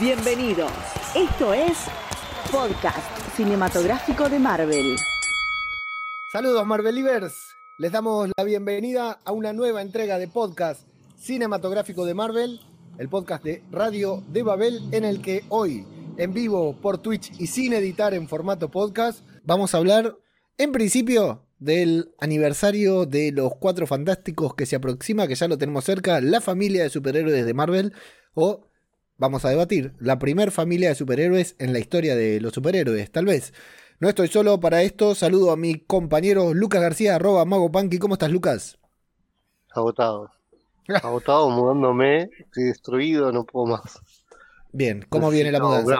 Bienvenidos. 0.00 0.70
Esto 1.16 1.52
es 1.52 1.76
Podcast 2.52 2.98
Cinematográfico 3.36 4.28
de 4.28 4.38
Marvel. 4.38 4.96
Saludos 6.30 6.64
Marvelivers. 6.64 7.56
Les 7.78 7.90
damos 7.90 8.30
la 8.36 8.44
bienvenida 8.44 9.18
a 9.24 9.32
una 9.32 9.52
nueva 9.52 9.82
entrega 9.82 10.18
de 10.18 10.28
podcast 10.28 10.86
cinematográfico 11.16 12.06
de 12.06 12.14
Marvel, 12.14 12.60
el 12.98 13.08
podcast 13.08 13.42
de 13.42 13.64
Radio 13.72 14.22
de 14.28 14.44
Babel, 14.44 14.82
en 14.92 15.04
el 15.04 15.20
que 15.20 15.42
hoy, 15.48 15.84
en 16.16 16.32
vivo 16.32 16.76
por 16.80 16.98
Twitch 16.98 17.32
y 17.40 17.48
sin 17.48 17.72
editar 17.72 18.14
en 18.14 18.28
formato 18.28 18.70
podcast, 18.70 19.24
vamos 19.42 19.74
a 19.74 19.78
hablar, 19.78 20.16
en 20.58 20.70
principio, 20.70 21.44
del 21.58 22.14
aniversario 22.20 23.04
de 23.04 23.32
los 23.32 23.56
Cuatro 23.56 23.88
Fantásticos 23.88 24.54
que 24.54 24.64
se 24.64 24.76
aproxima, 24.76 25.26
que 25.26 25.34
ya 25.34 25.48
lo 25.48 25.58
tenemos 25.58 25.84
cerca, 25.84 26.20
la 26.20 26.40
familia 26.40 26.84
de 26.84 26.90
superhéroes 26.90 27.44
de 27.44 27.54
Marvel, 27.54 27.94
o 28.34 28.67
vamos 29.18 29.44
a 29.44 29.50
debatir, 29.50 29.92
la 29.98 30.18
primer 30.18 30.50
familia 30.50 30.88
de 30.88 30.94
superhéroes 30.94 31.56
en 31.58 31.72
la 31.72 31.80
historia 31.80 32.16
de 32.16 32.40
los 32.40 32.54
superhéroes, 32.54 33.10
tal 33.10 33.26
vez. 33.26 33.52
No 34.00 34.08
estoy 34.08 34.28
solo 34.28 34.60
para 34.60 34.82
esto, 34.82 35.14
saludo 35.16 35.50
a 35.50 35.56
mi 35.56 35.74
compañero 35.74 36.54
Lucas 36.54 36.80
García, 36.80 37.16
arroba 37.16 37.44
Mago 37.44 37.70
Punky. 37.70 37.98
¿Cómo 37.98 38.14
estás, 38.14 38.30
Lucas? 38.30 38.78
Agotado. 39.70 40.30
Agotado, 41.02 41.50
mudándome, 41.50 42.30
estoy 42.38 42.64
destruido, 42.64 43.32
no 43.32 43.44
puedo 43.44 43.66
más. 43.66 44.00
Bien, 44.72 45.04
¿cómo 45.08 45.30
viene 45.30 45.50
la 45.50 45.60
mudanza? 45.60 45.96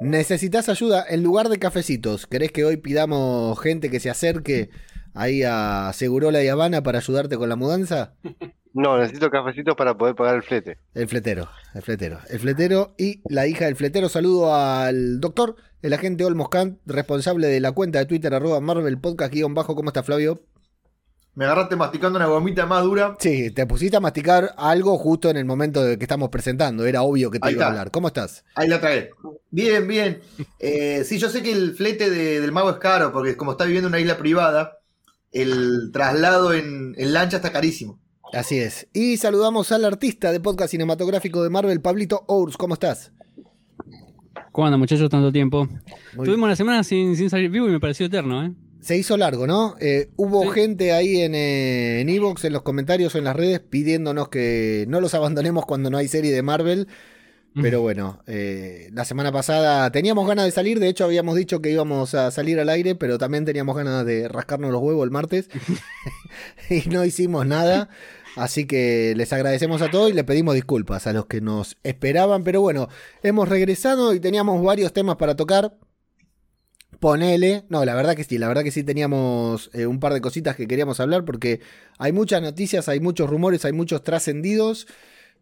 ¿Necesitas 0.00 0.68
ayuda 0.68 1.04
en 1.08 1.22
lugar 1.22 1.48
de 1.48 1.58
cafecitos? 1.58 2.26
¿Querés 2.26 2.52
que 2.52 2.64
hoy 2.64 2.76
pidamos 2.76 3.58
gente 3.58 3.88
que 3.88 4.00
se 4.00 4.10
acerque 4.10 4.70
ahí 5.14 5.42
a 5.44 5.90
Segurola 5.94 6.42
y 6.42 6.48
Habana 6.48 6.82
para 6.82 6.98
ayudarte 6.98 7.38
con 7.38 7.48
la 7.48 7.56
mudanza? 7.56 8.14
No, 8.74 8.98
necesito 8.98 9.30
cafecitos 9.30 9.76
para 9.76 9.96
poder 9.96 10.14
pagar 10.14 10.34
el 10.34 10.42
flete. 10.42 10.78
El 10.94 11.08
fletero, 11.08 11.48
el 11.74 11.82
fletero. 11.82 12.18
El 12.28 12.40
fletero 12.40 12.94
y 12.98 13.22
la 13.32 13.46
hija 13.46 13.66
del 13.66 13.76
fletero. 13.76 14.08
Saludo 14.08 14.54
al 14.54 15.20
doctor, 15.20 15.56
el 15.80 15.92
agente 15.92 16.24
Olmos 16.24 16.48
Kant, 16.48 16.80
responsable 16.84 17.46
de 17.46 17.60
la 17.60 17.72
cuenta 17.72 18.00
de 18.00 18.06
Twitter, 18.06 18.34
arroba 18.34 18.60
Marvel 18.60 18.98
Podcast 18.98 19.32
guion 19.32 19.54
bajo. 19.54 19.76
¿Cómo 19.76 19.90
está, 19.90 20.02
Flavio? 20.02 20.42
Me 21.36 21.46
agarraste 21.46 21.74
masticando 21.74 22.16
una 22.16 22.26
gomita 22.26 22.64
más 22.64 22.84
dura. 22.84 23.16
Sí, 23.18 23.50
te 23.50 23.66
pusiste 23.66 23.96
a 23.96 24.00
masticar 24.00 24.54
algo 24.56 24.96
justo 24.98 25.30
en 25.30 25.36
el 25.36 25.44
momento 25.44 25.82
de 25.82 25.98
que 25.98 26.04
estamos 26.04 26.28
presentando. 26.28 26.86
Era 26.86 27.02
obvio 27.02 27.30
que 27.30 27.40
te 27.40 27.50
iba 27.50 27.64
a 27.64 27.68
hablar. 27.68 27.90
¿Cómo 27.90 28.08
estás? 28.08 28.44
Ahí 28.54 28.68
la 28.68 28.80
trae. 28.80 29.10
Bien, 29.50 29.86
bien. 29.88 30.20
Eh, 30.60 31.02
sí, 31.04 31.18
yo 31.18 31.28
sé 31.28 31.42
que 31.42 31.50
el 31.50 31.74
flete 31.74 32.08
del 32.08 32.52
mago 32.52 32.70
es 32.70 32.76
caro, 32.76 33.12
porque 33.12 33.36
como 33.36 33.52
está 33.52 33.64
viviendo 33.64 33.88
en 33.88 33.94
una 33.94 34.00
isla 34.00 34.16
privada, 34.16 34.78
el 35.32 35.90
traslado 35.92 36.54
en, 36.54 36.94
lancha 36.96 37.38
está 37.38 37.50
carísimo. 37.50 38.00
Así 38.34 38.58
es. 38.58 38.88
Y 38.92 39.16
saludamos 39.16 39.70
al 39.72 39.84
artista 39.84 40.32
de 40.32 40.40
podcast 40.40 40.72
cinematográfico 40.72 41.42
de 41.42 41.50
Marvel, 41.50 41.80
Pablito 41.80 42.24
Ours. 42.26 42.56
¿Cómo 42.56 42.74
estás? 42.74 43.12
¿Cómo 44.50 44.66
andan, 44.66 44.80
muchachos? 44.80 45.08
Tanto 45.08 45.30
tiempo. 45.32 45.68
Tuvimos 46.14 46.46
una 46.46 46.56
semana 46.56 46.84
sin, 46.84 47.16
sin 47.16 47.30
salir 47.30 47.50
vivo 47.50 47.68
y 47.68 47.72
me 47.72 47.80
pareció 47.80 48.06
eterno, 48.06 48.44
¿eh? 48.44 48.52
se 48.80 48.98
hizo 48.98 49.16
largo, 49.16 49.46
¿no? 49.46 49.76
Eh, 49.80 50.10
hubo 50.16 50.46
gente 50.50 50.92
ahí 50.92 51.22
en 51.22 51.34
Evox, 51.34 52.44
en, 52.44 52.48
en, 52.48 52.52
los 52.52 52.62
comentarios 52.62 53.14
o 53.14 53.18
en 53.18 53.24
las 53.24 53.34
redes, 53.34 53.60
pidiéndonos 53.60 54.28
que 54.28 54.84
no 54.88 55.00
los 55.00 55.14
abandonemos 55.14 55.64
cuando 55.64 55.88
no 55.88 55.96
hay 55.96 56.06
serie 56.06 56.32
de 56.32 56.42
Marvel. 56.42 56.86
Pero 57.62 57.82
bueno, 57.82 58.20
eh, 58.26 58.90
la 58.92 59.04
semana 59.04 59.30
pasada 59.30 59.90
teníamos 59.92 60.26
ganas 60.26 60.44
de 60.44 60.50
salir, 60.50 60.80
de 60.80 60.88
hecho 60.88 61.04
habíamos 61.04 61.36
dicho 61.36 61.62
que 61.62 61.70
íbamos 61.70 62.12
a 62.14 62.32
salir 62.32 62.58
al 62.58 62.68
aire, 62.68 62.96
pero 62.96 63.16
también 63.16 63.44
teníamos 63.44 63.76
ganas 63.76 64.04
de 64.04 64.26
rascarnos 64.26 64.72
los 64.72 64.82
huevos 64.82 65.04
el 65.04 65.12
martes 65.12 65.48
y 66.68 66.88
no 66.88 67.04
hicimos 67.04 67.46
nada. 67.46 67.88
Así 68.36 68.66
que 68.66 69.14
les 69.16 69.32
agradecemos 69.32 69.80
a 69.82 69.90
todos 69.90 70.10
y 70.10 70.12
les 70.12 70.24
pedimos 70.24 70.54
disculpas 70.54 71.06
a 71.06 71.12
los 71.12 71.26
que 71.26 71.40
nos 71.40 71.76
esperaban. 71.82 72.44
Pero 72.44 72.60
bueno, 72.60 72.88
hemos 73.22 73.48
regresado 73.48 74.14
y 74.14 74.20
teníamos 74.20 74.62
varios 74.62 74.92
temas 74.92 75.16
para 75.16 75.36
tocar. 75.36 75.76
Ponele, 77.00 77.64
no, 77.68 77.84
la 77.84 77.94
verdad 77.94 78.16
que 78.16 78.24
sí, 78.24 78.38
la 78.38 78.48
verdad 78.48 78.62
que 78.62 78.70
sí 78.70 78.82
teníamos 78.82 79.70
eh, 79.74 79.86
un 79.86 80.00
par 80.00 80.14
de 80.14 80.20
cositas 80.20 80.56
que 80.56 80.66
queríamos 80.66 81.00
hablar 81.00 81.24
porque 81.24 81.60
hay 81.98 82.12
muchas 82.12 82.40
noticias, 82.40 82.88
hay 82.88 83.00
muchos 83.00 83.28
rumores, 83.28 83.64
hay 83.64 83.72
muchos 83.72 84.02
trascendidos, 84.02 84.86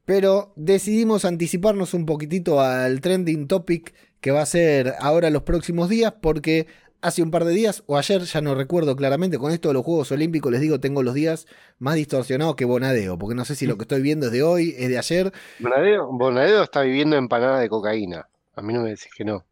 pero 0.04 0.52
decidimos 0.56 1.24
anticiparnos 1.24 1.94
un 1.94 2.04
poquitito 2.06 2.60
al 2.60 3.00
trending 3.00 3.46
topic 3.46 3.94
que 4.20 4.30
va 4.30 4.42
a 4.42 4.46
ser 4.46 4.94
ahora 5.00 5.30
los 5.30 5.42
próximos 5.42 5.88
días 5.88 6.14
porque 6.20 6.66
hace 7.02 7.22
un 7.22 7.30
par 7.30 7.44
de 7.44 7.52
días 7.52 7.82
o 7.86 7.98
ayer, 7.98 8.22
ya 8.22 8.40
no 8.40 8.54
recuerdo 8.54 8.96
claramente, 8.96 9.38
con 9.38 9.52
esto 9.52 9.68
de 9.68 9.74
los 9.74 9.84
Juegos 9.84 10.10
Olímpicos 10.12 10.50
les 10.50 10.60
digo, 10.60 10.80
tengo 10.80 11.02
los 11.02 11.14
días 11.14 11.46
más 11.78 11.96
distorsionados 11.96 12.56
que 12.56 12.64
Bonadeo, 12.64 13.18
porque 13.18 13.34
no 13.34 13.44
sé 13.44 13.54
si 13.54 13.66
lo 13.66 13.76
que 13.76 13.82
estoy 13.82 14.00
viendo 14.00 14.26
es 14.26 14.32
de 14.32 14.42
hoy, 14.42 14.74
es 14.78 14.88
de 14.88 14.98
ayer. 14.98 15.32
Bonadeo, 15.58 16.10
Bonadeo 16.12 16.62
está 16.62 16.82
viviendo 16.82 17.16
empanada 17.16 17.58
de 17.58 17.68
cocaína, 17.68 18.28
a 18.54 18.62
mí 18.62 18.72
no 18.72 18.82
me 18.82 18.90
decís 18.90 19.10
que 19.16 19.24
no. 19.24 19.44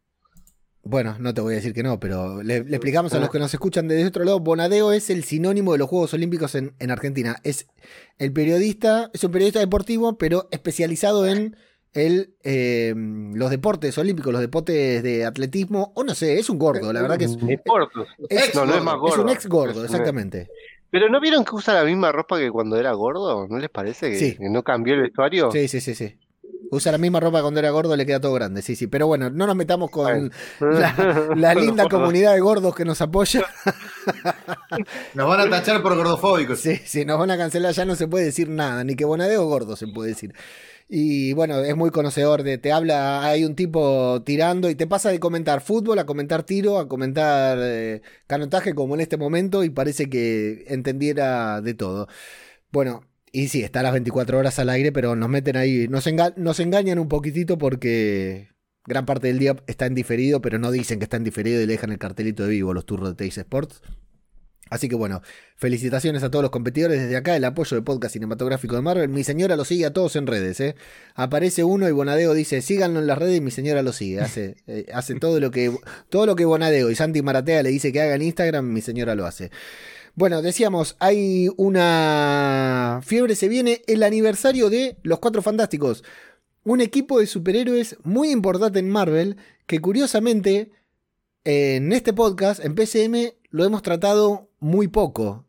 Bueno, 0.83 1.17
no 1.19 1.35
te 1.35 1.43
voy 1.43 1.53
a 1.53 1.57
decir 1.57 1.75
que 1.75 1.83
no, 1.83 2.01
pero 2.01 2.43
le, 2.43 2.57
explicamos 2.57 3.13
a 3.13 3.19
los 3.19 3.29
que 3.31 3.39
nos 3.39 3.53
escuchan 3.53 3.87
desde 3.87 4.07
otro 4.07 4.25
lado. 4.25 4.41
Bonadeo 4.41 4.93
es 4.93 5.11
el 5.11 5.25
sinónimo 5.25 5.73
de 5.73 5.79
los 5.79 5.91
Juegos 5.91 6.15
Olímpicos 6.15 6.55
en, 6.55 6.75
Argentina. 6.91 7.37
Es 7.45 7.69
el 8.19 8.33
periodista, 8.33 9.11
es 9.13 9.23
un 9.23 9.31
periodista 9.31 9.61
deportivo, 9.61 10.17
pero 10.17 10.49
especializado 10.51 11.27
en 11.27 11.55
el, 11.93 12.35
eh, 12.45 12.95
los 12.97 13.51
deportes 13.51 13.97
olímpicos, 13.99 14.33
los 14.33 14.41
deportes 14.41 15.03
de 15.03 15.25
atletismo, 15.25 15.93
o 15.95 16.05
no 16.05 16.15
sé, 16.15 16.39
es 16.39 16.49
un 16.49 16.59
gordo, 16.59 16.93
la 16.93 17.03
verdad 17.03 17.19
que 17.19 17.25
es. 17.25 17.37
Deportes. 17.39 18.07
Es, 18.29 18.55
no, 18.55 18.65
no 18.65 18.75
es, 18.75 18.83
más 18.83 18.97
gordo. 18.97 19.15
es 19.15 19.21
un 19.21 19.29
ex 19.29 19.47
gordo, 19.47 19.85
exactamente. 19.85 20.49
Pero 20.91 21.09
¿no 21.09 21.21
vieron 21.21 21.45
que 21.45 21.55
usa 21.55 21.75
la 21.75 21.85
misma 21.85 22.11
ropa 22.11 22.39
que 22.39 22.51
cuando 22.51 22.77
era 22.77 22.93
gordo? 22.93 23.47
¿No 23.49 23.59
les 23.59 23.71
parece 23.71 24.11
que, 24.11 24.37
que 24.37 24.51
no 24.51 24.63
cambió 24.63 24.95
el 24.95 25.03
vestuario? 25.03 25.51
Sí, 25.53 25.69
sí, 25.69 25.81
sí, 25.81 25.95
sí. 25.95 26.17
Usa 26.73 26.93
la 26.93 26.99
misma 26.99 27.19
ropa 27.19 27.43
cuando 27.43 27.59
era 27.59 27.71
gordo, 27.71 27.97
le 27.97 28.07
queda 28.07 28.21
todo 28.21 28.33
grande, 28.33 28.63
sí, 28.63 28.77
sí. 28.77 28.87
Pero 28.87 29.09
bueno, 29.09 29.29
no 29.29 29.47
nos 29.47 29.57
metamos 29.57 29.91
con 29.91 30.31
la, 30.61 31.55
linda 31.55 31.89
comunidad 31.89 32.35
de 32.35 32.41
gordos 32.41 32.77
que 32.77 32.85
nos 32.85 33.01
apoya. 33.01 33.43
Nos 35.15 35.29
van 35.29 35.41
a 35.41 35.51
tachar 35.51 35.83
por 35.83 35.97
gordofóbicos. 35.97 36.61
Sí, 36.61 36.81
sí, 36.85 37.05
nos 37.05 37.19
van 37.19 37.31
a 37.33 37.37
cancelar, 37.37 37.75
ya 37.75 37.85
no 37.85 37.97
se 37.97 38.07
puede 38.07 38.27
decir 38.27 38.49
nada, 38.49 38.83
ni 38.85 38.95
que 38.95 39.05
bonadeo 39.05 39.45
gordo 39.45 39.77
se 39.77 39.89
puede 39.89 40.11
decir. 40.11 40.33
Y 40.93 41.35
bueno, 41.35 41.61
es 41.61 41.77
muy 41.77 41.91
conocedor 41.91 42.43
de, 42.43 42.59
te 42.59 42.73
habla, 42.73 43.25
hay 43.25 43.45
un 43.45 43.55
tipo 43.55 44.23
tirando 44.25 44.69
y 44.69 44.75
te 44.75 44.89
pasa 44.89 45.11
de 45.11 45.21
comentar 45.21 45.61
fútbol 45.61 46.01
a 46.01 46.05
comentar 46.05 46.43
tiro, 46.43 46.79
a 46.79 46.89
comentar 46.89 47.59
eh, 47.61 48.03
canotaje 48.27 48.75
como 48.75 48.97
en 48.97 49.01
este 49.01 49.17
momento 49.17 49.63
y 49.63 49.71
parece 49.71 50.11
que 50.11 50.65
entendiera 50.67 51.61
de 51.61 51.75
todo. 51.75 52.09
Bueno, 52.73 53.03
y 53.31 53.49
sí, 53.49 53.63
está 53.63 53.81
a 53.81 53.83
las 53.85 53.93
24 53.93 54.39
horas 54.39 54.59
al 54.59 54.69
aire, 54.69 54.91
pero 54.91 55.15
nos 55.15 55.29
meten 55.29 55.57
ahí, 55.57 55.87
nos, 55.89 56.09
engañan 56.09 56.99
un 56.99 57.09
poquitito 57.09 57.57
porque 57.57 58.49
gran 58.85 59.07
parte 59.07 59.29
del 59.29 59.39
día 59.39 59.57
está 59.69 59.87
en 59.87 59.95
diferido, 59.95 60.41
pero 60.43 60.59
no 60.59 60.73
dicen 60.73 60.99
que 60.99 61.05
está 61.05 61.17
en 61.19 61.25
diferido 61.25 61.63
y 61.63 61.67
le 61.67 61.75
dejan 61.75 61.93
el 61.93 61.99
cartelito 61.99 62.43
de 62.45 62.51
vivo 62.51 62.75
los 62.75 62.85
turros 62.85 63.11
de 63.11 63.15
Teis 63.15 63.39
Sports. 63.39 63.81
Así 64.71 64.89
que 64.89 64.95
bueno, 64.95 65.21
felicitaciones 65.57 66.23
a 66.23 66.31
todos 66.31 66.45
los 66.45 66.53
competidores 66.53 67.03
desde 67.03 67.17
acá, 67.17 67.37
el 67.37 67.45
apoyo 67.45 67.75
del 67.75 67.83
podcast 67.83 68.13
cinematográfico 68.13 68.77
de 68.77 68.83
Marvel. 68.83 69.09
Mi 69.09 69.25
señora 69.25 69.57
lo 69.57 69.65
sigue 69.65 69.85
a 69.85 69.93
todos 69.93 70.15
en 70.15 70.29
redes, 70.29 70.61
¿eh? 70.61 70.77
Aparece 71.17 71.65
uno 71.65 71.89
y 71.89 71.93
Bonadeo 71.93 72.33
dice, 72.33 72.63
síganlo 72.63 73.01
en 73.01 73.09
las 73.09 73.19
redes 73.19 73.39
y 73.39 73.41
mi 73.41 73.51
señora 73.51 73.83
lo 73.83 73.93
sigue. 73.93 74.21
Hace, 74.21 74.57
eh, 74.69 74.87
hace 74.95 75.17
todo 75.17 75.41
lo 75.41 75.51
que 75.51 75.77
todo 76.09 76.25
lo 76.25 76.37
que 76.37 76.45
Bonadeo 76.45 76.89
y 76.91 76.95
Santi 76.95 77.21
Maratea 77.21 77.65
le 77.65 77.71
dice 77.71 77.93
que 77.93 78.01
haga 78.01 78.15
en 78.15 78.23
Instagram, 78.23 78.65
mi 78.65 78.81
señora 78.81 79.17
lo 79.17 79.27
hace. 79.27 79.51
Bueno, 80.15 80.41
decíamos, 80.41 80.97
hay 81.01 81.49
una 81.57 83.01
fiebre, 83.03 83.35
se 83.35 83.49
viene 83.49 83.83
el 83.87 84.03
aniversario 84.03 84.71
de 84.71 84.99
Los 85.03 85.19
Cuatro 85.19 85.43
Fantásticos. 85.43 86.05
Un 86.63 86.81
equipo 86.81 87.19
de 87.19 87.27
superhéroes 87.27 87.97
muy 88.05 88.31
importante 88.31 88.79
en 88.79 88.89
Marvel 88.89 89.37
que 89.67 89.81
curiosamente 89.81 90.71
en 91.45 91.93
este 91.93 92.13
podcast, 92.13 92.63
en 92.65 92.75
PCM, 92.75 93.33
lo 93.51 93.65
hemos 93.65 93.83
tratado 93.83 94.50
muy 94.61 94.89
poco. 94.89 95.47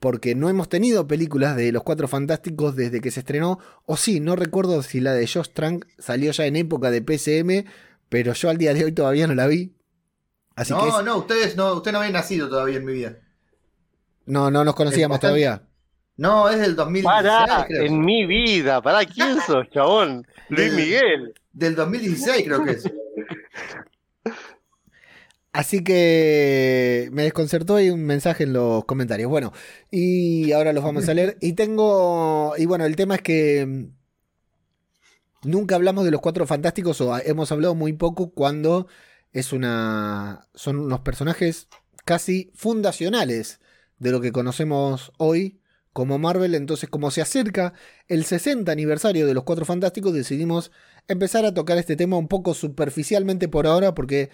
Porque 0.00 0.34
no 0.34 0.50
hemos 0.50 0.68
tenido 0.68 1.06
películas 1.06 1.56
de 1.56 1.72
Los 1.72 1.82
Cuatro 1.82 2.08
Fantásticos 2.08 2.76
desde 2.76 3.00
que 3.00 3.10
se 3.10 3.20
estrenó. 3.20 3.58
O 3.86 3.96
sí, 3.96 4.20
no 4.20 4.36
recuerdo 4.36 4.82
si 4.82 5.00
la 5.00 5.14
de 5.14 5.26
Josh 5.26 5.50
Trank 5.54 5.86
salió 5.98 6.32
ya 6.32 6.44
en 6.44 6.56
época 6.56 6.90
de 6.90 7.00
PCM, 7.00 7.64
pero 8.08 8.32
yo 8.34 8.50
al 8.50 8.58
día 8.58 8.74
de 8.74 8.84
hoy 8.84 8.92
todavía 8.92 9.26
no 9.26 9.34
la 9.34 9.46
vi. 9.46 9.72
Así 10.56 10.72
no, 10.72 11.02
no, 11.02 11.16
ustedes 11.16 11.56
no, 11.56 11.74
usted 11.74 11.92
no 11.92 11.98
había 11.98 12.12
nacido 12.12 12.48
todavía 12.48 12.76
en 12.76 12.84
mi 12.84 12.92
vida. 12.92 13.16
No, 14.26 14.50
no 14.50 14.64
nos 14.64 14.74
conocíamos 14.74 15.20
todavía. 15.20 15.62
No, 16.16 16.48
es 16.48 16.60
del 16.60 16.76
2016. 16.76 17.04
Pará, 17.04 17.66
en 17.68 18.00
mi 18.00 18.26
vida. 18.26 18.80
¿Para 18.80 19.04
quién 19.04 19.40
sos, 19.46 19.68
chabón? 19.70 20.26
Luis 20.48 20.72
Miguel. 20.72 21.34
Del 21.52 21.74
2016 21.74 22.44
creo 22.44 22.64
que 22.64 22.70
es. 22.72 22.84
Así 25.54 25.84
que 25.84 27.08
me 27.12 27.22
desconcertó 27.22 27.78
y 27.78 27.88
un 27.88 28.02
mensaje 28.04 28.42
en 28.42 28.52
los 28.52 28.84
comentarios. 28.86 29.30
Bueno, 29.30 29.52
y 29.88 30.50
ahora 30.50 30.72
los 30.72 30.82
vamos 30.82 31.08
a 31.08 31.14
leer. 31.14 31.38
Y 31.40 31.52
tengo. 31.52 32.54
Y 32.58 32.66
bueno, 32.66 32.84
el 32.84 32.96
tema 32.96 33.14
es 33.14 33.22
que. 33.22 33.64
Mm, 33.64 33.92
nunca 35.48 35.76
hablamos 35.76 36.04
de 36.04 36.10
los 36.10 36.20
cuatro 36.20 36.44
fantásticos, 36.48 37.00
o 37.00 37.16
hemos 37.18 37.52
hablado 37.52 37.76
muy 37.76 37.92
poco 37.92 38.32
cuando 38.32 38.88
es 39.32 39.52
una. 39.52 40.48
Son 40.54 40.76
unos 40.80 41.00
personajes 41.02 41.68
casi 42.04 42.50
fundacionales 42.56 43.60
de 44.00 44.10
lo 44.10 44.20
que 44.20 44.32
conocemos 44.32 45.12
hoy 45.18 45.60
como 45.92 46.18
Marvel. 46.18 46.56
Entonces, 46.56 46.88
como 46.90 47.12
se 47.12 47.22
acerca 47.22 47.74
el 48.08 48.24
60 48.24 48.72
aniversario 48.72 49.24
de 49.24 49.34
los 49.34 49.44
Cuatro 49.44 49.64
Fantásticos, 49.64 50.14
decidimos 50.14 50.72
empezar 51.06 51.44
a 51.44 51.54
tocar 51.54 51.78
este 51.78 51.94
tema 51.94 52.16
un 52.16 52.26
poco 52.26 52.54
superficialmente 52.54 53.46
por 53.46 53.68
ahora, 53.68 53.94
porque 53.94 54.30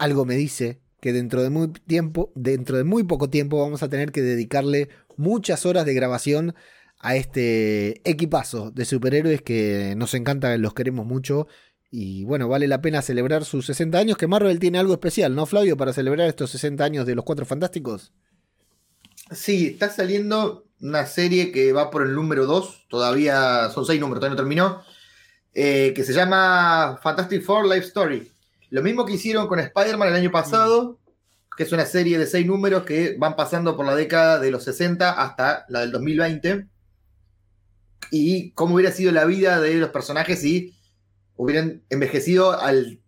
algo 0.00 0.24
me 0.24 0.34
dice 0.34 0.80
que 1.00 1.12
dentro 1.12 1.42
de 1.42 1.50
muy 1.50 1.68
tiempo, 1.68 2.32
dentro 2.34 2.76
de 2.76 2.84
muy 2.84 3.04
poco 3.04 3.30
tiempo, 3.30 3.60
vamos 3.60 3.82
a 3.82 3.88
tener 3.88 4.12
que 4.12 4.22
dedicarle 4.22 4.88
muchas 5.16 5.66
horas 5.66 5.84
de 5.86 5.94
grabación 5.94 6.54
a 6.98 7.16
este 7.16 8.08
equipazo 8.08 8.70
de 8.70 8.84
superhéroes 8.84 9.42
que 9.42 9.94
nos 9.96 10.14
encanta, 10.14 10.56
los 10.58 10.74
queremos 10.74 11.06
mucho. 11.06 11.46
Y 11.90 12.24
bueno, 12.24 12.48
vale 12.48 12.68
la 12.68 12.82
pena 12.82 13.02
celebrar 13.02 13.44
sus 13.44 13.66
60 13.66 13.98
años, 13.98 14.16
que 14.16 14.26
Marvel 14.26 14.58
tiene 14.58 14.78
algo 14.78 14.92
especial, 14.92 15.34
¿no, 15.34 15.46
Flavio, 15.46 15.76
para 15.76 15.92
celebrar 15.92 16.28
estos 16.28 16.50
60 16.50 16.84
años 16.84 17.06
de 17.06 17.14
los 17.14 17.24
Cuatro 17.24 17.44
Fantásticos? 17.44 18.12
Sí, 19.32 19.68
está 19.68 19.90
saliendo 19.90 20.66
una 20.80 21.06
serie 21.06 21.52
que 21.52 21.72
va 21.72 21.90
por 21.90 22.02
el 22.02 22.14
número 22.14 22.46
2, 22.46 22.86
todavía 22.88 23.70
son 23.70 23.84
6 23.84 24.00
números, 24.00 24.20
todavía 24.20 24.34
no 24.34 24.42
terminó, 24.42 24.82
eh, 25.52 25.92
que 25.94 26.04
se 26.04 26.12
llama 26.12 26.98
Fantastic 27.02 27.42
Four 27.42 27.66
Life 27.66 27.88
Story. 27.88 28.29
Lo 28.70 28.82
mismo 28.82 29.04
que 29.04 29.14
hicieron 29.14 29.48
con 29.48 29.58
Spider-Man 29.58 30.08
el 30.08 30.14
año 30.14 30.30
pasado, 30.30 30.98
que 31.56 31.64
es 31.64 31.72
una 31.72 31.84
serie 31.86 32.18
de 32.18 32.26
6 32.26 32.46
números 32.46 32.84
que 32.84 33.16
van 33.18 33.36
pasando 33.36 33.76
por 33.76 33.84
la 33.84 33.94
década 33.94 34.38
de 34.38 34.50
los 34.50 34.64
60 34.64 35.10
hasta 35.10 35.66
la 35.68 35.80
del 35.80 35.92
2020. 35.92 36.68
Y 38.12 38.52
cómo 38.52 38.76
hubiera 38.76 38.92
sido 38.92 39.12
la 39.12 39.24
vida 39.24 39.60
de 39.60 39.74
los 39.74 39.90
personajes 39.90 40.40
si 40.40 40.74
hubieran 41.36 41.82
envejecido 41.90 42.58
al, 42.58 43.00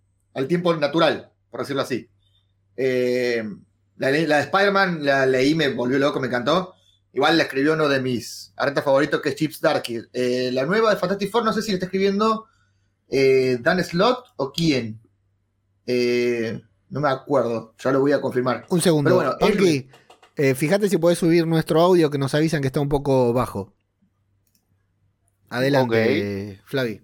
tiempo 0.49 0.75
natural, 0.75 1.31
por 1.51 1.61
decirlo 1.61 1.83
así. 1.83 2.09
Eh, 2.77 3.45
la, 3.97 4.11
de 4.11 4.25
Spider-Man 4.25 5.05
la 5.05 5.27
leí, 5.27 5.55
me 5.55 5.69
volvió 5.69 5.99
loco, 5.99 6.19
me 6.19 6.27
encantó. 6.27 6.75
Igual 7.13 7.37
la 7.37 7.45
escribió 7.45 7.75
uno 7.75 7.89
de 7.89 8.01
mis 8.01 8.53
artistas 8.57 8.85
favoritos, 8.85 9.21
que 9.21 9.29
es 9.29 9.37
Chips 9.37 9.61
Darky. 9.61 10.01
Eh, 10.13 10.51
la 10.53 10.65
nueva 10.65 10.91
de 10.91 10.97
Fantastic 10.97 11.31
Four, 11.31 11.45
no 11.45 11.53
sé 11.53 11.63
si 11.63 11.71
la 11.71 11.75
está 11.75 11.87
escribiendo 11.87 12.47
eh, 13.09 13.59
Dan 13.61 13.85
Slott 13.85 14.25
o 14.37 14.51
quién. 14.51 15.02
No 15.87 17.01
me 17.01 17.09
acuerdo, 17.09 17.75
ya 17.79 17.93
lo 17.93 18.01
voy 18.01 18.13
a 18.13 18.21
confirmar. 18.21 18.67
Un 18.69 18.81
segundo. 18.81 19.15
Bueno, 19.15 19.37
fíjate 20.57 20.89
si 20.89 20.99
puedes 20.99 21.19
subir 21.19 21.47
nuestro 21.47 21.81
audio 21.81 22.11
que 22.11 22.19
nos 22.19 22.35
avisan 22.35 22.61
que 22.61 22.69
está 22.69 22.81
un 22.81 22.89
poco 22.89 23.33
bajo. 23.33 23.73
Adelante, 25.51 26.61
Flavi. 26.65 27.03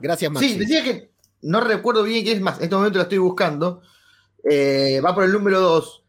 Gracias, 0.00 0.30
Maxi. 0.30 0.48
Sí, 0.48 0.58
decía 0.58 0.82
que 0.82 1.12
no 1.42 1.60
recuerdo 1.60 2.02
bien 2.02 2.24
qué 2.24 2.32
es 2.32 2.40
más. 2.40 2.58
En 2.58 2.64
este 2.64 2.74
momento 2.74 2.98
la 2.98 3.04
estoy 3.04 3.18
buscando. 3.18 3.82
Eh, 4.42 5.00
va 5.04 5.14
por 5.14 5.24
el 5.24 5.32
número 5.32 5.60
2. 5.60 6.04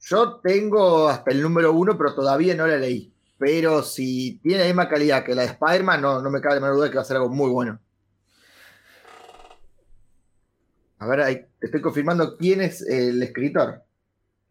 Yo 0.00 0.40
tengo 0.42 1.08
hasta 1.08 1.30
el 1.30 1.40
número 1.40 1.72
1, 1.72 1.96
pero 1.96 2.14
todavía 2.14 2.54
no 2.54 2.66
la 2.66 2.76
leí. 2.76 3.12
Pero 3.38 3.82
si 3.82 4.38
tiene 4.42 4.60
la 4.60 4.66
misma 4.66 4.88
calidad 4.88 5.24
que 5.24 5.34
la 5.34 5.42
de 5.42 5.48
Spider-Man, 5.48 6.02
no, 6.02 6.20
no 6.20 6.30
me 6.30 6.40
cabe 6.40 6.56
la 6.56 6.60
menor 6.60 6.76
duda 6.76 6.84
de 6.84 6.90
que 6.90 6.96
va 6.96 7.02
a 7.02 7.06
ser 7.06 7.16
algo 7.16 7.30
muy 7.30 7.50
bueno. 7.50 7.80
A 11.02 11.06
ver, 11.06 11.48
estoy 11.60 11.80
confirmando 11.80 12.36
quién 12.36 12.60
es 12.60 12.80
el 12.80 13.20
escritor. 13.24 13.82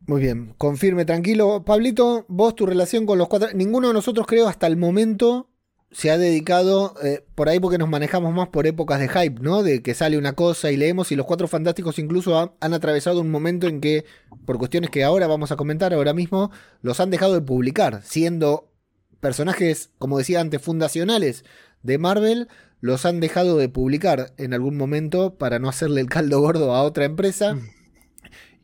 Muy 0.05 0.19
bien, 0.19 0.53
confirme, 0.57 1.05
tranquilo. 1.05 1.63
Pablito, 1.63 2.25
vos 2.27 2.57
tu 2.57 2.65
relación 2.65 3.05
con 3.05 3.17
los 3.17 3.29
cuatro. 3.29 3.47
Ninguno 3.53 3.87
de 3.87 3.93
nosotros, 3.93 4.27
creo, 4.27 4.49
hasta 4.49 4.67
el 4.67 4.75
momento 4.75 5.47
se 5.91 6.11
ha 6.11 6.17
dedicado, 6.17 6.95
eh, 7.01 7.23
por 7.35 7.47
ahí 7.47 7.61
porque 7.61 7.77
nos 7.77 7.87
manejamos 7.87 8.33
más 8.33 8.49
por 8.49 8.67
épocas 8.67 8.99
de 8.99 9.07
hype, 9.07 9.41
¿no? 9.41 9.63
De 9.63 9.81
que 9.81 9.93
sale 9.93 10.17
una 10.17 10.33
cosa 10.33 10.71
y 10.71 10.75
leemos 10.75 11.13
y 11.13 11.15
los 11.15 11.25
cuatro 11.25 11.47
fantásticos 11.47 11.99
incluso 11.99 12.53
han 12.59 12.73
atravesado 12.73 13.21
un 13.21 13.31
momento 13.31 13.69
en 13.69 13.79
que, 13.79 14.03
por 14.45 14.57
cuestiones 14.57 14.89
que 14.89 15.05
ahora 15.05 15.27
vamos 15.27 15.53
a 15.53 15.55
comentar 15.55 15.93
ahora 15.93 16.13
mismo, 16.13 16.51
los 16.81 16.99
han 16.99 17.11
dejado 17.11 17.33
de 17.33 17.41
publicar, 17.41 18.01
siendo 18.03 18.73
personajes, 19.21 19.91
como 19.99 20.17
decía 20.17 20.41
antes, 20.41 20.61
fundacionales 20.61 21.45
de 21.83 21.97
Marvel, 21.97 22.47
los 22.79 23.05
han 23.05 23.19
dejado 23.19 23.57
de 23.57 23.69
publicar 23.69 24.33
en 24.37 24.53
algún 24.53 24.75
momento 24.77 25.35
para 25.35 25.59
no 25.59 25.69
hacerle 25.69 26.01
el 26.01 26.09
caldo 26.09 26.39
gordo 26.39 26.73
a 26.73 26.83
otra 26.83 27.05
empresa. 27.05 27.55
Mm. 27.55 27.69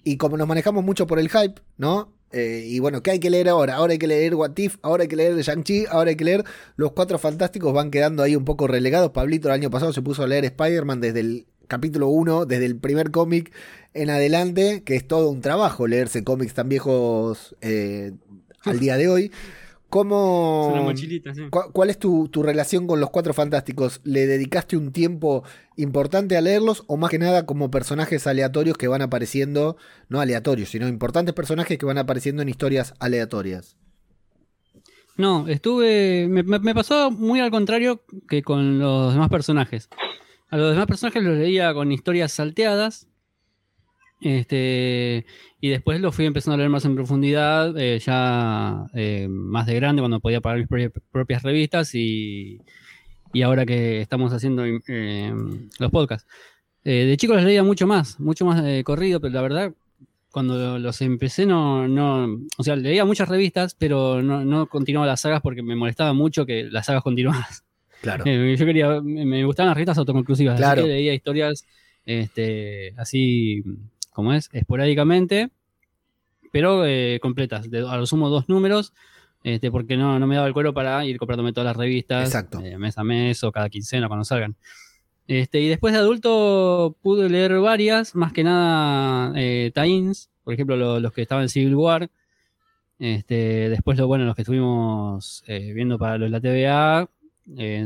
Y 0.04 0.18
como 0.18 0.38
nos 0.38 0.48
manejamos 0.48 0.84
mucho 0.84 1.06
por 1.06 1.20
el 1.20 1.30
hype, 1.30 1.62
¿no? 1.78 2.14
Eh, 2.32 2.66
y 2.68 2.80
bueno, 2.80 3.02
¿qué 3.04 3.12
hay 3.12 3.20
que 3.20 3.30
leer 3.30 3.48
ahora? 3.50 3.76
Ahora 3.76 3.94
hay 3.94 4.00
que 4.00 4.08
leer 4.08 4.36
What 4.36 4.58
If, 4.58 4.78
ahora 4.82 5.04
hay 5.04 5.08
que 5.08 5.16
leer 5.16 5.36
Shang-Chi, 5.38 5.86
ahora 5.90 6.10
hay 6.10 6.16
que 6.16 6.26
leer 6.26 6.44
Los 6.76 6.92
Cuatro 6.92 7.18
Fantásticos, 7.20 7.74
van 7.74 7.90
quedando 7.90 8.24
ahí 8.24 8.36
un 8.36 8.46
poco 8.46 8.68
relegados. 8.68 9.12
Pablito 9.12 9.48
el 9.48 9.54
año 9.54 9.70
pasado 9.70 9.94
se 9.94 10.02
puso 10.02 10.24
a 10.24 10.28
leer 10.28 10.46
Spider-Man 10.46 11.00
desde 11.00 11.22
el 11.22 11.48
capítulo 11.68 12.08
1, 12.08 12.46
desde 12.46 12.66
el 12.66 12.78
primer 12.78 13.12
cómic 13.12 13.52
en 13.94 14.10
adelante, 14.10 14.84
que 14.84 14.96
es 14.96 15.08
todo 15.08 15.30
un 15.30 15.42
trabajo 15.42 15.88
leerse 15.88 16.24
cómics 16.24 16.54
tan 16.54 16.70
viejos 16.70 17.56
eh, 17.62 18.12
al 18.64 18.80
día 18.80 18.98
de 18.98 19.10
hoy. 19.10 19.32
¿Cómo, 19.90 20.94
¿Cuál 21.72 21.90
es 21.90 21.98
tu, 21.98 22.30
relación 22.44 22.88
con 22.88 23.00
los 23.00 23.10
Cuatro 23.10 23.34
Fantásticos? 23.34 24.02
¿Le 24.04 24.28
dedicaste 24.28 24.76
un 24.76 24.92
tiempo 24.92 25.44
importante 25.78 26.36
a 26.36 26.42
leerlos 26.42 26.84
o 26.88 26.98
más 26.98 27.10
que 27.10 27.20
nada 27.20 27.46
como 27.46 27.72
personajes 27.72 28.28
aleatorios 28.28 28.78
que 28.78 28.90
van 28.90 29.02
apareciendo, 29.02 29.78
no 30.10 30.20
aleatorios, 30.20 30.70
sino 30.70 30.90
importantes 30.90 31.34
personajes 31.34 31.78
que 31.78 31.86
van 31.86 31.98
apareciendo 31.98 32.42
en 32.42 32.50
historias 32.50 32.96
aleatorias? 33.00 33.78
No, 35.16 35.48
estuve. 35.48 36.28
Me, 36.28 36.44
me 36.44 36.76
pasó 36.76 37.10
muy 37.10 37.40
al 37.40 37.50
contrario 37.50 38.04
que 38.28 38.44
con 38.44 38.80
los 38.80 39.14
demás 39.14 39.30
personajes. 39.30 39.88
A 40.50 40.58
los 40.58 40.72
demás 40.72 40.88
personajes 40.88 41.24
los 41.24 41.38
leía 41.38 41.74
con 41.74 41.94
historias 41.94 42.34
salteadas 42.34 43.08
este, 44.22 45.26
y 45.62 45.70
después 45.70 46.02
lo 46.02 46.12
fui 46.12 46.26
empezando 46.26 46.56
a 46.56 46.58
leer 46.58 46.70
más 46.70 46.86
en 46.86 46.96
profundidad, 46.96 47.78
eh, 47.78 48.00
ya 48.00 48.86
eh, 48.94 49.28
más 49.30 49.68
de 49.68 49.76
grande, 49.76 50.02
cuando 50.02 50.20
podía 50.20 50.42
pagar 50.42 50.60
mis 50.60 50.92
propias 51.12 51.44
revistas 51.44 51.94
y, 51.94 52.60
y 53.34 53.42
ahora 53.44 53.66
que 53.66 54.02
estamos 54.02 54.34
haciendo 54.34 54.66
eh, 54.66 55.34
los 55.80 55.92
podcasts. 55.92 56.28
de 56.84 57.16
chico 57.18 57.36
los 57.36 57.44
leía 57.44 57.64
mucho 57.64 57.86
más, 57.86 58.20
mucho 58.20 58.46
más 58.46 58.64
corrido, 58.84 59.20
pero 59.20 59.34
la 59.34 59.42
verdad, 59.42 59.74
cuando 60.32 60.80
los 60.80 61.02
empecé, 61.02 61.46
no, 61.46 61.88
no, 61.88 62.40
o 62.58 62.64
sea, 62.64 62.76
leía 62.76 63.06
muchas 63.06 63.30
revistas, 63.30 63.76
pero 63.76 64.22
no, 64.24 64.44
no 64.44 64.68
continuaba 64.68 65.06
las 65.08 65.22
sagas 65.22 65.42
porque 65.42 65.62
me 65.62 65.76
molestaba 65.76 66.14
mucho 66.14 66.46
que 66.46 66.64
las 66.64 66.86
sagas 66.88 67.04
continuaran. 67.04 67.44
Claro. 68.00 68.26
yo 68.26 68.66
quería, 68.66 69.02
me 69.02 69.44
gustaban 69.44 69.70
las 69.70 69.76
revistas 69.76 69.98
autoconclusivas, 69.98 70.62
así 70.62 70.82
que 70.82 70.88
leía 70.88 71.16
historias 71.16 71.66
este, 72.08 72.94
así 72.96 73.64
como 74.18 74.34
es, 74.34 74.50
esporádicamente, 74.52 75.52
pero 76.52 76.88
eh, 76.88 77.20
completas, 77.22 77.70
de, 77.70 77.88
a 77.88 77.98
lo 77.98 78.08
sumo 78.08 78.30
dos 78.30 78.50
números, 78.50 78.92
este, 79.44 79.70
porque 79.70 79.96
no, 79.96 80.18
no 80.18 80.26
me 80.26 80.34
daba 80.34 80.48
el 80.48 80.54
cuero 80.54 80.74
para 80.74 81.06
ir 81.06 81.20
comprándome 81.20 81.54
todas 81.54 81.68
las 81.68 81.78
revistas 81.78 82.34
eh, 82.64 82.80
mes 82.80 82.98
a 82.98 83.04
mes 83.04 83.44
o 83.44 83.52
cada 83.52 83.70
quincena 83.70 84.08
cuando 84.08 84.26
salgan. 84.26 84.56
Este, 85.28 85.62
y 85.62 85.68
después 85.68 85.94
de 85.94 86.00
adulto 86.00 86.98
pude 87.04 87.30
leer 87.30 87.60
varias, 87.60 88.16
más 88.16 88.34
que 88.34 88.44
nada 88.44 89.34
eh, 89.36 89.72
Tains, 89.72 90.32
por 90.44 90.56
ejemplo 90.56 91.00
los 91.00 91.14
que 91.14 91.22
estaban 91.22 91.44
en 91.44 91.50
Civil 91.50 91.76
War. 91.76 92.10
Este, 92.98 93.70
después 93.70 94.00
lo 94.00 94.08
bueno, 94.08 94.26
los 94.26 94.36
que 94.36 94.42
estuvimos 94.42 95.44
eh, 95.46 95.74
viendo 95.74 96.00
para 96.00 96.18
los 96.18 96.32
de 96.32 96.32
la 96.32 96.42
TVA, 96.42 97.10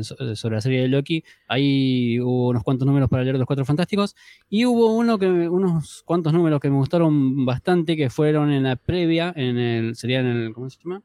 sobre 0.04 0.56
la 0.56 0.62
serie 0.62 0.82
de 0.82 0.88
Loki. 0.88 1.24
Ahí 1.48 2.20
hubo 2.20 2.50
unos 2.50 2.64
cuantos 2.64 2.86
números 2.86 3.10
para 3.10 3.24
leer 3.24 3.38
los 3.38 3.46
Cuatro 3.46 3.66
Fantásticos. 3.66 4.16
Y 4.50 4.66
hubo 4.66 4.96
uno 4.96 5.20
que 5.20 5.28
unos 5.28 6.04
cuantos 6.04 6.34
números 6.34 6.60
que 6.60 6.70
me 6.70 6.78
gustaron 6.78 7.46
bastante, 7.46 7.96
que 7.96 8.10
fueron 8.10 8.52
en 8.52 8.64
la 8.64 8.76
previa, 8.76 9.34
en 9.36 9.58
el, 9.58 9.96
sería 9.96 10.20
en 10.20 10.28
el, 10.28 10.54
¿cómo 10.54 10.70
se 10.70 10.80
llama? 10.84 11.04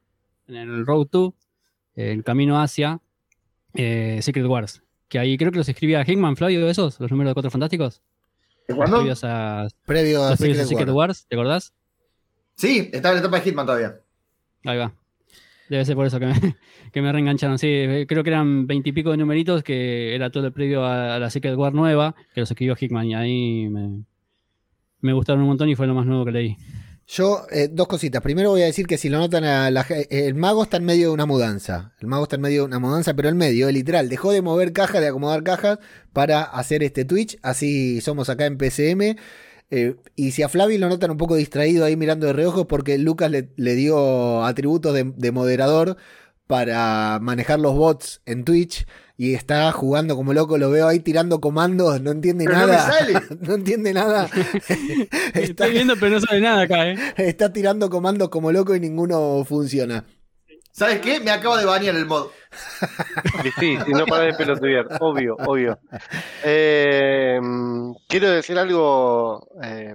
En 0.49 0.57
el 0.57 0.87
Road 0.87 1.07
to, 1.07 1.35
el 1.95 2.25
camino 2.25 2.61
hacia 2.61 3.01
eh, 3.75 4.21
Secret 4.23 4.47
Wars. 4.47 4.83
Que 5.09 5.19
ahí 5.19 5.37
creo 5.37 5.53
que 5.53 5.59
los 5.59 5.69
escribía 5.69 6.05
Hickman, 6.07 6.37
Flavio, 6.37 6.65
de 6.65 6.71
esos, 6.71 6.99
los 6.99 7.11
números 7.11 7.31
de 7.31 7.35
Cuatro 7.35 7.51
Fantásticos. 7.51 8.03
¿Cuándo? 8.75 8.97
a, 9.23 9.69
Previo 9.85 10.25
a, 10.25 10.37
Secret, 10.37 10.91
Wars. 10.91 11.27
¿te 11.29 11.37
acordás? 11.37 11.73
Sí, 12.57 12.91
estaba 12.93 13.15
en 13.15 13.23
la 13.23 13.27
etapa 13.27 13.39
de 13.39 13.43
Hitman 13.45 13.67
todavía. 13.67 14.01
Ahí 14.65 14.79
va. 14.79 14.93
Debe 15.69 15.85
ser 15.85 15.97
por 15.97 16.07
eso 16.07 16.21
que 16.21 16.27
me, 16.27 16.35
que 16.93 17.03
me 17.03 17.13
reengancharon. 17.13 17.59
Sí, 17.59 18.05
creo 18.07 18.23
que 18.23 18.31
eran 18.31 18.67
veintipico 18.67 19.11
de 19.11 19.17
numeritos, 19.17 19.63
que 19.63 20.15
era 20.15 20.31
todo 20.31 20.47
el 20.47 20.53
previo 20.53 20.85
a, 20.85 21.19
la 21.19 21.31
Secret 21.31 21.57
War 21.57 21.75
nueva, 21.75 22.15
que 22.35 22.41
los 22.41 22.51
escribió 22.51 22.77
Hickman 22.79 23.07
y 23.07 23.15
ahí 23.15 23.69
me, 23.69 25.13
gustaron 25.13 25.43
un 25.43 25.49
montón 25.49 25.69
y 25.69 25.75
fue 25.75 25.87
lo 25.87 25.95
más 25.95 26.07
nuevo 26.07 26.25
que 26.25 26.33
leí. 26.33 26.57
Yo, 27.09 27.43
eh, 27.53 27.69
dos 27.71 27.87
cositas. 27.87 28.21
Primero 28.21 28.51
voy 28.51 28.63
a 28.63 28.67
decir 28.67 28.87
que 28.89 28.99
si 28.99 29.09
lo 29.09 29.19
notan, 29.19 29.45
a 29.45 29.71
la, 29.71 29.87
el 30.11 30.35
mago 30.35 30.65
está 30.65 30.79
en 30.79 30.85
medio 30.85 31.09
de 31.09 31.15
una 31.15 31.25
mudanza. 31.25 31.93
El 32.01 32.09
mago 32.09 32.25
está 32.25 32.35
en 32.35 32.43
medio 32.43 32.63
de 32.63 32.67
una 32.67 32.81
mudanza, 32.81 33.15
pero 33.15 33.29
en 33.29 33.37
medio, 33.37 33.71
literal. 33.71 34.09
Dejó 34.09 34.33
de 34.33 34.43
mover 34.43 34.73
cajas, 34.73 35.01
de 35.01 35.09
acomodar 35.09 35.45
cajas 35.45 35.79
para 36.13 36.43
hacer 36.43 36.83
este 36.83 37.05
Twitch. 37.05 37.39
Así 37.43 38.01
somos 38.01 38.29
acá 38.29 38.47
en 38.47 38.59
PCM. 38.59 39.17
Eh, 39.71 39.97
y 40.15 40.31
si 40.31 40.43
a 40.43 40.49
Flavi 40.49 40.79
lo 40.79 40.89
notan 40.89 41.11
un 41.11 41.17
poco 41.17 41.35
distraído 41.35 41.85
ahí 41.85 41.97
mirando 41.97 42.27
de 42.27 42.33
reojo 42.33 42.69
porque 42.69 42.99
Lucas 42.99 43.31
le, 43.31 43.75
dio 43.75 44.45
atributos 44.45 44.95
de, 44.95 45.33
moderador 45.33 45.97
para 46.47 47.19
manejar 47.21 47.59
los 47.59 47.75
bots 47.75 48.23
en 48.27 48.45
Twitch 48.45 48.87
y 49.19 49.35
está 49.35 49.73
jugando 49.73 50.15
como 50.15 50.33
loco, 50.35 50.59
lo 50.59 50.71
veo 50.71 50.87
ahí 50.87 51.01
tirando 51.01 51.41
comandos, 51.41 52.01
no 52.01 52.13
entiende 52.13 52.45
nada. 52.45 52.93
No, 53.41 53.55
entiende 53.55 53.93
nada. 53.93 54.29
está, 55.35 55.41
Estoy 55.41 55.73
viendo, 55.73 55.97
pero 55.97 56.13
no 56.13 56.21
sabe 56.21 56.41
nada 56.41 56.63
acá, 56.63 56.89
¿eh? 56.89 56.97
Está 57.17 57.53
tirando 57.53 57.91
comandos 57.91 58.29
como 58.29 58.53
loco 58.53 58.77
y 58.77 58.81
ninguno 58.81 59.45
funciona. 59.45 60.05
¿Sabes 60.77 61.01
qué? 61.01 61.21
Me 61.21 61.31
acabo 61.31 61.57
de 61.57 61.65
bañar 61.65 61.95
el 61.95 62.05
mod. 62.05 62.27
Sí, 63.59 63.79
si 63.87 63.93
no 63.93 64.05
para 64.05 64.25
de 64.25 64.35
pelotudear, 64.35 64.87
obvio, 65.01 65.35
obvio. 65.47 65.79
Eh, 66.45 67.41
quiero 68.07 68.31
decir 68.31 68.59
algo, 68.59 69.49
eh, 69.63 69.95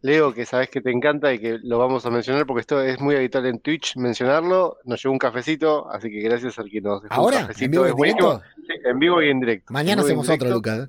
Leo, 0.00 0.32
que 0.32 0.46
sabes 0.46 0.70
que 0.70 0.80
te 0.80 0.90
encanta 0.90 1.34
y 1.34 1.38
que 1.38 1.58
lo 1.62 1.78
vamos 1.78 2.06
a 2.06 2.10
mencionar 2.10 2.46
porque 2.46 2.62
esto 2.62 2.80
es 2.80 2.98
muy 2.98 3.14
habitual 3.14 3.44
en 3.44 3.60
Twitch 3.60 3.94
mencionarlo. 3.96 4.78
Nos 4.84 5.02
llegó 5.02 5.12
un 5.12 5.18
cafecito, 5.18 5.90
así 5.90 6.08
que 6.10 6.20
gracias 6.22 6.58
al 6.58 6.70
que 6.70 6.80
nos 6.80 7.02
dejó 7.02 7.14
¿Ahora? 7.14 7.36
un 7.40 7.42
cafecito. 7.48 7.64
¿En 7.66 7.70
vivo 7.70 7.86
y 7.86 7.90
en 7.90 7.96
directo? 7.96 8.42
Sí, 8.56 8.72
en 8.86 8.98
vivo 8.98 9.22
y 9.22 9.28
en 9.30 9.40
directo. 9.40 9.72
Mañana 9.74 10.00
En 10.00 10.06
hacemos 10.06 10.28
otro. 10.30 10.48
Lucas. 10.48 10.88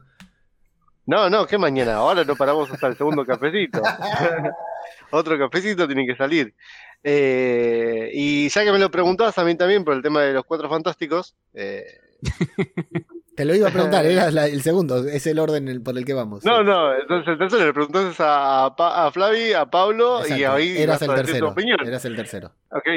No, 1.06 1.30
no, 1.30 1.46
¿qué 1.48 1.58
mañana? 1.58 1.96
Ahora 1.96 2.24
no 2.24 2.38
paramos 2.38 2.72
hasta 2.72 2.88
el 2.88 2.96
segundo 2.96 3.26
cafecito. 3.26 3.82
Otro 5.12 5.38
cafecito 5.38 5.86
tiene 5.86 6.06
que 6.08 6.16
salir. 6.16 6.56
Eh, 7.04 8.10
y 8.14 8.48
ya 8.50 8.64
que 8.64 8.72
me 8.72 8.80
lo 8.80 8.90
preguntabas 8.90 9.38
a 9.38 9.44
mí 9.44 9.56
también 9.56 9.84
por 9.84 9.94
el 9.94 10.02
tema 10.02 10.22
de 10.22 10.34
los 10.34 10.46
cuatro 10.46 10.70
fantásticos, 10.70 11.36
eh, 11.54 11.84
Te 13.36 13.46
lo 13.46 13.56
iba 13.56 13.68
a 13.68 13.72
preguntar, 13.72 14.06
era 14.06 14.30
la- 14.32 14.46
el 14.48 14.62
segundo, 14.62 15.06
es 15.08 15.26
el 15.28 15.40
orden 15.40 15.68
el- 15.68 15.82
por 15.82 15.98
el 15.98 16.06
que 16.06 16.14
vamos. 16.14 16.46
no, 16.46 16.60
sí. 16.60 16.64
no, 16.66 16.96
entonces 16.96 17.28
el 17.34 17.38
tercero 17.40 17.66
le 17.66 17.74
preguntaste 17.74 18.24
a, 18.26 18.74
Pa- 18.78 19.08
a 19.08 19.12
Flavi, 19.12 19.54
a 19.54 19.66
Pablo 19.66 20.22
y 20.28 20.44
ahí 20.44 20.78
Eras 20.78 21.02
el 21.02 21.14
tercero. 21.16 21.54
Eras 21.86 22.06
el 22.06 22.16
tercero. 22.16 22.54
Ok. 22.72 22.88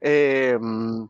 Eh, 0.00 0.58
mm, 0.60 1.04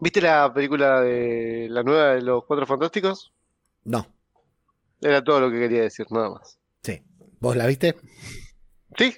¿Viste 0.00 0.20
la 0.20 0.52
película 0.52 1.00
de 1.00 1.68
la 1.70 1.82
nueva 1.82 2.14
de 2.14 2.22
los 2.22 2.44
cuatro 2.44 2.66
fantásticos? 2.66 3.32
No, 3.84 4.06
Era 5.00 5.22
todo 5.22 5.40
lo 5.40 5.50
que 5.50 5.58
quería 5.58 5.82
decir, 5.82 6.06
nada 6.10 6.30
más. 6.30 6.58
sí. 6.82 7.02
¿Vos 7.40 7.54
la 7.56 7.66
viste? 7.66 7.94
Sí, 8.96 9.14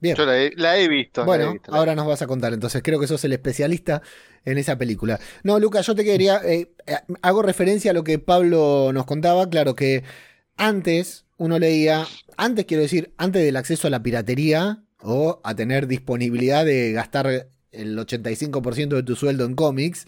Bien. 0.00 0.16
yo 0.16 0.24
la 0.26 0.38
he, 0.38 0.52
la 0.56 0.78
he 0.78 0.88
visto. 0.88 1.24
la 1.24 1.24
he 1.24 1.26
Bueno, 1.26 1.52
visto, 1.52 1.72
la 1.72 1.78
he 1.78 1.80
ahora 1.80 1.94
nos 1.94 2.06
vas 2.06 2.22
a 2.22 2.26
contar, 2.26 2.52
entonces 2.52 2.82
creo 2.82 3.00
que 3.00 3.06
sos 3.06 3.24
el 3.24 3.32
especialista 3.32 4.02
en 4.44 4.58
esa 4.58 4.76
película. 4.78 5.18
No, 5.42 5.58
Lucas, 5.58 5.86
yo 5.86 5.94
te 5.94 6.04
quería, 6.04 6.40
eh, 6.44 6.72
eh, 6.86 6.96
hago 7.22 7.42
referencia 7.42 7.90
a 7.90 7.94
lo 7.94 8.04
que 8.04 8.18
Pablo 8.18 8.90
nos 8.92 9.06
contaba, 9.06 9.48
claro 9.50 9.74
que 9.74 10.04
antes 10.56 11.24
uno 11.36 11.58
leía, 11.58 12.06
antes 12.36 12.64
quiero 12.64 12.82
decir, 12.82 13.12
antes 13.16 13.42
del 13.44 13.56
acceso 13.56 13.86
a 13.88 13.90
la 13.90 14.02
piratería 14.02 14.82
o 15.00 15.40
a 15.44 15.54
tener 15.54 15.86
disponibilidad 15.86 16.64
de 16.64 16.92
gastar 16.92 17.48
el 17.72 17.98
85% 17.98 18.96
de 18.96 19.02
tu 19.02 19.16
sueldo 19.16 19.44
en 19.44 19.54
cómics, 19.54 20.06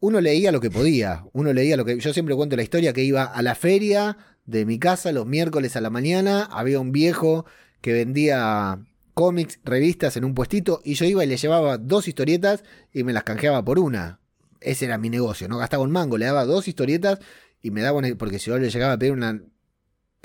uno 0.00 0.20
leía 0.20 0.52
lo 0.52 0.60
que 0.60 0.70
podía, 0.70 1.24
uno 1.32 1.52
leía 1.52 1.76
lo 1.76 1.84
que, 1.84 1.98
yo 1.98 2.12
siempre 2.12 2.34
cuento 2.34 2.56
la 2.56 2.62
historia 2.62 2.92
que 2.92 3.02
iba 3.02 3.24
a 3.24 3.42
la 3.42 3.54
feria 3.54 4.18
de 4.44 4.64
mi 4.64 4.78
casa 4.78 5.12
los 5.12 5.26
miércoles 5.26 5.76
a 5.76 5.80
la 5.80 5.90
mañana, 5.90 6.44
había 6.44 6.80
un 6.80 6.92
viejo 6.92 7.46
que 7.80 7.92
vendía 7.92 8.78
cómics, 9.16 9.60
revistas 9.64 10.18
en 10.18 10.26
un 10.26 10.34
puestito 10.34 10.82
y 10.84 10.92
yo 10.92 11.06
iba 11.06 11.24
y 11.24 11.26
le 11.26 11.38
llevaba 11.38 11.78
dos 11.78 12.06
historietas 12.06 12.64
y 12.92 13.02
me 13.02 13.14
las 13.14 13.24
canjeaba 13.24 13.64
por 13.64 13.78
una. 13.78 14.20
Ese 14.60 14.84
era 14.84 14.98
mi 14.98 15.08
negocio, 15.08 15.48
no 15.48 15.56
gastaba 15.56 15.82
un 15.84 15.90
mango, 15.90 16.18
le 16.18 16.26
daba 16.26 16.44
dos 16.44 16.68
historietas 16.68 17.18
y 17.62 17.70
me 17.70 17.80
daba 17.80 17.96
una, 17.96 18.14
porque 18.18 18.38
si 18.38 18.50
yo 18.50 18.58
le 18.58 18.68
llegaba 18.68 18.92
a 18.92 18.98
pedir 18.98 19.14
una 19.14 19.40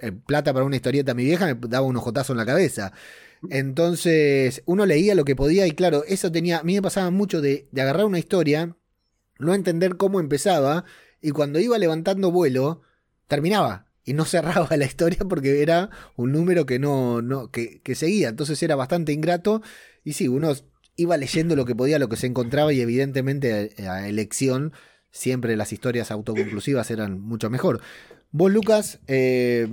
eh, 0.01 0.12
plata 0.12 0.51
para 0.51 0.65
una 0.65 0.75
historieta 0.75 1.13
a 1.13 1.15
mi 1.15 1.24
vieja, 1.24 1.45
me 1.45 1.55
daba 1.69 1.88
un 1.88 1.95
ojotazo 1.95 2.33
en 2.33 2.38
la 2.38 2.45
cabeza. 2.45 2.91
Entonces, 3.50 4.62
uno 4.65 4.86
leía 4.86 5.15
lo 5.15 5.24
que 5.24 5.38
podía 5.38 5.65
y 5.67 5.71
claro, 5.71 6.03
eso 6.05 6.29
tenía, 6.29 6.60
a 6.60 6.63
mí 6.63 6.75
me 6.75 6.81
pasaba 6.81 7.12
mucho 7.12 7.39
de, 7.39 7.69
de 7.71 7.81
agarrar 7.81 8.03
una 8.03 8.19
historia, 8.19 8.75
no 9.39 9.53
entender 9.53 9.95
cómo 9.95 10.19
empezaba 10.19 10.83
y 11.21 11.31
cuando 11.31 11.60
iba 11.62 11.77
levantando 11.77 12.29
vuelo, 12.29 12.81
terminaba 13.27 13.90
y 14.05 14.13
no 14.13 14.25
cerraba 14.25 14.75
la 14.77 14.86
historia 14.86 15.20
porque 15.29 15.62
era 15.62 15.89
un 16.15 16.31
número 16.31 16.65
que 16.65 16.79
no, 16.79 17.22
no 17.22 17.50
que, 17.51 17.81
que 17.81 17.96
seguía, 17.96 18.29
entonces 18.29 18.62
era 18.63 18.75
bastante 18.75 19.12
ingrato 19.13 19.62
y 20.03 20.13
sí, 20.13 20.27
uno 20.27 20.53
iba 20.96 21.17
leyendo 21.17 21.55
lo 21.55 21.65
que 21.65 21.75
podía, 21.75 22.00
lo 22.00 22.10
que 22.10 22.17
se 22.17 22.27
encontraba 22.27 22.74
y 22.74 22.81
evidentemente 22.81 23.74
a, 23.88 23.93
a 23.93 24.08
elección 24.08 24.74
siempre 25.12 25.55
las 25.55 25.74
historias 25.74 26.12
autoconclusivas 26.12 26.89
eran 26.91 27.20
mucho 27.20 27.50
mejor. 27.50 27.81
Vos, 28.31 28.51
Lucas, 28.51 29.00
eh, 29.08 29.67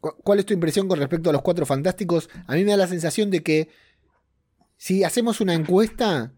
cu- 0.00 0.14
¿cuál 0.22 0.38
es 0.38 0.46
tu 0.46 0.54
impresión 0.54 0.86
con 0.88 0.98
respecto 0.98 1.30
a 1.30 1.32
los 1.32 1.42
cuatro 1.42 1.66
fantásticos? 1.66 2.28
A 2.46 2.54
mí 2.54 2.64
me 2.64 2.70
da 2.70 2.76
la 2.76 2.86
sensación 2.86 3.30
de 3.30 3.42
que 3.42 3.68
si 4.76 5.04
hacemos 5.04 5.40
una 5.40 5.54
encuesta, 5.54 6.32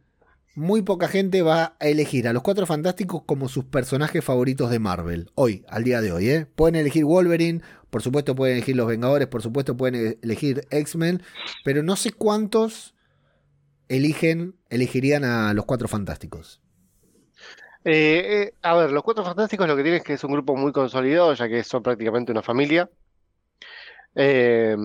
muy 0.58 0.82
poca 0.82 1.08
gente 1.08 1.42
va 1.42 1.76
a 1.78 1.86
elegir 1.86 2.26
a 2.28 2.32
los 2.32 2.42
cuatro 2.42 2.66
fantásticos 2.66 3.22
como 3.24 3.48
sus 3.48 3.64
personajes 3.64 4.24
favoritos 4.24 4.70
de 4.70 4.78
Marvel. 4.78 5.30
Hoy, 5.34 5.64
al 5.68 5.84
día 5.84 6.00
de 6.00 6.12
hoy, 6.12 6.28
¿eh? 6.28 6.46
Pueden 6.46 6.74
elegir 6.74 7.04
Wolverine, 7.04 7.62
por 7.90 8.02
supuesto 8.02 8.34
pueden 8.34 8.56
elegir 8.56 8.76
Los 8.76 8.88
Vengadores, 8.88 9.28
por 9.28 9.40
supuesto 9.40 9.76
pueden 9.76 9.94
e- 9.94 10.18
elegir 10.20 10.66
X-Men, 10.70 11.22
pero 11.64 11.82
no 11.82 11.96
sé 11.96 12.12
cuántos 12.12 12.94
eligen, 13.88 14.56
elegirían 14.68 15.24
a 15.24 15.54
los 15.54 15.64
cuatro 15.64 15.86
fantásticos. 15.88 16.60
Eh, 17.84 18.42
eh, 18.42 18.54
a 18.60 18.74
ver, 18.74 18.90
los 18.90 19.02
Cuatro 19.02 19.24
Fantásticos 19.24 19.66
lo 19.66 19.76
que 19.76 19.82
tienen 19.82 20.00
es 20.00 20.04
que 20.04 20.14
es 20.14 20.24
un 20.24 20.32
grupo 20.32 20.56
muy 20.56 20.72
consolidado, 20.72 21.32
ya 21.32 21.48
que 21.48 21.62
son 21.64 21.82
prácticamente 21.82 22.32
una 22.32 22.42
familia. 22.42 22.90
Eh, 24.14 24.76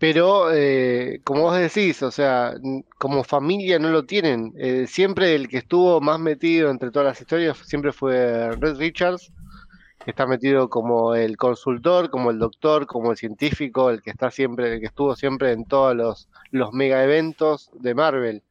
pero, 0.00 0.50
eh, 0.50 1.20
como 1.24 1.42
vos 1.42 1.58
decís, 1.58 2.02
o 2.02 2.10
sea, 2.10 2.54
como 2.98 3.22
familia 3.22 3.78
no 3.78 3.90
lo 3.90 4.06
tienen. 4.06 4.54
Eh, 4.56 4.86
siempre 4.86 5.34
el 5.34 5.46
que 5.46 5.58
estuvo 5.58 6.00
más 6.00 6.18
metido 6.18 6.70
entre 6.70 6.90
todas 6.90 7.08
las 7.08 7.20
historias 7.20 7.58
siempre 7.58 7.92
fue 7.92 8.50
Red 8.56 8.78
Richards, 8.78 9.30
que 10.02 10.10
está 10.12 10.26
metido 10.26 10.70
como 10.70 11.14
el 11.14 11.36
consultor, 11.36 12.08
como 12.08 12.30
el 12.30 12.38
doctor, 12.38 12.86
como 12.86 13.10
el 13.10 13.18
científico, 13.18 13.90
el 13.90 14.00
que 14.00 14.08
está 14.08 14.30
siempre, 14.30 14.72
el 14.72 14.80
que 14.80 14.86
estuvo 14.86 15.14
siempre 15.16 15.52
en 15.52 15.66
todos 15.66 15.94
los, 15.94 16.72
mega 16.72 17.04
eventos 17.04 17.70
de 17.74 17.94
Marvel. 17.94 18.42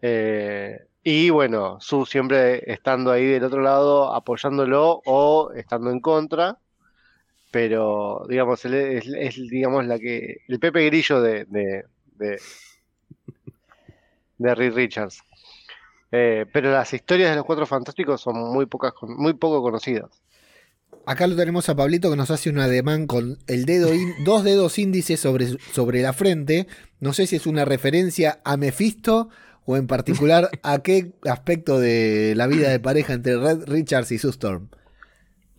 Eh, 0.00 0.78
y 1.04 1.28
bueno, 1.28 1.78
Su 1.80 2.06
siempre 2.06 2.72
estando 2.72 3.12
ahí 3.12 3.26
del 3.26 3.44
otro 3.44 3.60
lado, 3.60 4.14
apoyándolo 4.14 5.02
o 5.04 5.52
estando 5.54 5.90
en 5.90 6.00
contra. 6.00 6.58
Pero, 7.50 8.24
digamos, 8.28 8.64
es, 8.64 9.06
es, 9.06 9.34
digamos, 9.48 9.84
la 9.86 9.98
que. 9.98 10.38
El 10.48 10.60
Pepe 10.60 10.86
Grillo 10.86 11.20
de, 11.20 11.44
de, 11.46 11.84
de, 12.16 12.38
de 14.38 14.54
Reed 14.54 14.74
Richards. 14.74 15.18
Eh, 16.12 16.46
pero 16.52 16.72
las 16.72 16.92
historias 16.92 17.30
de 17.30 17.36
los 17.36 17.44
cuatro 17.44 17.66
fantásticos 17.66 18.20
son 18.20 18.36
muy 18.52 18.66
pocas, 18.66 18.92
muy 19.02 19.34
poco 19.34 19.62
conocidas. 19.62 20.10
Acá 21.06 21.26
lo 21.26 21.36
tenemos 21.36 21.68
a 21.68 21.76
Pablito 21.76 22.10
que 22.10 22.16
nos 22.16 22.30
hace 22.30 22.50
un 22.50 22.58
ademán 22.58 23.06
con 23.06 23.38
el 23.46 23.64
dedo 23.64 23.92
ín- 23.94 24.14
dos 24.24 24.44
dedos 24.44 24.78
índices 24.78 25.20
sobre, 25.20 25.46
sobre 25.72 26.02
la 26.02 26.12
frente. 26.12 26.66
No 27.00 27.12
sé 27.12 27.26
si 27.26 27.36
es 27.36 27.46
una 27.46 27.64
referencia 27.64 28.40
a 28.44 28.56
Mephisto 28.56 29.28
o 29.64 29.76
en 29.76 29.86
particular 29.86 30.50
a 30.62 30.82
qué 30.82 31.12
aspecto 31.28 31.78
de 31.78 32.34
la 32.36 32.46
vida 32.46 32.70
de 32.70 32.80
pareja 32.80 33.12
entre 33.12 33.36
Red 33.38 33.64
Richards 33.68 34.10
y 34.12 34.18
Sue 34.18 34.30
Storm. 34.30 34.68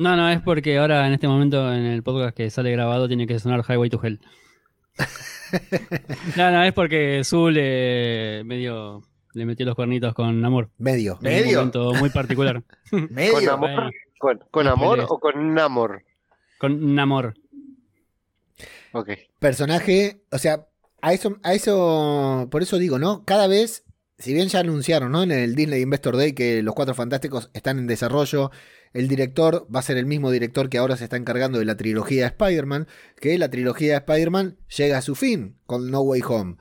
No, 0.01 0.15
no, 0.15 0.29
es 0.29 0.41
porque 0.41 0.79
ahora 0.79 1.05
en 1.05 1.13
este 1.13 1.27
momento 1.27 1.71
en 1.71 1.85
el 1.85 2.01
podcast 2.01 2.35
que 2.35 2.49
sale 2.49 2.71
grabado 2.71 3.07
tiene 3.07 3.27
que 3.27 3.37
sonar 3.37 3.63
Highway 3.67 3.89
to 3.89 3.99
Hell. 4.03 4.19
No, 6.37 6.49
no, 6.49 6.63
es 6.63 6.71
porque 6.71 7.23
Zul 7.25 7.55
le 7.55 8.41
medio 8.45 9.03
le 9.33 9.45
metió 9.45 9.65
los 9.65 9.75
cuernitos 9.75 10.13
con 10.13 10.43
amor. 10.45 10.69
Medio. 10.77 11.19
En 11.21 11.27
un 11.27 11.33
¿Medio? 11.33 11.57
momento 11.57 11.93
muy 11.95 12.09
particular. 12.09 12.63
Medio. 13.09 13.33
¿Con 13.33 13.49
amor? 13.49 13.93
¿Con, 14.17 14.39
con 14.49 14.67
amor 14.69 15.05
o 15.09 15.19
con 15.19 15.59
amor? 15.59 16.03
con 16.57 16.95
Namor. 16.95 17.33
Ok. 18.93 19.09
Personaje, 19.39 20.21
o 20.31 20.37
sea, 20.37 20.67
a 21.01 21.11
eso, 21.11 21.37
a 21.43 21.53
eso, 21.53 22.47
por 22.51 22.61
eso 22.61 22.77
digo, 22.77 22.99
¿no? 22.99 23.25
Cada 23.25 23.47
vez, 23.47 23.83
si 24.19 24.33
bien 24.33 24.47
ya 24.47 24.59
anunciaron, 24.59 25.11
¿no? 25.11 25.23
En 25.23 25.31
el 25.31 25.55
Disney 25.55 25.81
Investor 25.81 26.17
Day 26.17 26.33
que 26.33 26.61
los 26.61 26.75
Cuatro 26.75 26.93
Fantásticos 26.93 27.49
están 27.53 27.79
en 27.79 27.87
desarrollo, 27.87 28.51
el 28.93 29.07
director 29.07 29.67
va 29.73 29.79
a 29.79 29.83
ser 29.83 29.97
el 29.97 30.05
mismo 30.05 30.31
director 30.31 30.69
que 30.69 30.77
ahora 30.77 30.97
se 30.97 31.05
está 31.05 31.17
encargando 31.17 31.59
de 31.59 31.65
la 31.65 31.77
trilogía 31.77 32.23
de 32.23 32.27
Spider-Man, 32.27 32.87
que 33.19 33.37
la 33.37 33.49
trilogía 33.49 33.91
de 33.91 33.97
Spider-Man 33.97 34.57
llega 34.77 34.97
a 34.97 35.01
su 35.01 35.15
fin 35.15 35.57
con 35.65 35.91
No 35.91 36.01
Way 36.01 36.21
Home. 36.27 36.57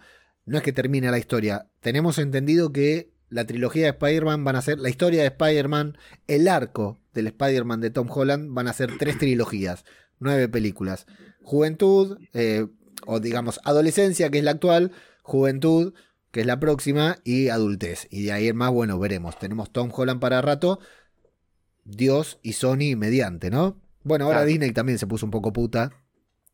No 0.47 0.57
es 0.59 0.63
que 0.63 0.73
termine 0.73 1.11
la 1.11 1.19
historia, 1.19 1.69
tenemos 1.81 2.19
entendido 2.19 2.73
que 2.73 3.13
la 3.31 3.47
trilogía 3.47 3.85
de 3.85 3.91
Spider-Man 3.91 4.45
van 4.45 4.57
a 4.57 4.63
ser, 4.63 4.79
la 4.79 4.91
historia 4.91 5.21
de 5.23 5.29
Spider-Man, 5.29 5.97
el 6.27 6.49
arco 6.49 7.01
del 7.15 7.29
Spider-Man 7.29 7.81
de 7.81 7.91
Tom 7.91 8.09
Holland 8.11 8.53
van 8.53 8.69
a 8.69 8.73
ser 8.73 8.99
tres 8.99 9.19
trilogías, 9.19 9.85
nueve 10.19 10.49
películas. 10.49 11.07
Juventud, 11.43 12.19
eh, 12.35 12.67
o 13.07 13.21
digamos 13.21 13.61
adolescencia, 13.65 14.31
que 14.31 14.39
es 14.39 14.45
la 14.45 14.53
actual, 14.53 14.93
juventud, 15.23 15.95
que 16.31 16.41
es 16.41 16.47
la 16.47 16.61
próxima, 16.61 17.19
y 17.25 17.49
adultez. 17.49 18.07
Y 18.11 18.25
de 18.25 18.33
ahí 18.33 18.49
en 18.49 18.57
más, 18.57 18.71
bueno, 18.71 18.99
veremos. 18.99 19.39
Tenemos 19.39 19.73
Tom 19.73 19.91
Holland 19.93 20.21
para 20.21 20.43
rato, 20.43 20.81
Dios 21.91 22.39
y 22.43 22.55
Sony 22.55 22.97
mediante, 22.97 23.51
¿no? 23.51 23.77
Bueno, 24.03 24.25
ahora 24.27 24.39
Claro. 24.39 24.49
Disney 24.49 24.73
también 24.73 24.99
se 24.99 25.07
puso 25.07 25.27
un 25.27 25.31
poco 25.31 25.53
puta. 25.53 25.93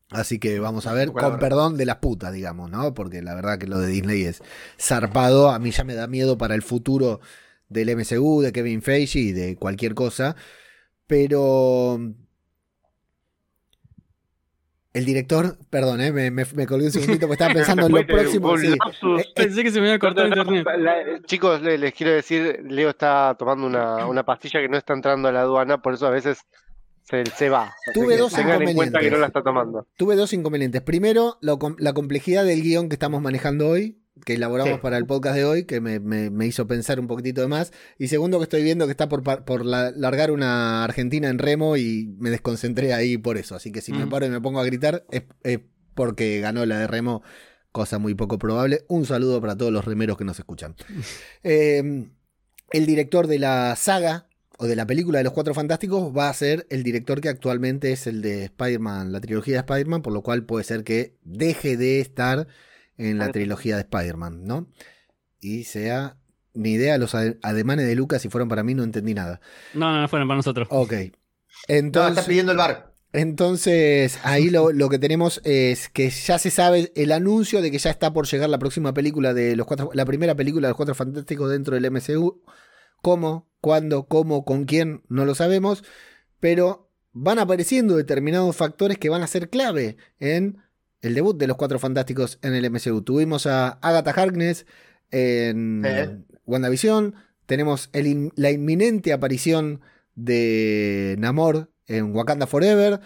Así 0.09 0.39
que 0.39 0.59
vamos 0.59 0.87
a 0.87 0.93
ver, 0.93 1.11
con 1.11 1.37
perdón 1.37 1.75
de 1.75 1.85
las 1.85 1.97
putas, 1.97 2.31
digamos, 2.33 2.71
¿no? 2.71 2.93
Porque 2.93 3.21
la 3.21 3.35
verdad 3.35 3.57
que 3.57 3.67
lo 3.67 3.77
de 3.79 3.87
Disney 3.87 4.23
es 4.23 4.41
zarpado. 4.79 5.49
A 5.49 5.59
mí 5.59 5.71
ya 5.71 5.83
me 5.83 5.95
da 5.95 6.07
miedo 6.07 6.37
para 6.37 6.55
el 6.55 6.61
futuro 6.61 7.19
del 7.67 7.89
MCU, 7.89 8.41
de 8.41 8.53
Kevin 8.53 8.81
Feige 8.81 9.19
y 9.19 9.31
de 9.33 9.57
cualquier 9.57 9.95
cosa. 9.95 10.37
Pero 11.07 11.99
El 14.93 15.05
director, 15.05 15.57
perdón, 15.69 16.01
eh, 16.01 16.11
me, 16.11 16.31
me, 16.31 16.65
colgué 16.65 16.85
un 16.85 16.91
segundito 16.91 17.27
porque 17.27 17.43
estaba 17.43 17.53
pensando 17.53 17.85
en 17.85 17.91
lo 17.91 18.07
próximo. 18.07 18.57
Eh, 18.57 18.73
eh, 18.73 19.25
Pensé 19.35 19.63
que 19.63 19.71
se 19.71 19.79
me 19.79 19.87
iba 19.87 19.95
a 19.95 19.99
cortar 19.99 20.27
internet. 20.27 21.23
chicos, 21.25 21.61
les, 21.61 21.93
quiero 21.93 22.13
decir, 22.13 22.61
Leo 22.63 22.89
está 22.89 23.35
tomando 23.37 23.67
una, 23.67 24.07
una, 24.07 24.23
pastilla 24.23 24.59
que 24.59 24.69
no 24.69 24.77
está 24.77 24.93
entrando 24.93 25.27
a 25.27 25.31
la 25.31 25.41
aduana, 25.41 25.81
por 25.81 25.93
eso 25.93 26.07
a 26.07 26.09
veces 26.09 26.39
se, 27.03 27.25
se 27.25 27.49
va. 27.49 27.73
Tuve 27.93 28.17
dos 28.17 28.37
inconvenientes. 28.37 29.01
que 29.01 29.11
no 29.11 29.17
la 29.17 29.27
está 29.27 29.43
tomando. 29.43 29.87
Tuve 29.97 30.15
dos 30.15 30.33
inconvenientes. 30.33 30.81
Primero, 30.81 31.37
la 31.41 31.93
complejidad 31.93 32.45
del 32.45 32.61
guion 32.63 32.89
que 32.89 32.95
estamos 32.95 33.21
manejando 33.21 33.67
hoy 33.67 33.99
que 34.25 34.33
elaboramos 34.33 34.79
para 34.79 34.97
el 34.97 35.05
podcast 35.05 35.35
de 35.35 35.45
hoy, 35.45 35.63
que 35.65 35.79
me, 35.81 36.47
hizo 36.47 36.67
pensar 36.67 36.99
un 36.99 37.07
poquitito 37.07 37.41
de 37.41 37.47
más. 37.47 37.71
Y 37.97 38.07
segundo, 38.07 38.37
que 38.39 38.43
estoy 38.43 38.63
viendo 38.63 38.85
que 38.85 38.91
está 38.91 39.09
por, 39.09 39.23
por 39.23 39.65
largar 39.65 40.31
una 40.31 40.83
Argentina 40.83 41.29
en 41.29 41.39
remo 41.39 41.77
y 41.77 42.15
me 42.19 42.29
desconcentré 42.29 42.93
ahí 42.93 43.17
por 43.17 43.37
eso. 43.37 43.55
Así 43.55 43.71
que 43.71 43.81
si 43.81 43.93
me 43.93 44.05
mm. 44.05 44.09
paro 44.09 44.25
y 44.25 44.29
me 44.29 44.41
pongo 44.41 44.59
a 44.59 44.65
gritar, 44.65 45.05
es, 45.11 45.23
porque 45.93 46.39
ganó 46.39 46.65
la 46.65 46.79
de 46.79 46.87
remo, 46.87 47.23
cosa 47.71 47.97
muy 47.99 48.15
poco 48.15 48.37
probable. 48.37 48.85
Un 48.87 49.05
saludo 49.05 49.41
para 49.41 49.57
todos 49.57 49.71
los 49.71 49.85
remeros 49.85 50.17
que 50.17 50.25
nos 50.25 50.39
escuchan. 50.39 50.75
Em, 51.43 52.11
el 52.71 52.85
director 52.85 53.27
de 53.27 53.39
la 53.39 53.75
saga 53.75 54.27
o 54.57 54.65
de 54.65 54.75
la 54.75 54.87
película 54.87 55.19
de 55.19 55.23
los 55.23 55.33
Cuatro 55.33 55.53
Fantásticos 55.53 56.15
va 56.15 56.29
a 56.29 56.33
ser 56.33 56.65
el 56.69 56.83
director 56.83 57.21
que 57.21 57.29
actualmente 57.29 57.91
es 57.91 58.07
el 58.07 58.21
de 58.21 58.45
Spider-Man, 58.45 59.11
la 59.11 59.21
trilogía 59.21 59.55
de 59.55 59.59
Spider-Man, 59.59 60.01
por 60.01 60.13
lo 60.13 60.23
cual 60.23 60.45
puede 60.45 60.63
ser 60.63 60.83
que 60.83 61.15
deje 61.23 61.77
de 61.77 61.99
estar 61.99 62.47
en 62.97 63.17
la 63.17 63.31
trilogía 63.31 63.75
de 63.75 63.81
Spider-Man, 63.81 64.43
¿no? 64.45 64.67
Y 65.39 65.65
sea, 65.65 66.17
ni 66.53 66.73
idea, 66.73 66.97
los 66.97 67.15
ademanes 67.15 67.87
de 67.87 67.95
Lucas, 67.95 68.21
si 68.21 68.29
fueron 68.29 68.49
para 68.49 68.63
mí, 68.63 68.73
no 68.73 68.83
entendí 68.83 69.13
nada. 69.13 69.39
No, 69.73 69.91
no, 69.91 70.01
no 70.01 70.07
fueron 70.07 70.27
para 70.27 70.37
nosotros. 70.37 70.67
Ok. 70.71 70.93
Entonces, 71.67 72.17
está 72.17 72.27
pidiendo 72.27 72.51
el 72.51 72.57
bar. 72.57 72.93
Entonces, 73.13 74.19
ahí 74.23 74.49
lo, 74.49 74.89
que 74.89 74.99
tenemos 74.99 75.41
es 75.43 75.89
que 75.89 76.09
ya 76.09 76.37
se 76.39 76.51
sabe 76.51 76.91
el 76.95 77.11
anuncio 77.11 77.61
de 77.61 77.71
que 77.71 77.79
ya 77.79 77.89
está 77.89 78.11
por 78.11 78.27
llegar 78.27 78.49
la 78.49 78.59
próxima 78.59 78.93
película 78.93 79.33
de 79.33 79.55
los 79.55 79.65
cuatro, 79.65 79.89
la 79.93 80.05
primera 80.05 80.35
película 80.35 80.67
de 80.67 80.71
los 80.71 80.77
cuatro 80.77 80.95
fantásticos 80.95 81.49
dentro 81.49 81.75
del 81.75 81.89
MCU. 81.89 82.43
¿Cómo? 83.01 83.49
¿Cuándo? 83.61 84.07
¿Cómo? 84.07 84.43
¿Con 84.43 84.65
quién? 84.65 85.03
No 85.07 85.25
lo 85.25 85.35
sabemos. 85.35 85.83
Pero 86.39 86.91
van 87.11 87.39
apareciendo 87.39 87.95
determinados 87.95 88.55
factores 88.55 88.97
que 88.97 89.09
van 89.09 89.23
a 89.23 89.27
ser 89.27 89.49
clave 89.49 89.97
en 90.19 90.57
el 91.01 91.13
debut 91.13 91.37
de 91.37 91.47
los 91.47 91.57
Cuatro 91.57 91.79
Fantásticos 91.79 92.39
en 92.41 92.53
el 92.53 92.69
MCU. 92.69 93.01
Tuvimos 93.01 93.45
a 93.45 93.69
Agatha 93.81 94.11
Harkness 94.11 94.65
en 95.11 96.25
WandaVision, 96.45 97.15
tenemos 97.45 97.89
la 97.93 98.51
inminente 98.51 99.13
aparición 99.13 99.81
de 100.15 101.15
Namor 101.19 101.71
en 101.87 102.13
Wakanda 102.13 102.47
Forever. 102.47 102.99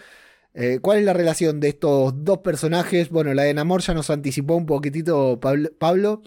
Eh, 0.54 0.80
¿Cuál 0.82 0.98
es 0.98 1.04
la 1.04 1.12
relación 1.12 1.60
de 1.60 1.68
estos 1.68 2.24
dos 2.24 2.38
personajes? 2.38 3.08
Bueno, 3.10 3.32
la 3.34 3.44
de 3.44 3.54
Namor 3.54 3.80
ya 3.82 3.94
nos 3.94 4.10
anticipó 4.10 4.56
un 4.56 4.66
poquitito 4.66 5.40
Pablo. 5.40 6.22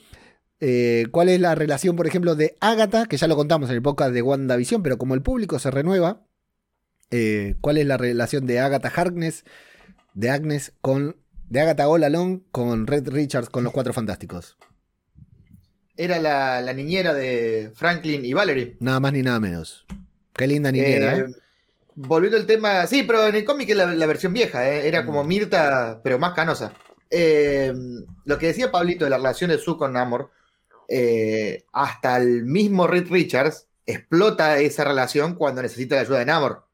Eh, 0.60 1.08
¿Cuál 1.12 1.30
es 1.30 1.40
la 1.40 1.54
relación, 1.54 1.96
por 1.96 2.08
ejemplo, 2.08 2.36
de 2.36 2.56
Agatha? 2.62 3.06
Que 3.08 3.18
ya 3.18 3.28
lo 3.28 3.36
contamos 3.36 3.70
en 3.70 3.76
el 3.76 3.82
podcast 3.82 4.14
de 4.14 4.22
WandaVision, 4.22 4.82
pero 4.82 4.98
como 4.98 5.14
el 5.14 5.22
público 5.22 5.60
se 5.60 5.70
renueva, 5.70 6.26
eh, 7.12 7.56
¿cuál 7.62 7.78
es 7.78 7.86
la 7.86 7.98
relación 7.98 8.46
de 8.46 8.60
Agatha 8.60 8.92
Harkness, 8.96 9.44
de 10.14 10.30
Agnes, 10.30 10.74
con 10.82 11.18
de 11.50 11.62
Agatha 11.62 11.88
All 11.88 12.04
Along 12.04 12.42
con 12.52 12.88
Red 12.88 13.10
Richards 13.10 13.50
con 13.50 13.64
los 13.64 13.74
Cuatro 13.74 13.94
Fantásticos. 13.94 14.58
Era 15.98 16.20
la, 16.20 16.74
niñera 16.74 17.14
de 17.14 17.72
Franklin 17.74 18.26
y 18.26 18.34
Valerie. 18.34 18.76
Nada 18.80 19.00
más 19.00 19.14
ni 19.14 19.22
nada 19.22 19.40
menos. 19.40 19.86
Qué 20.34 20.48
linda 20.48 20.72
niñera, 20.72 21.18
¿eh? 21.18 21.26
¿eh? 21.30 21.36
Volviendo 21.96 22.38
al 22.38 22.46
tema, 22.46 22.86
sí, 22.88 23.04
pero 23.04 23.28
en 23.28 23.36
el 23.36 23.46
cómic 23.46 23.70
es 23.70 23.78
la, 23.78 24.06
versión 24.06 24.34
vieja, 24.34 24.70
¿eh? 24.70 24.88
era 24.88 25.06
como 25.06 25.24
mm. 25.24 25.28
Mirta, 25.28 26.02
pero 26.04 26.20
más 26.20 26.34
canosa. 26.34 26.74
lo 27.10 28.38
que 28.38 28.48
decía 28.48 28.72
Pablito 28.72 29.06
de 29.06 29.12
la 29.12 29.18
relación 29.18 29.50
de 29.50 29.58
Sue 29.58 29.78
con 29.78 29.94
Namor, 29.94 30.32
hasta 31.72 32.18
el 32.18 32.44
mismo 32.44 32.88
Red 32.88 33.08
Richards 33.10 33.68
explota 33.86 34.60
esa 34.60 34.84
relación 34.84 35.36
cuando 35.36 35.62
necesita 35.62 35.96
la 35.96 36.02
ayuda 36.02 36.20
de 36.20 36.26
Namor. 36.26 36.66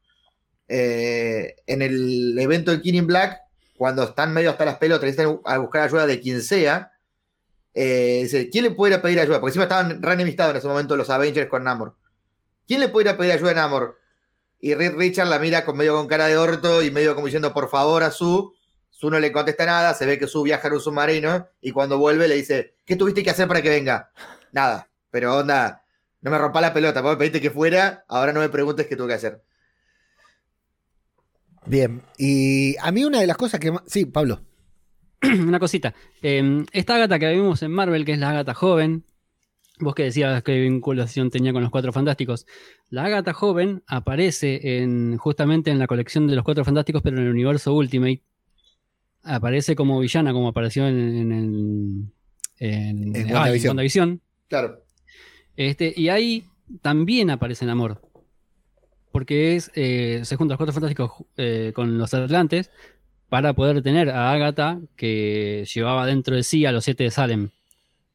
en 0.66 1.82
el 1.82 2.36
evento 2.36 2.72
de 2.72 2.82
King 2.82 3.06
Black, 3.06 3.41
cuando 3.82 4.04
están 4.04 4.32
medio 4.32 4.48
hasta 4.48 4.64
las 4.64 4.76
pelotas, 4.76 5.06
necesitan 5.06 5.40
a 5.44 5.58
buscar 5.58 5.82
ayuda 5.82 6.06
de 6.06 6.20
quien 6.20 6.40
sea, 6.40 6.92
eh, 7.74 8.20
dice, 8.22 8.48
¿quién 8.48 8.62
le 8.62 8.70
puede 8.70 8.92
ir 8.92 8.98
a 9.00 9.02
pedir 9.02 9.18
ayuda? 9.18 9.40
Porque 9.40 9.50
encima 9.50 9.64
estaban 9.64 10.00
re 10.00 10.12
enemistados 10.12 10.52
en 10.52 10.58
ese 10.58 10.68
momento 10.68 10.96
los 10.96 11.10
Avengers 11.10 11.50
con 11.50 11.64
Namor. 11.64 11.96
¿Quién 12.68 12.78
le 12.78 12.86
puede 12.86 13.08
ir 13.08 13.12
a 13.12 13.16
pedir 13.16 13.32
ayuda 13.32 13.50
a 13.50 13.54
Namor? 13.54 13.98
Y 14.60 14.74
Reed 14.74 14.94
Richard 14.94 15.26
la 15.26 15.40
mira 15.40 15.64
con 15.64 15.76
medio 15.76 15.96
con 15.96 16.06
cara 16.06 16.26
de 16.26 16.36
orto 16.36 16.80
y 16.84 16.92
medio 16.92 17.16
como 17.16 17.26
diciendo, 17.26 17.52
por 17.52 17.70
favor, 17.70 18.04
a 18.04 18.12
Su. 18.12 18.54
Su 18.88 19.10
no 19.10 19.18
le 19.18 19.32
contesta 19.32 19.66
nada, 19.66 19.94
se 19.94 20.06
ve 20.06 20.16
que 20.16 20.28
Su 20.28 20.44
viaja 20.44 20.68
en 20.68 20.74
un 20.74 20.80
submarino 20.80 21.48
y 21.60 21.72
cuando 21.72 21.98
vuelve 21.98 22.28
le 22.28 22.36
dice, 22.36 22.76
¿qué 22.86 22.94
tuviste 22.94 23.24
que 23.24 23.30
hacer 23.30 23.48
para 23.48 23.62
que 23.62 23.70
venga? 23.70 24.12
Nada, 24.52 24.90
pero 25.10 25.38
onda, 25.38 25.82
no 26.20 26.30
me 26.30 26.38
rompa 26.38 26.60
la 26.60 26.72
pelota, 26.72 27.00
vos 27.00 27.14
me 27.14 27.16
pediste 27.16 27.40
que 27.40 27.50
fuera, 27.50 28.04
ahora 28.06 28.32
no 28.32 28.38
me 28.38 28.48
preguntes 28.48 28.86
qué 28.86 28.94
tuve 28.94 29.08
que 29.08 29.14
hacer. 29.14 29.42
Bien, 31.66 32.02
y 32.18 32.76
a 32.78 32.90
mí 32.90 33.04
una 33.04 33.20
de 33.20 33.26
las 33.26 33.36
cosas 33.36 33.60
que 33.60 33.70
más... 33.70 33.82
Sí, 33.86 34.04
Pablo. 34.04 34.40
una 35.22 35.60
cosita. 35.60 35.94
Em, 36.20 36.66
esta 36.72 36.98
gata 36.98 37.18
que 37.18 37.32
vimos 37.32 37.62
en 37.62 37.70
Marvel, 37.70 38.04
que 38.04 38.12
es 38.12 38.18
la 38.18 38.32
gata 38.32 38.54
joven, 38.54 39.04
vos 39.78 39.94
que 39.94 40.04
decías 40.04 40.42
qué 40.42 40.60
vinculación 40.60 41.30
tenía 41.30 41.52
con 41.52 41.62
los 41.62 41.70
Cuatro 41.70 41.92
Fantásticos. 41.92 42.46
La 42.90 43.08
gata 43.08 43.32
joven 43.32 43.82
aparece 43.86 44.82
en, 44.82 45.16
justamente 45.18 45.70
en 45.70 45.78
la 45.78 45.86
colección 45.86 46.26
de 46.26 46.34
los 46.34 46.44
Cuatro 46.44 46.64
Fantásticos, 46.64 47.02
pero 47.02 47.18
en 47.18 47.24
el 47.24 47.30
universo 47.30 47.72
Ultimate. 47.74 48.22
Aparece 49.22 49.76
como 49.76 50.00
villana, 50.00 50.32
como 50.32 50.48
apareció 50.48 50.88
en, 50.88 50.98
en, 50.98 52.12
en, 52.58 53.16
en 53.16 53.32
WandaVision. 53.32 54.20
Claro. 54.48 54.82
Este, 55.56 55.94
y 55.96 56.08
ahí 56.08 56.44
también 56.80 57.30
aparece 57.30 57.64
en 57.64 57.70
Amor 57.70 58.11
porque 59.12 59.56
es, 59.56 59.70
eh, 59.74 60.22
se 60.24 60.36
juntan 60.36 60.54
los 60.54 60.58
cuatro 60.58 60.72
fantásticos 60.72 61.12
eh, 61.36 61.72
con 61.74 61.98
los 61.98 62.12
atlantes 62.14 62.70
para 63.28 63.52
poder 63.52 63.82
tener 63.82 64.10
a 64.10 64.32
Agatha 64.32 64.80
que 64.96 65.64
llevaba 65.72 66.06
dentro 66.06 66.34
de 66.36 66.42
sí 66.42 66.66
a 66.66 66.72
los 66.72 66.84
siete 66.84 67.04
de 67.04 67.10
Salem. 67.10 67.50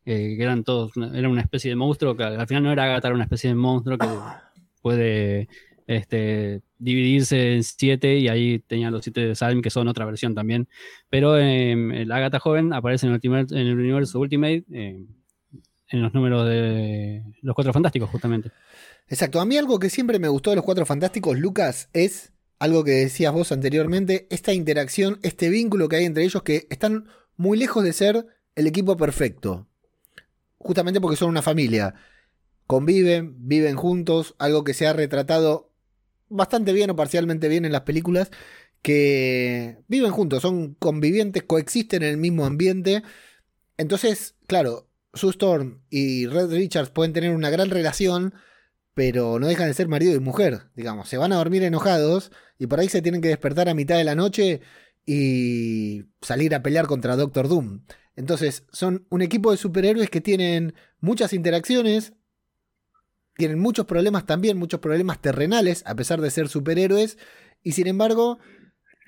que 0.06 0.42
eran 0.42 0.64
todos, 0.64 0.92
era 1.14 1.30
una 1.30 1.42
especie 1.42 1.70
de 1.70 1.76
monstruo 1.76 2.16
que 2.16 2.24
al 2.24 2.48
final 2.48 2.64
no 2.64 2.72
era 2.72 2.86
Agatha, 2.86 3.08
era 3.08 3.16
una 3.16 3.26
especie 3.26 3.50
de 3.50 3.56
monstruo 3.56 3.98
que 3.98 4.08
puede 4.82 5.48
este, 5.88 6.62
dividirse 6.80 7.56
en 7.56 7.64
siete 7.64 8.18
y 8.18 8.28
ahí 8.28 8.60
tenían 8.60 8.94
los 8.94 9.04
siete 9.04 9.22
de 9.22 9.36
Salem 9.36 9.62
que 9.62 9.70
son 9.70 9.88
otra 9.88 10.06
versión 10.06 10.36
también. 10.36 10.68
Pero 11.10 11.38
eh, 11.38 12.06
la 12.06 12.18
Agatha 12.18 12.40
joven 12.40 12.74
aparece 12.74 13.08
en 13.08 13.14
el, 13.14 13.22
en 13.24 13.68
el 13.68 13.80
universo 13.80 14.20
Ultimate 14.20 14.64
em, 14.72 15.08
en 15.90 16.02
los 16.02 16.14
números 16.14 16.46
de 16.48 17.24
los 17.42 17.56
cuatro 17.56 17.74
fantásticos 17.74 18.10
justamente. 18.10 18.52
Exacto. 19.08 19.40
A 19.40 19.46
mí 19.46 19.58
algo 19.58 19.80
que 19.80 19.90
siempre 19.90 20.20
me 20.20 20.28
gustó 20.28 20.50
de 20.50 20.58
los 20.58 20.66
Cuatro 20.66 20.86
Fantásticos, 20.86 21.38
Lucas, 21.38 21.90
es 21.94 22.34
algo 22.60 22.84
que 22.84 22.92
decías 22.92 23.34
vos 23.34 23.52
anteriormente, 23.52 24.28
esta 24.30 24.54
interacción, 24.54 25.20
este 25.22 25.50
vínculo 25.50 25.90
que 25.90 25.98
hay 25.98 26.06
entre 26.06 26.24
ellos 26.24 26.44
que 26.44 26.68
están 26.70 27.08
muy 27.36 27.58
lejos 27.58 27.84
de 27.84 27.94
ser 27.94 28.26
el 28.56 28.68
equipo 28.68 28.98
perfecto. 28.98 29.68
Justamente 30.58 31.00
porque 31.00 31.18
son 31.18 31.30
una 31.30 31.42
familia. 31.42 31.94
Conviven, 32.66 33.36
viven 33.48 33.76
juntos, 33.76 34.36
algo 34.40 34.64
que 34.64 34.74
se 34.74 34.88
ha 34.88 34.94
retratado 34.94 35.72
bastante 36.30 36.74
bien 36.74 36.90
o 36.90 36.96
parcialmente 36.96 37.48
bien 37.48 37.64
en 37.64 37.72
las 37.72 37.82
películas, 37.82 38.32
que 38.82 39.78
viven 39.88 40.12
juntos, 40.12 40.42
son 40.42 40.74
convivientes, 40.76 41.44
coexisten 41.44 42.04
en 42.04 42.10
el 42.10 42.18
mismo 42.18 42.46
ambiente. 42.46 43.04
Entonces, 43.78 44.36
claro, 44.48 44.90
Sue 45.14 45.32
Storm 45.32 45.82
y 45.90 46.26
Red 46.28 46.52
Richards 46.52 46.90
pueden 46.90 47.14
tener 47.14 47.34
una 47.34 47.50
gran 47.50 47.70
relación, 47.70 48.34
pero 48.98 49.38
no 49.38 49.46
dejan 49.46 49.68
de 49.68 49.76
ser 49.76 49.88
marido 49.88 50.16
y 50.16 50.20
mujer, 50.20 50.72
digamos. 50.76 51.08
Se 51.08 51.20
van 51.20 51.32
a 51.32 51.36
dormir 51.36 51.62
enojados 51.62 52.32
y 52.58 52.66
por 52.66 52.80
ahí 52.80 52.90
se 52.90 53.04
tienen 53.04 53.22
que 53.22 53.28
despertar 53.28 53.70
a 53.70 53.76
mitad 53.76 53.96
de 53.96 54.04
la 54.04 54.16
noche 54.16 54.62
y 55.06 56.06
salir 56.20 56.56
a 56.56 56.64
pelear 56.64 56.88
contra 56.88 57.16
Doctor 57.16 57.48
Doom. 57.48 57.84
Entonces, 58.16 58.64
son 58.72 59.06
un 59.12 59.22
equipo 59.22 59.52
de 59.52 59.58
superhéroes 59.58 60.10
que 60.10 60.20
tienen 60.20 60.74
muchas 61.00 61.34
interacciones, 61.34 62.14
tienen 63.36 63.60
muchos 63.60 63.86
problemas 63.86 64.26
también, 64.26 64.58
muchos 64.58 64.80
problemas 64.80 65.22
terrenales, 65.22 65.84
a 65.86 65.94
pesar 65.94 66.20
de 66.20 66.32
ser 66.32 66.48
superhéroes, 66.50 67.20
y 67.62 67.74
sin 67.74 67.86
embargo, 67.86 68.40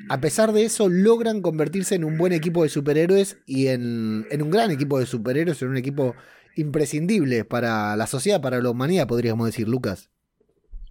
a 0.08 0.22
pesar 0.22 0.54
de 0.54 0.66
eso, 0.66 0.88
logran 0.88 1.42
convertirse 1.42 1.96
en 1.96 2.04
un 2.04 2.16
buen 2.16 2.32
equipo 2.32 2.62
de 2.62 2.70
superhéroes 2.70 3.40
y 3.48 3.70
en, 3.70 4.28
en 4.30 4.44
un 4.44 4.52
gran 4.52 4.70
equipo 4.70 5.00
de 5.00 5.08
superhéroes, 5.08 5.60
en 5.64 5.70
un 5.70 5.78
equipo 5.78 6.14
imprescindible 6.60 7.46
para 7.46 7.96
la 7.96 8.08
sociedad, 8.08 8.42
para 8.42 8.62
la 8.62 8.70
humanidad, 8.70 9.08
podríamos 9.08 9.46
decir, 9.48 9.68
Lucas. 9.68 10.10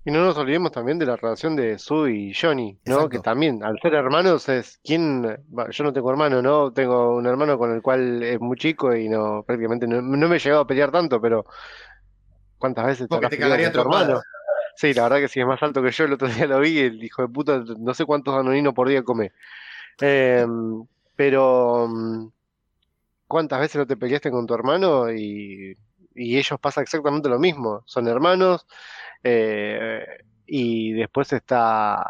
Y 0.04 0.11
no 0.11 0.24
nos 0.24 0.38
olvidemos 0.38 0.72
también 0.72 0.98
de 0.98 1.04
la 1.04 1.16
relación 1.16 1.54
de 1.54 1.78
Sue 1.78 2.12
y 2.12 2.33
Johnny, 2.35 2.78
¿no? 2.87 3.09
Que 3.11 3.18
también, 3.18 3.62
al 3.62 3.78
ser 3.81 3.94
hermanos, 3.94 4.48
es 4.48 4.81
quién. 4.83 5.22
Yo 5.70 5.85
no 5.85 5.92
tengo 5.92 6.11
hermano, 6.11 6.40
¿no? 6.40 6.72
Tengo 6.72 7.16
un 7.16 7.26
hermano 7.26 7.59
con 7.59 7.74
el 7.74 7.83
cual 7.83 8.22
es 8.22 8.40
muy 8.40 8.57
chico 8.57 8.94
y 8.94 9.09
no, 9.09 9.42
prácticamente 9.42 9.87
no, 9.87 10.00
me 10.00 10.37
he 10.37 10.38
llegado 10.38 10.62
a 10.62 10.66
pelear 10.66 10.90
tanto, 10.90 11.20
pero 11.20 11.44
¿cuántas 12.57 12.87
veces 12.87 13.09
te, 13.09 13.18
te 13.18 13.38
cagaría 13.38 13.70
tu 13.70 13.81
hermano? 13.81 14.20
Sí, 14.76 14.94
la 14.94 15.02
verdad 15.02 15.18
que 15.18 15.28
sí, 15.28 15.40
es 15.40 15.46
más 15.46 15.61
alto 15.62 15.83
que 15.83 15.90
yo. 15.90 16.04
El 16.04 16.12
otro 16.12 16.28
día 16.28 16.46
lo 16.46 16.61
vi, 16.61 16.78
el 16.78 17.02
hijo 17.02 17.22
de 17.22 17.28
puta, 17.28 17.64
no 17.78 17.92
sé 17.92 18.04
cuántos 18.04 18.35
anoninos 18.35 18.72
por 18.74 18.88
día 18.88 19.02
come. 19.02 19.33
Em, 20.00 20.85
pero, 21.16 21.88
mm, 21.88 22.28
¿cuántas 23.29 23.61
veces 23.61 23.77
no 23.77 23.87
te 23.87 23.97
peleaste 23.97 24.31
con 24.31 24.47
tu 24.47 24.55
hermano? 24.55 25.12
Y, 25.12 25.77
ellos 26.14 26.59
pasa 26.61 26.83
exactamente 26.83 27.29
lo 27.29 27.38
mismo. 27.38 27.85
Son 27.87 28.09
hermanos. 28.09 28.67
Eh, 29.23 30.05
y 30.47 30.93
después 30.95 31.33
está 31.33 32.05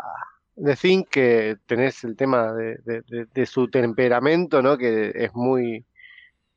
The 0.56 0.76
Thing, 0.76 1.04
que 1.04 1.58
tenés 1.66 2.02
el 2.04 2.16
tema 2.16 2.54
de, 2.54 3.46
su 3.46 3.68
temperamento, 3.68 4.62
¿no? 4.62 4.78
Que 4.78 5.12
es 5.14 5.34
muy 5.34 5.84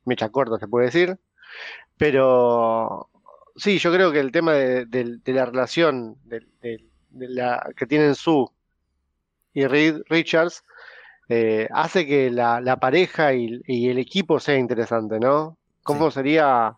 mecha 0.06 0.30
corta, 0.30 0.58
se 0.58 0.68
puede 0.68 0.86
decir. 0.86 1.18
Pero 1.98 3.10
sí, 3.56 3.78
yo 3.78 3.92
creo 3.92 4.12
que 4.12 4.20
el 4.20 4.32
tema 4.32 4.54
de, 4.54 5.20
la 5.26 5.44
relación 5.44 6.16
de, 6.24 6.40
la, 7.10 7.70
que 7.76 7.86
tienen 7.86 8.14
Sue 8.14 8.46
y 9.52 9.66
Reed 9.66 10.00
Richards 10.08 10.64
eh, 11.34 11.66
hace 11.72 12.06
que 12.06 12.30
la, 12.30 12.76
pareja 12.78 13.32
y, 13.32 13.62
el 13.66 13.98
equipo 13.98 14.38
sea 14.38 14.58
interesante, 14.58 15.18
¿no? 15.18 15.56
¿Cómo 15.82 16.10
sería 16.10 16.76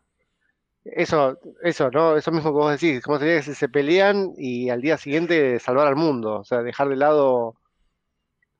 eso, 0.84 1.38
eso, 1.60 1.90
¿no? 1.90 2.16
Eso 2.16 2.30
mismo 2.30 2.50
que 2.50 2.54
vos 2.54 2.80
decís, 2.80 3.02
¿cómo 3.02 3.18
sería 3.18 3.40
que 3.40 3.52
se, 3.52 3.68
pelean 3.68 4.32
y 4.38 4.70
al 4.70 4.80
día 4.80 4.96
siguiente 4.96 5.58
salvar 5.58 5.88
al 5.88 5.96
mundo? 5.96 6.36
O 6.40 6.44
sea, 6.44 6.62
dejar 6.62 6.88
de 6.88 6.94
lado. 6.94 7.56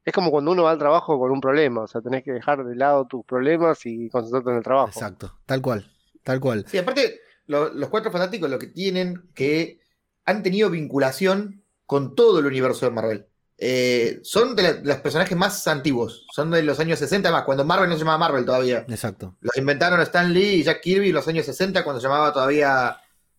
Es 0.05 0.13
como 0.13 0.33
cuando 0.33 0.51
uno 0.51 0.65
va 0.65 0.73
al 0.73 0.79
trabajo 0.79 1.17
con 1.17 1.31
un 1.31 1.41
problema, 1.41 1.83
o 1.83 1.87
sea, 1.87 2.01
tenés 2.01 2.25
que 2.25 2.33
dejar 2.33 2.65
de 2.65 2.75
lado 2.75 3.07
tus 3.07 3.25
problemas 3.25 3.87
y 3.87 4.11
concentrarte 4.11 4.51
en 4.51 4.57
el 4.57 4.65
trabajo. 4.65 4.89
Exacto, 4.89 5.39
tal 5.47 5.63
cual, 5.63 5.89
tal 6.25 6.41
cual. 6.41 6.65
Sí, 6.67 6.77
aparte, 6.77 7.21
los 7.47 7.89
cuatro 7.89 8.11
fantásticos 8.11 8.51
lo 8.51 8.59
que 8.59 8.67
tienen 8.67 9.31
que 9.33 9.79
han 10.25 10.43
tenido 10.43 10.71
vinculación 10.71 11.63
con 11.87 12.17
todo 12.17 12.41
el 12.41 12.47
universo 12.47 12.85
de 12.85 12.93
Marvel. 12.93 13.27
Eh, 13.57 14.21
son 14.23 14.57
de, 14.57 14.83
los 14.83 14.97
personajes 14.97 15.37
más 15.37 15.67
antiguos, 15.69 16.27
son 16.33 16.51
de 16.51 16.62
los 16.62 16.81
años 16.81 16.99
60 16.99 17.31
más, 17.31 17.45
cuando 17.45 17.64
Marvel 17.64 17.88
no 17.88 17.95
se 17.95 18.01
llamaba 18.01 18.19
Marvel 18.19 18.45
todavía. 18.45 18.85
Exacto. 18.88 19.37
Los 19.40 19.57
inventaron 19.57 20.01
Stan 20.01 20.33
Lee 20.33 20.57
y 20.57 20.62
Jack 20.64 20.81
Kirby 20.81 21.09
en 21.09 21.14
los 21.14 21.29
años 21.29 21.47
60 21.47 21.85
cuando 21.85 22.01
se 22.01 22.09
llamaba 22.09 22.33
todavía 22.33 22.97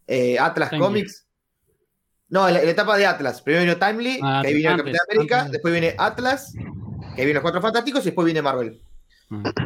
eh, 0.08 0.40
Atlas 0.40 0.72
Comics. 0.78 1.26
No, 2.30 2.48
en 2.48 2.56
la, 2.56 2.62
etapa 2.64 2.98
de 2.98 3.06
Atlas. 3.06 3.42
Primero 3.42 3.66
vino 3.66 3.78
Timely, 3.78 4.20
ah, 4.24 4.40
que 4.42 4.48
ahí 4.48 4.54
vino 4.56 4.78
Capitán 4.78 5.02
América, 5.10 5.48
después 5.50 5.72
viene 5.72 5.96
Atlas, 5.98 6.54
que 6.54 7.22
ahí 7.22 7.26
viene 7.26 7.34
los 7.34 7.44
Cuatro 7.44 7.62
Fantásticos 7.62 8.02
y 8.02 8.06
después 8.06 8.26
viene 8.26 8.42
Marvel. 8.42 8.82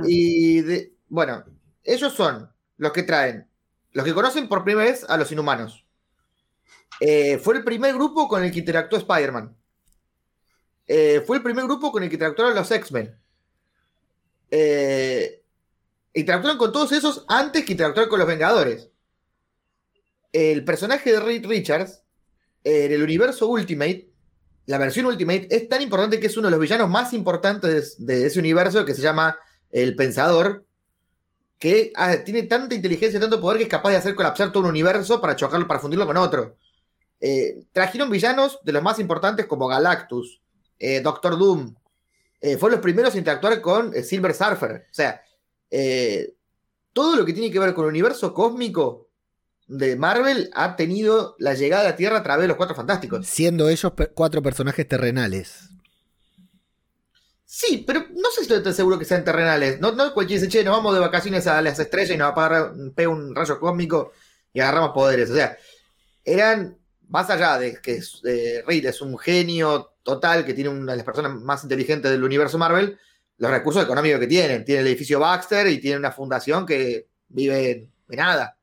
Y 0.08 0.62
bueno, 1.08 1.44
ellos 1.84 2.14
son 2.14 2.50
los 2.78 2.92
que 2.92 3.04
traen, 3.04 3.48
los 3.92 4.06
que 4.06 4.14
conocen 4.14 4.48
por 4.48 4.64
primera 4.64 4.90
vez 4.90 5.06
a 5.08 5.18
los 5.18 5.32
inhumanos. 5.32 5.86
Eh, 7.00 7.38
fue 7.38 7.58
el 7.58 7.64
primer 7.64 7.94
grupo 7.94 8.28
con 8.28 8.44
el 8.44 8.52
que 8.52 8.60
interactuó 8.60 8.98
Spider-Man. 9.00 9.56
Eh, 10.92 11.22
fue 11.24 11.38
el 11.38 11.44
primer 11.44 11.66
grupo 11.66 11.92
con 11.92 12.02
el 12.02 12.10
que 12.10 12.16
interactuaron 12.16 12.56
los 12.56 12.72
X-Men. 12.72 13.16
Eh, 14.50 15.44
interactuaron 16.16 16.58
con 16.58 16.72
todos 16.72 16.92
esos 16.94 17.26
antes 17.28 17.64
que 17.64 17.74
interactuar 17.74 18.10
con 18.10 18.18
los 18.18 18.28
Vengadores. 18.28 18.90
El 20.34 20.66
personaje 20.66 21.12
de 21.12 21.20
Reed 21.20 21.46
Richards 21.46 22.02
en 22.64 22.92
el 22.92 23.04
universo 23.04 23.48
Ultimate, 23.48 24.10
la 24.66 24.80
versión 24.80 25.06
Ultimate, 25.06 25.48
es 25.52 25.70
tan 25.70 25.84
importante 25.84 26.20
que 26.20 26.26
es 26.26 26.38
uno 26.38 26.48
de 26.48 26.52
los 26.52 26.60
villanos 26.60 26.90
más 26.90 27.14
importantes 27.14 28.04
de 28.04 28.26
ese 28.26 28.40
universo 28.40 28.84
que 28.84 28.96
se 28.96 29.04
llama 29.04 29.38
El 29.70 29.96
Pensador, 29.96 30.66
que 31.60 31.94
ah, 31.96 32.18
tiene 32.26 32.44
tanta 32.44 32.74
inteligencia 32.74 33.18
y 33.20 33.22
tanto 33.22 33.40
poder 33.40 33.60
que 33.60 33.66
es 33.66 33.70
capaz 33.70 33.92
de 33.92 33.98
hacer 33.98 34.16
colapsar 34.16 34.52
todo 34.52 34.64
un 34.64 34.70
universo 34.70 35.22
para 35.22 35.36
chocarlo, 35.36 35.68
para 35.68 35.80
fundirlo 35.80 36.08
con 36.08 36.18
otro. 36.18 36.58
Eh, 37.22 37.66
trajeron 37.74 38.10
villanos 38.10 38.60
de 38.64 38.72
los 38.72 38.82
más 38.82 38.98
importantes 38.98 39.46
como 39.46 39.68
Galactus, 39.68 40.39
eh, 40.80 41.02
Doctor 41.02 41.38
Doom, 41.38 41.76
eh, 42.42 42.58
fueron 42.58 42.78
los 42.78 42.84
primeros 42.84 43.14
a 43.14 43.18
interactuar 43.18 43.60
con 43.62 43.94
eh, 43.94 44.02
Silver 44.02 44.34
Surfer. 44.34 44.88
O 44.90 44.94
sea, 44.94 45.22
todo 46.94 47.16
lo 47.16 47.26
que 47.26 47.34
tiene 47.34 47.52
que 47.52 47.60
ver 47.60 47.74
con 47.74 47.86
el 47.86 47.90
universo 47.90 48.34
cósmico 48.34 49.10
de 49.68 49.96
Marvel 49.96 50.50
ha 50.56 50.76
tenido 50.76 51.36
la 51.38 51.54
llegada 51.54 51.84
a 51.84 51.92
la 51.92 51.96
Tierra 51.96 52.18
a 52.18 52.24
través 52.24 52.44
de 52.44 52.48
los 52.48 52.58
Cuatro 52.58 52.76
Fantásticos. 52.76 53.28
Siendo 53.28 53.70
ellos 53.70 53.94
cuatro 54.16 54.42
personajes 54.42 54.88
terrenales. 54.88 55.70
Sí, 57.46 57.84
pero 57.86 58.06
no 58.16 58.30
sé 58.32 58.46
si 58.46 58.54
estoy 58.54 58.74
seguro 58.74 58.98
que 58.98 59.06
sean 59.06 59.24
terrenales. 59.24 59.80
No, 59.80 59.92
no 59.92 60.14
cualquiera 60.14 60.42
dice, 60.42 60.52
che, 60.52 60.64
nos 60.64 60.78
vamos 60.78 60.94
de 60.94 61.00
vacaciones 61.00 61.46
a 61.46 61.62
las 61.62 61.80
estrellas 61.80 62.16
y 62.16 62.18
nos 62.18 62.36
va 62.36 62.46
a 62.46 63.10
un 63.10 63.36
rayo 63.36 63.60
cósmico 63.60 64.12
y 64.54 64.60
agarramos 64.60 64.92
poderes. 64.92 65.30
O 65.30 65.36
sea, 65.36 65.58
eran, 66.24 66.78
más 67.08 67.30
allá 67.30 67.58
de 67.58 67.80
que 67.82 68.02
Reed 68.66 68.86
es 68.86 69.02
un 69.02 69.18
genio 69.18 69.94
total, 70.04 70.46
que 70.46 70.54
tiene 70.54 70.70
una 70.70 70.94
de 70.94 70.98
las 70.98 71.06
personas 71.06 71.36
más 71.36 71.64
inteligentes 71.64 72.12
del 72.12 72.24
universo 72.24 72.58
Marvel, 72.58 72.98
los 73.38 73.52
recursos 73.52 73.84
económicos 73.84 74.20
que 74.20 74.28
tienen. 74.28 74.66
Tiene 74.66 74.82
el 74.82 74.88
edificio 74.88 75.20
Baxter 75.20 75.68
y 75.68 75.80
tiene 75.80 75.98
una 75.98 76.12
fundación 76.12 76.66
que 76.66 77.08
vive 77.30 77.90
de 78.08 78.18
nada. 78.18 78.58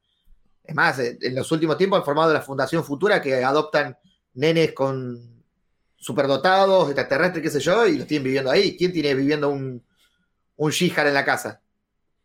Es 0.62 0.74
más, 0.74 0.98
en 0.98 1.34
los 1.34 1.50
últimos 1.52 1.78
tiempos 1.78 2.00
han 2.00 2.04
formado 2.04 2.32
la 2.32 2.42
Fundación 2.42 2.84
Futura 2.84 3.22
que 3.22 3.44
adoptan 3.44 3.96
nenes 4.34 4.72
con 4.72 5.44
superdotados, 5.96 6.88
extraterrestres, 6.88 7.42
qué 7.42 7.50
sé 7.50 7.60
yo, 7.60 7.86
y 7.86 7.98
los 7.98 8.06
tienen 8.06 8.24
viviendo 8.24 8.50
ahí. 8.50 8.76
¿Quién 8.76 8.92
tiene 8.92 9.14
viviendo 9.14 9.48
un, 9.48 9.82
un 10.56 10.72
en 10.72 11.14
la 11.14 11.24
casa? 11.24 11.60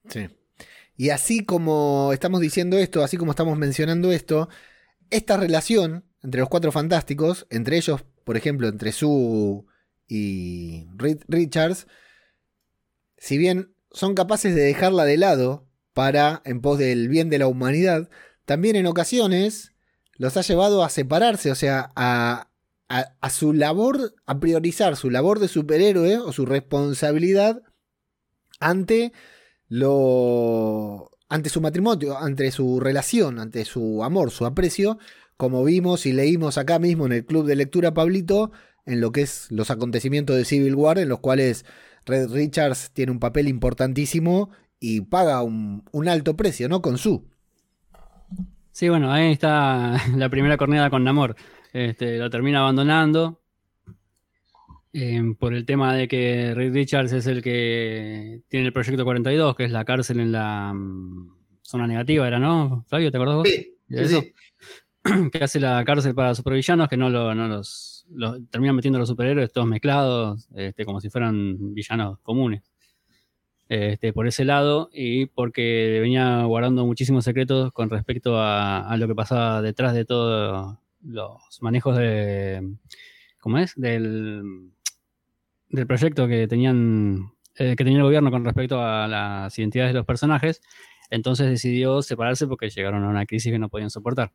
Sí. 0.09 0.27
Y 0.97 1.09
así 1.09 1.45
como 1.45 2.11
estamos 2.13 2.41
diciendo 2.41 2.77
esto, 2.77 3.03
así 3.03 3.17
como 3.17 3.31
estamos 3.31 3.57
mencionando 3.57 4.11
esto, 4.11 4.49
esta 5.09 5.37
relación 5.37 6.03
entre 6.23 6.41
los 6.41 6.49
cuatro 6.49 6.71
fantásticos, 6.71 7.47
entre 7.49 7.77
ellos 7.77 8.03
por 8.23 8.37
ejemplo, 8.37 8.67
entre 8.67 8.91
Sue 8.91 9.63
y 10.07 10.87
Richards, 11.27 11.87
si 13.17 13.37
bien 13.37 13.73
son 13.91 14.15
capaces 14.15 14.55
de 14.55 14.61
dejarla 14.61 15.05
de 15.05 15.17
lado 15.17 15.67
para 15.93 16.41
en 16.45 16.61
pos 16.61 16.79
del 16.79 17.07
bien 17.09 17.29
de 17.29 17.39
la 17.39 17.47
humanidad, 17.47 18.09
también 18.45 18.75
en 18.75 18.87
ocasiones 18.87 19.73
los 20.15 20.37
ha 20.37 20.41
llevado 20.41 20.83
a 20.83 20.89
separarse, 20.89 21.51
o 21.51 21.55
sea, 21.55 21.91
a, 21.95 22.49
a, 22.89 23.29
su 23.29 23.53
labor, 23.53 24.13
a 24.25 24.39
priorizar 24.39 24.95
su 24.95 25.09
labor 25.09 25.39
de 25.39 25.47
superhéroe 25.47 26.17
o 26.17 26.31
su 26.33 26.45
responsabilidad 26.45 27.61
ante 28.59 29.13
lo 29.67 31.09
ante 31.29 31.49
su 31.49 31.61
matrimonio, 31.61 32.17
ante 32.17 32.51
su 32.51 32.81
relación, 32.81 33.39
ante 33.39 33.63
su 33.63 34.03
amor, 34.03 34.31
su 34.31 34.45
aprecio 34.45 34.99
como 35.41 35.63
vimos 35.63 36.05
y 36.05 36.13
leímos 36.13 36.59
acá 36.59 36.77
mismo 36.77 37.07
en 37.07 37.13
el 37.13 37.25
club 37.25 37.47
de 37.47 37.55
lectura 37.55 37.95
Pablito, 37.95 38.51
en 38.85 39.01
lo 39.01 39.11
que 39.11 39.21
es 39.21 39.47
los 39.49 39.71
acontecimientos 39.71 40.35
de 40.35 40.45
Civil 40.45 40.75
War, 40.75 40.99
en 40.99 41.09
los 41.09 41.19
cuales 41.19 41.65
Red 42.05 42.29
Richards 42.29 42.91
tiene 42.91 43.11
un 43.11 43.19
papel 43.19 43.47
importantísimo 43.47 44.51
y 44.79 45.01
paga 45.01 45.41
un, 45.41 45.83
alto 46.07 46.37
precio, 46.37 46.69
¿no? 46.69 46.83
Con 46.83 46.99
su. 46.99 47.27
Sí, 48.69 48.87
bueno, 48.89 49.11
ahí 49.11 49.31
está 49.31 49.97
la 50.15 50.29
primera 50.29 50.57
corneada 50.57 50.91
con 50.91 51.03
Namor. 51.03 51.35
Este, 51.73 52.19
lo 52.19 52.29
termina 52.29 52.59
abandonando 52.59 53.41
em, 54.93 55.33
por 55.33 55.55
el 55.55 55.65
tema 55.65 55.95
de 55.95 56.07
que 56.07 56.53
Red 56.53 56.71
Richards 56.71 57.13
es 57.13 57.25
el 57.25 57.41
que 57.41 58.43
tiene 58.47 58.67
el 58.67 58.73
proyecto 58.73 59.03
42, 59.03 59.55
que 59.55 59.65
es 59.65 59.71
la 59.71 59.85
cárcel 59.85 60.19
en 60.19 60.33
la 60.33 60.71
mm, 60.71 61.33
zona 61.63 61.87
negativa, 61.87 62.27
¿era, 62.27 62.37
no? 62.37 62.85
Flavio, 62.87 63.09
¿te 63.09 63.17
acordás 63.17 63.37
vos? 63.37 63.47
Sí, 63.47 63.75
sí. 64.05 64.33
que 65.31 65.43
hace 65.43 65.59
la 65.59 65.83
cárcel 65.83 66.13
para 66.13 66.35
supervillanos 66.35 66.87
que 66.87 66.97
no, 66.97 67.09
lo, 67.09 67.33
no 67.33 67.47
los, 67.47 68.05
terminan 68.49 68.75
metiendo 68.75 68.99
los 68.99 69.09
superhéroes 69.09 69.51
todos 69.51 69.67
mezclados, 69.67 70.47
este, 70.55 70.85
como 70.85 71.01
si 71.01 71.09
fueran 71.09 71.73
villanos 71.73 72.19
comunes. 72.19 72.63
Este, 73.67 74.11
por 74.11 74.27
ese 74.27 74.43
lado 74.43 74.89
y 74.91 75.27
porque 75.27 75.99
venía 76.01 76.43
guardando 76.43 76.85
muchísimos 76.85 77.23
secretos 77.23 77.71
con 77.71 77.89
respecto 77.89 78.35
a, 78.37 78.93
lo 78.97 79.07
que 79.07 79.15
pasaba 79.15 79.61
detrás 79.61 79.93
de 79.93 80.03
todos 80.03 80.77
los 81.01 81.61
manejos 81.61 81.97
de, 81.97 82.75
¿cómo 83.39 83.59
es? 83.59 83.73
Del, 83.75 84.71
del 85.69 85.87
proyecto 85.87 86.27
que 86.27 86.47
tenían 86.47 87.31
eh, 87.55 87.75
que 87.75 87.83
tenía 87.83 87.99
el 87.99 88.03
gobierno 88.03 88.31
con 88.31 88.45
respecto 88.45 88.81
a 88.81 89.07
las 89.07 89.57
identidades 89.59 89.93
de 89.93 89.99
los 89.99 90.05
personajes. 90.05 90.61
Entonces 91.09 91.49
decidió 91.49 92.01
separarse 92.01 92.47
porque 92.47 92.69
llegaron 92.69 93.03
a 93.03 93.09
una 93.09 93.25
crisis 93.25 93.51
que 93.51 93.59
no 93.59 93.69
podían 93.69 93.89
soportar. 93.89 94.31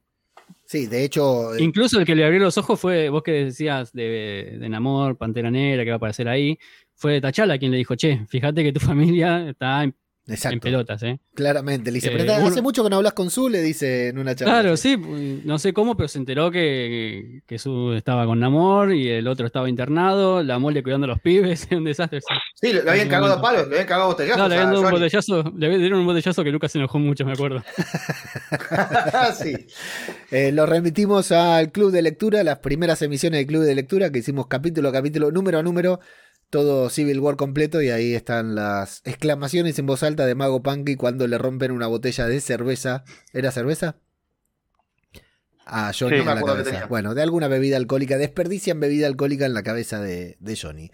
Sí, 0.65 0.87
de 0.87 1.05
hecho. 1.05 1.55
Eh, 1.55 1.63
Incluso 1.63 1.99
el 1.99 2.07
que 2.07 2.15
le 2.15 2.25
abrió 2.25 2.41
los 2.41 2.59
ojos 2.59 2.79
fue 2.79 3.09
vos 3.09 3.23
que 3.23 3.33
decías 3.33 3.93
de, 3.93 4.57
de 4.59 4.69
Namor, 4.69 5.17
Pantera 5.17 5.51
Negra, 5.51 5.85
que 5.85 5.91
va 5.91 5.95
a 5.95 5.97
aparecer 5.97 6.29
ahí. 6.29 6.59
Fue 6.95 7.21
Tachala 7.21 7.59
quien 7.59 7.71
le 7.71 7.77
dijo, 7.79 7.95
che, 7.95 8.27
fíjate 8.29 8.65
que 8.65 8.73
tu 8.73 8.81
familia 8.81 9.49
está 9.49 9.85
en 10.27 10.53
en 10.53 10.61
pelotas, 10.61 11.03
¿eh? 11.05 11.21
Claramente, 11.35 11.93
le 11.93 11.97
dice, 11.97 12.11
pero 12.11 12.25
eh, 12.25 12.35
hace 12.35 12.61
mucho 12.61 12.83
que 12.83 12.91
no 12.91 12.97
hablas 12.97 13.13
con 13.13 13.31
Su, 13.31 13.49
le 13.49 13.63
dice 13.63 14.09
en 14.09 14.19
una 14.19 14.35
charla. 14.35 14.55
Claro, 14.55 14.77
sí, 14.77 14.97
no 14.97 15.59
sé 15.59 15.73
cómo, 15.73 15.97
pero 15.97 16.09
se 16.09 16.19
enteró 16.19 16.51
que, 16.51 17.43
que 17.47 17.59
Su 17.59 17.93
estaba 17.93 18.27
con 18.27 18.41
Namor 18.41 18.93
y 18.93 19.09
el 19.09 19.29
otro 19.29 19.47
estaba 19.47 19.69
internado, 19.69 20.43
la 20.43 20.59
mole 20.59 20.83
cuidando 20.83 21.05
a 21.05 21.09
los 21.09 21.21
pibes, 21.21 21.69
un 21.71 21.85
desastre. 21.85 22.21
Sí, 22.55 22.73
le, 22.73 22.89
habían 22.91 23.09
cagado 23.09 23.35
a 23.35 23.41
palos, 23.41 23.69
le 23.69 23.75
habían 23.75 23.87
cagado 23.87 24.05
a 24.05 24.07
botellazos. 24.09 24.39
No, 24.39 24.49
le 24.49 24.55
habían 24.57 24.73
dado 24.73 24.83
un 24.85 24.91
botellazo, 24.91 25.53
le 25.57 25.79
dieron 25.79 26.01
un 26.01 26.07
botellazo 26.07 26.43
que 26.43 26.51
Lucas 26.51 26.73
se 26.73 26.79
enojó 26.79 26.99
mucho, 26.99 27.25
me 27.25 27.33
acuerdo. 27.33 27.63
sí. 29.39 29.55
Eh, 30.33 30.51
lo 30.51 30.67
remitimos 30.67 31.31
al 31.31 31.71
club 31.71 31.93
de 31.93 32.03
lectura, 32.03 32.43
las 32.43 32.59
primeras 32.59 33.01
emisiones 33.03 33.39
del 33.39 33.47
club 33.47 33.63
de 33.63 33.75
lectura 33.77 34.11
que 34.11 34.19
hicimos 34.19 34.49
capítulo 34.49 34.89
a 34.89 34.93
capítulo, 34.93 35.31
número 35.31 35.61
a 35.61 35.63
número 35.63 36.01
todo 36.51 36.91
Civil 36.91 37.21
War 37.21 37.37
completo 37.37 37.83
y 37.83 37.91
ahí 37.91 38.15
están 38.15 38.55
las 38.55 39.03
exclamaciones 39.05 39.79
en 39.79 39.87
voz 39.87 40.03
alta 40.03 40.27
de 40.27 40.35
Mago 40.35 40.63
Punky 40.63 40.97
cuando 40.97 41.27
le 41.27 41.39
rompen 41.39 41.71
una 41.71 41.87
botella 41.87 42.27
de 42.27 42.41
cerveza. 42.41 43.05
¿Era 43.33 43.51
cerveza? 43.51 43.97
A 45.65 45.93
Johnny 45.99 46.25
la 46.25 46.41
cabeza. 46.41 46.87
Bueno, 46.87 47.15
de 47.15 47.23
alguna 47.23 47.49
bebida 47.49 47.77
alcohólica. 47.77 48.17
Desperdician 48.19 48.79
bebida 48.79 49.09
alcohólica 49.09 49.47
en 49.47 49.55
la 49.55 49.65
cabeza 49.65 50.01
de, 50.01 50.37
Johnny. 50.61 50.93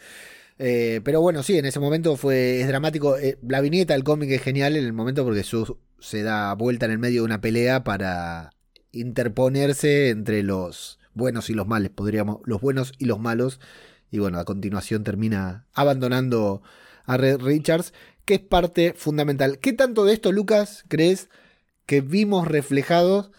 Eh, 0.59 1.01
pero 1.05 1.21
bueno, 1.21 1.43
sí, 1.43 1.59
en 1.59 1.67
ese 1.67 1.79
momento 1.79 2.17
fue 2.17 2.63
es 2.63 2.69
dramático. 2.69 3.19
Eh, 3.19 3.39
la 3.47 3.61
viñeta 3.61 3.93
del 3.93 4.05
cómic 4.05 4.31
es 4.31 4.43
genial 4.43 4.77
en 4.77 4.85
el 4.85 4.95
momento 4.95 5.25
porque 5.25 5.43
su, 5.43 5.79
se 5.99 6.23
da 6.23 6.55
vuelta 6.55 6.87
en 6.87 6.93
el 6.93 6.99
medio 6.99 7.21
de 7.21 7.27
una 7.27 7.43
pelea 7.43 7.85
para 7.85 8.51
interponerse 8.93 10.09
entre 10.09 10.43
los 10.43 10.99
buenos 11.15 11.51
y 11.51 11.55
los 11.55 11.67
males, 11.67 11.91
podríamos, 11.91 12.39
los 12.45 12.61
buenos 12.61 12.93
y 12.99 13.05
los 13.05 13.21
malos. 13.21 13.61
Y 14.13 14.19
bueno, 14.19 14.39
a 14.39 14.45
continuación 14.45 15.03
termina 15.03 15.67
abandonando 15.73 16.63
a 17.07 17.17
Red 17.17 17.41
Richards, 17.41 17.95
que 18.27 18.35
es 18.35 18.41
parte 18.41 18.93
fundamental. 18.95 19.59
¿Qué 19.59 19.73
tanto 19.73 20.05
de 20.05 20.13
esto, 20.13 20.31
Lucas, 20.31 20.85
crees 20.87 21.31
que 21.87 22.03
vimos 22.03 22.47
reflejados 22.47 23.33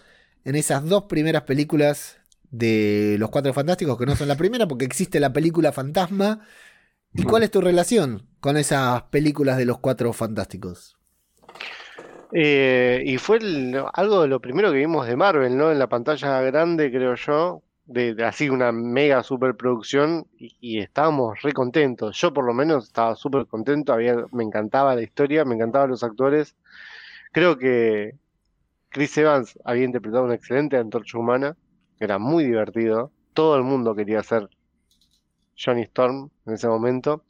en 0.44 0.56
esas 0.56 0.84
dos 0.84 1.04
primeras 1.04 1.44
películas 1.44 2.18
de 2.50 3.18
Los 3.20 3.30
Cuatro 3.30 3.54
Fantásticos, 3.54 4.00
que 4.00 4.08
no 4.08 4.16
son 4.16 4.28
la 4.28 4.36
primera, 4.36 4.68
porque 4.68 4.84
existe 4.84 5.20
la 5.20 5.32
película 5.32 5.72
Fantasma? 5.72 6.42
¿Y 7.14 7.22
cuál 7.22 7.44
es 7.44 7.52
tu 7.52 7.62
relación 7.62 8.28
con 8.40 8.58
esas 8.58 9.04
películas 9.04 9.58
de 9.58 9.66
Los 9.66 9.78
Cuatro 9.78 10.12
Fantásticos? 10.12 10.98
Eh, 12.32 13.04
y 13.06 13.20
fue 13.20 13.38
algo 13.94 14.24
de 14.24 14.28
lo 14.28 14.40
primero 14.40 14.72
que 14.72 14.80
vimos 14.80 15.06
de 15.06 15.16
Marvel, 15.16 15.56
¿no? 15.56 15.72
En 15.72 15.78
la 15.78 15.88
pantalla 15.88 16.42
grande, 16.42 16.92
creo 16.92 17.14
yo, 17.14 17.62
de, 17.86 18.16
así 18.24 18.50
una 18.50 18.72
mega 18.72 19.24
superproducción 19.24 20.28
y, 20.38 20.56
y 20.60 20.80
estábamos 20.80 21.42
re 21.42 21.54
contentos. 21.54 22.18
Yo 22.18 22.34
por 22.34 22.46
lo 22.46 22.54
menos 22.54 22.86
estaba 22.86 23.16
súper 23.16 23.46
contento, 23.48 23.94
había, 23.94 24.26
me 24.32 24.44
encantaba 24.44 24.96
la 24.96 25.02
historia, 25.02 25.46
me 25.46 25.56
encantaban 25.56 25.90
los 25.90 26.04
actores. 26.04 26.56
Creo 27.32 27.58
que 27.58 28.16
Chris 28.90 29.18
Evans 29.18 29.58
había 29.66 29.86
interpretado 29.86 30.24
una 30.24 30.36
excelente 30.36 30.78
antorcha 30.78 31.18
humana, 31.18 31.58
era 32.00 32.20
muy 32.20 32.44
divertido. 32.44 33.12
Todo 33.34 33.56
el 33.58 33.64
mundo 33.64 33.96
quería 33.96 34.22
ser 34.22 34.50
Johnny 35.58 35.82
Storm 35.84 36.30
en 36.46 36.54
ese 36.54 36.68
momento. 36.68 37.24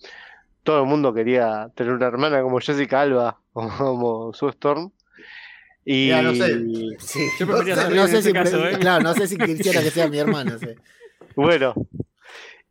Todo 0.64 0.82
el 0.82 0.88
mundo 0.88 1.14
quería 1.14 1.70
tener 1.76 1.94
una 1.94 2.08
hermana 2.08 2.42
como 2.42 2.60
Jessica 2.60 3.02
Alba 3.02 3.40
como 3.54 4.34
su 4.34 4.50
Storm. 4.50 4.92
Y 5.86 6.12
no 6.12 6.34
sé. 6.34 6.64
Yo 7.40 7.46
no, 7.90 8.08
sé 8.08 8.22
si, 8.22 8.30
¿eh? 8.30 8.78
Claro, 8.80 9.04
no 9.04 9.14
sé 9.14 9.28
si 9.28 9.38
quisiera 9.38 9.82
que 9.82 9.90
sea 9.90 10.08
mi 10.08 10.20
hermano. 10.20 10.58
Bueno, 11.36 11.74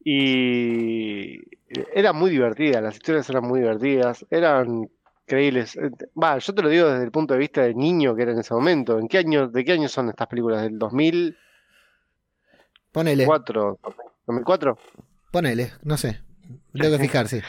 y 0.04 1.40
era 1.92 2.12
muy 2.12 2.30
divertida, 2.30 2.80
las 2.80 2.94
historias 2.94 3.28
eran 3.28 3.44
muy 3.44 3.58
divertidas, 3.58 4.24
eran 4.30 4.88
creíbles. 5.26 5.76
Va, 6.20 6.38
yo 6.38 6.54
te 6.54 6.62
lo 6.62 6.68
digo 6.68 6.88
desde 6.88 7.04
el 7.04 7.10
punto 7.10 7.34
de 7.34 7.40
vista 7.40 7.62
del 7.62 7.76
niño 7.76 8.14
que 8.14 8.22
era 8.22 8.30
en 8.32 8.38
ese 8.38 8.54
momento. 8.54 9.00
¿En 9.00 9.08
qué 9.08 9.18
año, 9.18 9.48
¿De 9.48 9.64
qué 9.64 9.72
año 9.72 9.88
son 9.88 10.10
estas 10.10 10.28
películas? 10.28 10.62
¿Del 10.62 10.78
2000? 10.78 11.36
Ponele. 12.92 13.26
¿2004? 13.26 14.78
Ponele, 15.30 15.72
no 15.82 15.96
sé. 15.96 16.20
Tengo 16.72 16.96
que 16.96 17.02
fijar, 17.02 17.28
sí. 17.28 17.40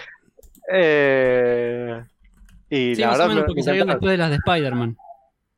Eh, 0.71 2.03
y 2.69 2.95
la 2.95 3.09
verdad. 3.09 3.45
porque 3.45 3.61
salieron 3.61 3.89
después 3.89 4.11
de 4.11 4.17
las 4.17 4.29
de 4.29 4.37
Spider-Man. 4.37 4.97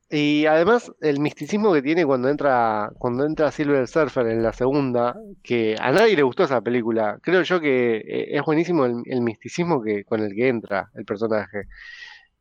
Y 0.09 0.45
además 0.45 0.91
el 1.01 1.19
misticismo 1.19 1.73
que 1.73 1.81
tiene 1.81 2.05
cuando 2.05 2.29
entra 2.29 2.91
cuando 2.99 3.25
entra 3.25 3.51
Silver 3.51 3.87
Surfer 3.87 4.27
en 4.27 4.43
la 4.43 4.53
segunda, 4.53 5.15
que 5.41 5.75
a 5.79 5.91
nadie 5.91 6.15
le 6.15 6.21
gustó 6.23 6.43
esa 6.43 6.61
película. 6.61 7.17
Creo 7.21 7.41
yo 7.41 7.59
que 7.59 7.97
eh, 7.97 8.37
es 8.37 8.43
buenísimo 8.45 8.85
el, 8.85 9.21
misticismo 9.21 9.81
que 9.81 10.03
con 10.05 10.21
el 10.21 10.35
que 10.35 10.47
entra 10.47 10.91
el 10.93 11.05
personaje. 11.05 11.63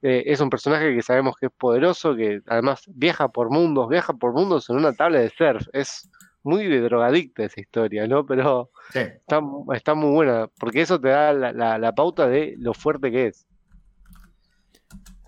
Eh, 0.03 0.25
es 0.27 0.41
un 0.41 0.51
personaje 0.51 0.95
que 0.95 1.03
sabemos 1.03 1.37
que 1.41 1.47
es 1.47 1.53
poderoso, 1.53 2.15
que 2.15 2.43
además 2.47 2.83
viaja 2.89 3.29
por 3.29 3.51
mundos, 3.51 3.89
viaja 3.89 4.13
por 4.13 4.35
mundos 4.35 4.69
en 4.69 4.77
una 4.77 4.93
tabla 4.93 5.21
de 5.21 5.31
surf. 5.31 5.67
Es 5.73 6.11
muy 6.43 6.69
de 6.69 6.81
drogadicta 6.83 7.45
esa 7.45 7.61
historia, 7.61 8.07
¿no? 8.07 8.27
Pero 8.27 8.71
está, 8.93 9.41
está, 9.75 9.95
muy 9.95 10.11
buena, 10.13 10.49
porque 10.61 10.83
eso 10.83 11.01
te 11.01 11.09
da 11.09 11.33
la, 11.33 11.79
la 11.79 11.93
pauta 11.95 12.29
de 12.29 12.55
lo 12.59 12.75
fuerte 12.75 13.11
que 13.11 13.29
es. 13.29 13.47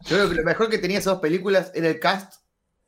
Yo 0.08 0.16
creo 0.16 0.28
que 0.28 0.36
lo 0.36 0.44
mejor 0.44 0.70
que 0.70 0.78
tenía 0.78 0.98
esas 0.98 1.14
dos 1.14 1.20
películas 1.20 1.72
era 1.74 1.88
el 1.88 1.98
cast 1.98 2.34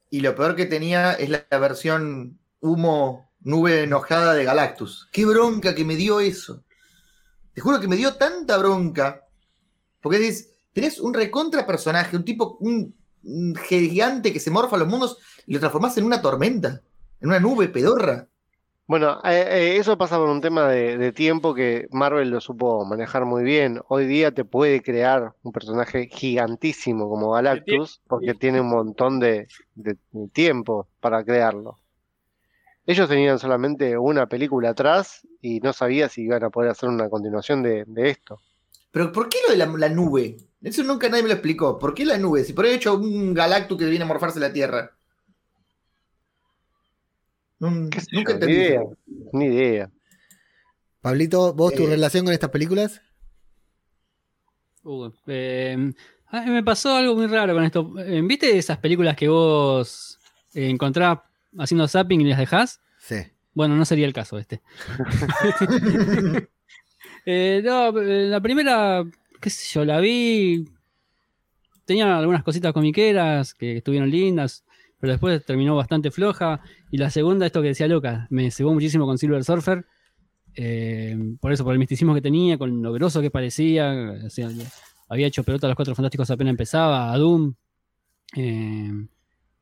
y 0.09 0.21
lo 0.21 0.37
peor 0.37 0.55
que 0.55 0.67
tenía 0.67 1.15
es 1.15 1.29
la, 1.29 1.45
versión 1.59 2.39
humo, 2.61 3.33
nube 3.41 3.83
enojada 3.83 4.35
de 4.35 4.45
Galactus. 4.45 5.09
Qué 5.11 5.27
bronca 5.27 5.75
que 5.75 5.85
me 5.85 5.97
dio 5.97 6.21
eso. 6.21 6.63
Te 7.53 7.61
juro 7.61 7.81
que 7.81 7.89
me 7.89 7.97
dio 7.97 8.15
tanta 8.15 8.57
bronca. 8.57 9.27
Porque 10.01 10.19
dices, 10.19 10.51
tenés 10.73 11.01
un 11.01 11.13
recontra 11.13 11.67
personaje, 11.67 12.17
un 12.17 12.25
tipo, 12.25 12.57
un, 12.61 12.95
gigante 13.69 14.33
que 14.33 14.39
se 14.39 14.53
morfa 14.53 14.77
a 14.77 14.79
los 14.79 14.89
mundos 14.89 15.19
y 15.45 15.55
lo 15.55 15.59
transformás 15.59 15.99
en 15.99 16.05
una 16.05 16.23
tormenta, 16.23 16.83
en 17.21 17.29
una 17.29 17.41
nube 17.41 17.69
pedorra. 17.69 18.29
Bueno, 18.88 19.20
eh, 19.22 19.44
eh, 19.51 19.77
eso 19.77 19.98
pasa 19.98 20.16
por 20.16 20.31
un 20.31 20.40
tema 20.40 20.66
de, 20.66 21.12
tiempo 21.12 21.55
que 21.55 21.88
Marvel 21.90 22.31
lo 22.31 22.40
supo 22.40 22.87
manejar 22.87 23.27
muy 23.27 23.44
bien. 23.44 23.83
Hoy 23.88 24.07
día 24.07 24.33
te 24.33 24.46
puede 24.46 24.83
crear 24.83 25.35
un 25.42 25.53
personaje 25.53 26.09
gigantísimo 26.11 27.07
como 27.11 27.33
Galactus 27.33 28.01
porque 28.09 28.33
tiene 28.33 28.62
un 28.62 28.70
montón 28.70 29.20
de, 29.20 29.46
tiempo 30.33 30.88
para 31.01 31.22
crearlo. 31.22 31.77
Ellos 32.87 33.11
tenían 33.11 33.38
solamente 33.38 33.98
una 33.98 34.27
película 34.27 34.70
atrás 34.70 35.20
y 35.42 35.61
no 35.61 35.74
sabía 35.74 36.09
si 36.09 36.22
iban 36.22 36.42
a 36.44 36.48
poder 36.48 36.70
hacer 36.70 36.88
una 36.88 37.11
continuación 37.11 37.62
de, 37.62 37.85
esto. 37.96 38.40
Pero 38.90 39.12
¿por 39.12 39.29
qué 39.29 39.37
lo 39.46 39.53
de 39.53 39.59
la, 39.59 39.88
nube? 39.90 40.38
Eso 40.62 40.83
nunca 40.83 41.11
nadie 41.11 41.24
me 41.24 41.29
lo 41.29 41.35
explicó. 41.35 41.79
¿Por 41.79 41.92
qué 41.92 42.07
la 42.07 42.16
nube? 42.16 42.42
Si 42.42 42.55
por 42.55 42.64
ahí 42.64 42.72
hecho 42.72 42.94
un 42.94 43.35
Galactus 43.35 43.77
que 43.77 43.85
viene 43.85 44.07
a 44.07 44.09
morfarse 44.09 44.40
la 44.40 44.51
Tierra. 44.51 44.98
Nunca 47.59 48.01
Ni 48.12 48.53
idea, 48.53 48.83
ni 49.33 49.47
idea. 49.47 49.90
Pablito, 51.01 51.55
¿vos 51.55 51.75
tu 51.75 51.85
eh, 51.85 51.90
relación 51.90 52.25
con 52.25 52.35
estas 52.35 52.51
películas? 52.51 53.01
Uh, 54.83 55.11
em, 55.27 55.92
me 56.47 56.62
pasó 56.62 56.97
algo 56.97 57.14
muy 57.14 57.27
raro 57.27 57.55
con 57.55 57.64
esto. 57.64 57.92
Em, 57.99 58.27
¿Viste 58.27 58.57
esas 58.57 58.79
películas 58.79 59.16
que 59.16 59.29
vos 59.29 60.18
eh, 60.55 60.68
encontrás 60.68 61.18
haciendo 61.59 61.88
zapping 61.88 62.21
y 62.21 62.25
las 62.25 62.38
dejás? 62.38 62.81
Sí. 62.99 63.16
Bueno, 63.55 63.77
no 63.77 63.85
sería 63.85 64.07
el 64.07 64.12
caso 64.12 64.38
este. 64.38 64.62
Eh, 67.31 67.61
no, 67.62 67.92
la 67.92 68.40
primera, 68.40 69.05
qué 69.38 69.51
sé 69.51 69.75
yo, 69.75 69.85
la 69.85 70.01
vi. 70.01 70.64
Tenía 71.85 72.16
algunas 72.16 72.42
cositas 72.42 72.73
comiqueras 72.73 73.53
que 73.53 73.77
estuvieron 73.77 74.09
lindas 74.09 74.64
pero 75.01 75.12
después 75.12 75.44
terminó 75.44 75.77
bastante 75.77 76.11
floja. 76.11 76.61
Y 76.90 76.98
la 76.98 77.11
segunda, 77.11 77.46
esto 77.46 77.61
que 77.61 77.68
decía 77.68 77.87
Loca, 77.87 78.27
me 78.31 78.51
cebó 78.51 78.72
muchísimo 78.72 79.07
con 79.07 79.18
Silver 79.18 79.44
Surfer. 79.44 79.85
Eh, 80.55 81.16
por 81.40 81.53
eso, 81.53 81.64
por 81.64 81.72
el 81.72 81.79
misticismo 81.79 82.14
que 82.14 82.22
tenía, 82.22 82.59
con 82.59 82.83
lo 82.83 82.92
groso 82.92 83.20
que 83.20 83.31
parecía. 83.31 84.14
había 85.09 85.27
hecho 85.27 85.44
pelota 85.44 85.66
a 85.66 85.70
los 85.70 85.77
cuatro 85.77 85.94
fantásticos 85.94 86.31
apenas 86.31 86.53
empezaba, 86.53 87.12
a 87.12 87.18
Doom. 87.18 87.55
Eh, 88.37 88.90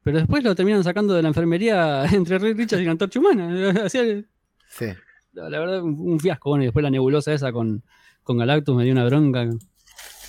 pero 0.02 0.18
después 0.18 0.44
lo 0.44 0.54
terminaron 0.54 0.84
sacando 0.84 1.14
de 1.14 1.22
la 1.22 1.28
enfermería 1.28 2.04
entre 2.12 2.38
Rick 2.38 2.56
Richards 2.58 2.82
y 2.82 2.86
la 2.86 2.92
antorcha 2.92 3.18
humana. 3.18 3.88
sí. 3.88 4.22
La, 5.32 5.48
verdad, 5.48 5.82
un, 5.82 6.18
fiasco. 6.20 6.50
Bueno, 6.50 6.62
y 6.62 6.66
después 6.66 6.82
la 6.82 6.90
nebulosa 6.90 7.32
esa 7.32 7.52
con, 7.52 7.82
con 8.22 8.38
Galactus 8.38 8.74
me 8.74 8.84
dio 8.84 8.92
una 8.92 9.04
bronca. 9.04 9.48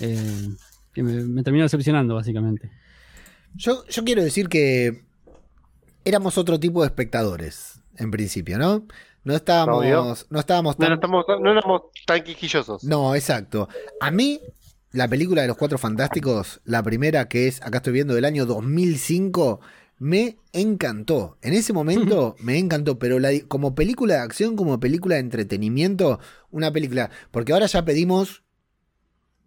Eh, 0.00 0.48
que 0.92 1.02
me, 1.02 1.22
me 1.24 1.42
terminó 1.42 1.64
decepcionando, 1.64 2.16
básicamente. 2.16 2.70
Yo, 3.54 3.86
yo 3.86 4.04
quiero 4.04 4.22
decir 4.22 4.48
que 4.48 5.07
éramos 6.08 6.38
otro 6.38 6.58
tipo 6.58 6.80
de 6.80 6.86
espectadores, 6.86 7.80
en 7.96 8.10
principio, 8.10 8.58
¿no? 8.58 8.86
No 9.24 9.34
estábamos, 9.34 10.26
no 10.30 10.40
estábamos 10.40 10.76
tan... 10.76 10.98
No, 11.00 11.50
éramos 11.50 11.82
tan 12.06 12.22
quisquillosos. 12.22 12.82
No, 12.84 13.14
exacto. 13.14 13.68
A 14.00 14.10
mí, 14.10 14.40
la 14.92 15.06
película 15.06 15.42
de 15.42 15.48
los 15.48 15.56
Cuatro 15.58 15.76
Fantásticos, 15.76 16.60
la 16.64 16.82
primera 16.82 17.28
que 17.28 17.46
es, 17.46 17.60
acá 17.62 17.78
estoy 17.78 17.92
viendo, 17.92 18.14
del 18.14 18.24
año 18.24 18.46
2005, 18.46 19.60
me 19.98 20.38
encantó. 20.52 21.36
En 21.42 21.52
ese 21.52 21.72
momento 21.74 22.36
me 22.40 22.58
encantó, 22.58 22.98
pero 22.98 23.18
la, 23.18 23.30
como 23.48 23.74
película 23.74 24.14
de 24.14 24.20
acción, 24.20 24.56
como 24.56 24.80
película 24.80 25.16
de 25.16 25.20
entretenimiento, 25.20 26.20
una 26.50 26.72
película... 26.72 27.10
Porque 27.30 27.52
ahora 27.52 27.66
ya 27.66 27.84
pedimos 27.84 28.44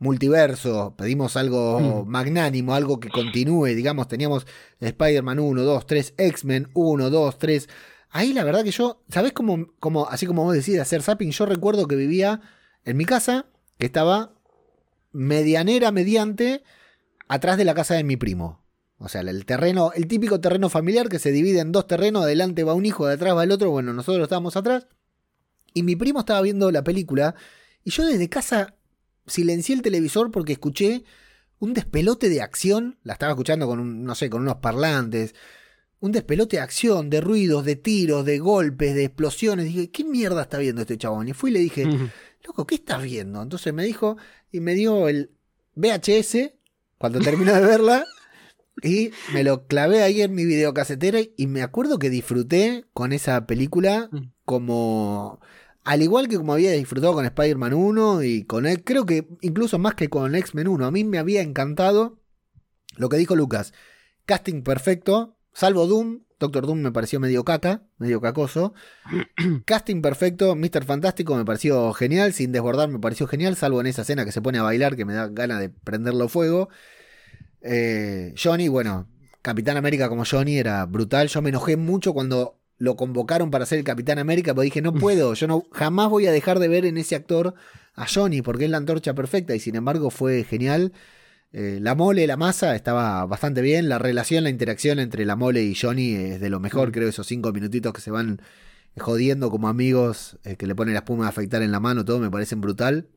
multiverso, 0.02 0.96
pedimos 0.98 1.38
algo 1.38 1.80
mm. 1.80 2.10
magnánimo, 2.10 2.74
algo 2.74 3.00
que 3.00 3.10
continúe, 3.10 3.68
digamos, 3.68 4.08
teníamos 4.08 4.48
Spider-Man 4.80 5.40
1, 5.40 5.62
2, 5.62 5.86
3, 5.86 6.14
X-Men 6.18 6.70
1, 6.74 7.10
2, 7.12 7.38
3. 7.38 7.70
Ahí 8.10 8.34
la 8.34 8.44
verdad 8.44 8.64
que 8.64 8.72
yo, 8.72 9.04
¿sabés 9.10 9.32
cómo, 9.32 9.68
cómo, 9.80 10.08
así 10.10 10.26
como 10.26 10.44
vos 10.44 10.56
decís 10.56 10.80
hacer 10.80 11.04
zapping? 11.04 11.30
Yo 11.30 11.46
recuerdo 11.46 11.88
que 11.88 11.96
vivía 11.96 12.42
en 12.84 12.98
mi 12.98 13.06
casa, 13.06 13.46
que 13.78 13.86
estaba 13.86 14.34
medianera, 15.12 15.92
mediante, 15.92 16.64
atrás 17.28 17.58
de 17.58 17.66
la 17.66 17.76
casa 17.76 17.94
de 17.94 18.04
mi 18.04 18.18
primo. 18.18 18.60
O 18.98 19.08
sea, 19.08 19.22
el 19.22 19.46
terreno, 19.46 19.92
el 19.94 20.08
típico 20.08 20.42
terreno 20.42 20.70
familiar 20.70 21.10
que 21.10 21.20
se 21.20 21.32
divide 21.32 21.60
en 21.60 21.72
dos 21.72 21.86
terrenos, 21.86 22.24
adelante 22.24 22.64
va 22.64 22.74
un 22.74 22.88
hijo, 22.88 23.06
de 23.06 23.14
atrás 23.14 23.38
va 23.38 23.44
el 23.44 23.52
otro, 23.52 23.70
bueno, 23.70 23.94
nosotros 23.94 24.24
estábamos 24.24 24.58
atrás. 24.58 24.88
Y 25.76 25.84
mi 25.84 25.96
primo 25.96 26.22
estaba 26.22 26.42
viendo 26.42 26.72
la 26.72 26.84
película 26.84 27.36
y 27.84 27.92
yo 27.92 28.04
desde 28.04 28.30
casa 28.30 28.76
silencié 29.32 29.76
el 29.76 29.82
televisor 29.82 30.32
porque 30.32 30.54
escuché 30.54 31.04
un 31.60 31.74
despelote 31.74 32.30
de 32.30 32.42
acción. 32.42 32.98
La 33.04 33.14
estaba 33.14 33.32
escuchando 33.32 33.68
con 33.68 33.80
un, 33.80 34.04
no 34.04 34.16
sé, 34.16 34.30
con 34.30 34.42
unos 34.42 34.58
parlantes. 34.58 35.36
Un 36.00 36.12
despelote 36.12 36.58
de 36.58 36.64
acción, 36.64 37.10
de 37.10 37.22
ruidos, 37.22 37.64
de 37.64 37.76
tiros, 37.76 38.26
de 38.26 38.40
golpes, 38.40 38.96
de 38.96 39.06
explosiones. 39.06 39.66
Dije, 39.66 39.92
¿qué 39.92 40.04
mierda 40.04 40.42
está 40.42 40.58
viendo 40.58 40.82
este 40.82 40.98
chabón? 40.98 41.28
Y 41.28 41.34
fui 41.34 41.52
y 41.52 41.54
le 41.54 41.60
dije, 41.60 41.86
loco, 42.44 42.66
¿qué 42.66 42.76
estás 42.76 43.04
viendo? 43.04 43.42
Entonces 43.42 43.74
me 43.74 43.84
dijo 43.84 44.18
y 44.52 44.60
me 44.60 44.74
dio 44.74 45.08
el 45.08 45.32
VHS 45.76 46.52
cuando 46.98 47.20
terminó 47.20 47.54
de 47.54 47.62
verla. 47.62 48.06
Y 48.84 49.12
me 49.34 49.44
lo 49.44 49.68
clavé 49.68 50.02
ahí 50.02 50.22
en 50.22 50.34
mi 50.34 50.44
videocasetera 50.44 51.20
y 51.38 51.46
me 51.46 51.62
acuerdo 51.62 52.00
que 52.00 52.10
disfruté 52.10 52.86
con 52.94 53.14
esa 53.14 53.46
película 53.46 54.10
mm. 54.12 54.32
como... 54.44 55.40
Al 55.84 56.02
igual 56.02 56.28
que 56.28 56.38
como 56.38 56.54
había 56.54 56.72
disfrutado 56.72 57.14
con 57.14 57.26
Spider-Man 57.26 57.74
1 57.74 58.24
y 58.24 58.44
con 58.44 58.66
él, 58.66 58.84
creo 58.84 59.06
que 59.06 59.28
incluso 59.42 59.80
más 59.80 59.96
que 59.96 60.10
con 60.10 60.36
X-Men 60.36 60.68
1, 60.68 60.86
a 60.86 60.92
mí 60.92 61.04
me 61.04 61.18
había 61.18 61.42
encantado 61.42 62.20
lo 62.98 63.10
que 63.10 63.18
dijo 63.18 63.36
Lucas. 63.36 63.74
Casting 64.26 64.62
perfecto, 64.62 65.38
salvo 65.54 65.88
Doom, 65.88 66.22
Doctor 66.40 66.66
Doom 66.66 66.80
me 66.80 66.92
pareció 66.92 67.20
medio 67.20 67.44
caca, 67.44 67.84
medio 67.98 68.22
cacoso. 68.22 68.74
Casting 69.66 70.02
perfecto, 70.02 70.56
Mr. 70.56 70.86
Fantástico 70.86 71.36
me 71.36 71.46
pareció 71.46 71.94
genial, 71.94 72.34
sin 72.34 72.52
desbordar 72.52 72.90
me 72.90 73.00
pareció 73.00 73.28
genial, 73.28 73.56
salvo 73.56 73.82
en 73.82 73.88
esa 73.88 74.04
escena 74.04 74.26
que 74.26 74.32
se 74.32 74.42
pone 74.42 74.60
a 74.60 74.64
bailar 74.64 74.96
que 74.96 75.06
me 75.06 75.14
da 75.14 75.28
ganas 75.28 75.60
de 75.60 75.70
prenderlo 75.70 76.28
fuego. 76.30 76.70
Eh, 77.62 78.34
Johnny, 78.42 78.68
bueno, 78.68 79.08
Capitán 79.42 79.78
América 79.78 80.10
como 80.10 80.26
Johnny 80.26 80.58
era 80.58 80.86
brutal. 80.86 81.28
Yo 81.28 81.42
me 81.42 81.50
enojé 81.50 81.78
mucho 81.78 82.14
cuando 82.14 82.61
lo 82.82 82.96
convocaron 82.96 83.52
para 83.52 83.68
ser 83.68 83.78
el 83.78 83.86
Capitán 83.86 84.18
América, 84.18 84.56
porque 84.56 84.66
dije, 84.66 84.82
no 84.82 84.92
puedo, 84.92 85.36
yo 85.36 85.46
no 85.46 85.66
jamás 85.72 86.10
voy 86.10 86.26
a 86.26 86.32
dejar 86.32 86.58
de 86.58 86.68
ver 86.68 86.84
en 86.86 86.98
ese 86.98 87.16
actor 87.16 87.54
a 87.94 88.08
Johnny, 88.08 88.42
porque 88.42 88.66
es 88.66 88.72
la 88.72 88.78
antorcha 88.78 89.14
perfecta, 89.14 89.54
y 89.54 89.60
sin 89.60 89.76
embargo 89.76 90.10
fue 90.10 90.44
genial. 90.44 90.92
Eh, 91.54 91.78
la 91.80 91.94
mole, 91.94 92.26
la 92.26 92.38
masa 92.38 92.76
estaba 92.76 93.24
bastante 93.28 93.62
bien. 93.62 93.88
La 93.88 94.00
relación, 94.00 94.44
la 94.44 94.50
interacción 94.50 94.98
entre 94.98 95.26
la 95.26 95.36
mole 95.36 95.62
y 95.62 95.76
Johnny 95.76 96.16
es 96.16 96.40
de 96.42 96.50
lo 96.50 96.60
mejor, 96.60 96.92
creo, 96.92 97.08
esos 97.08 97.28
cinco 97.28 97.52
minutitos 97.52 97.94
que 97.94 98.02
se 98.02 98.10
van 98.10 98.42
jodiendo 98.98 99.52
como 99.52 99.68
amigos, 99.68 100.40
eh, 100.44 100.56
que 100.56 100.66
le 100.66 100.74
ponen 100.74 100.96
la 100.96 101.02
espuma 101.02 101.26
de 101.26 101.30
afeitar 101.30 101.62
en 101.62 101.72
la 101.72 101.80
mano, 101.80 102.04
todo 102.04 102.18
me 102.18 102.32
parecen 102.32 102.62
brutal. 102.62 103.10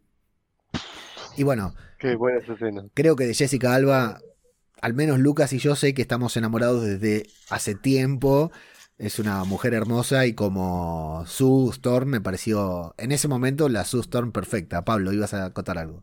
Y 1.38 1.42
bueno, 1.42 1.74
Qué 1.98 2.16
buena 2.16 2.40
escena. 2.40 2.84
creo 2.92 3.16
que 3.16 3.24
de 3.24 3.32
Jessica 3.32 3.74
Alba 3.74 4.20
al 4.82 4.92
menos 4.92 5.18
Lucas 5.18 5.54
y 5.54 5.58
yo 5.58 5.74
sé 5.74 5.94
que 5.94 6.02
estamos 6.02 6.36
enamorados 6.36 6.84
desde 6.84 7.26
hace 7.48 7.74
tiempo. 7.74 8.52
Es 8.96 9.18
una 9.18 9.42
mujer 9.44 9.74
hermosa 9.74 10.24
y 10.26 10.34
como 10.34 11.24
Sue 11.26 11.70
Storm 11.70 12.10
me 12.10 12.20
pareció 12.20 12.94
en 12.96 13.10
ese 13.10 13.26
momento 13.26 13.68
la 13.68 13.84
Sue 13.84 14.00
Storm 14.00 14.30
perfecta. 14.30 14.84
Pablo, 14.84 15.12
ibas 15.12 15.34
a 15.34 15.46
acotar 15.46 15.78
algo. 15.78 16.02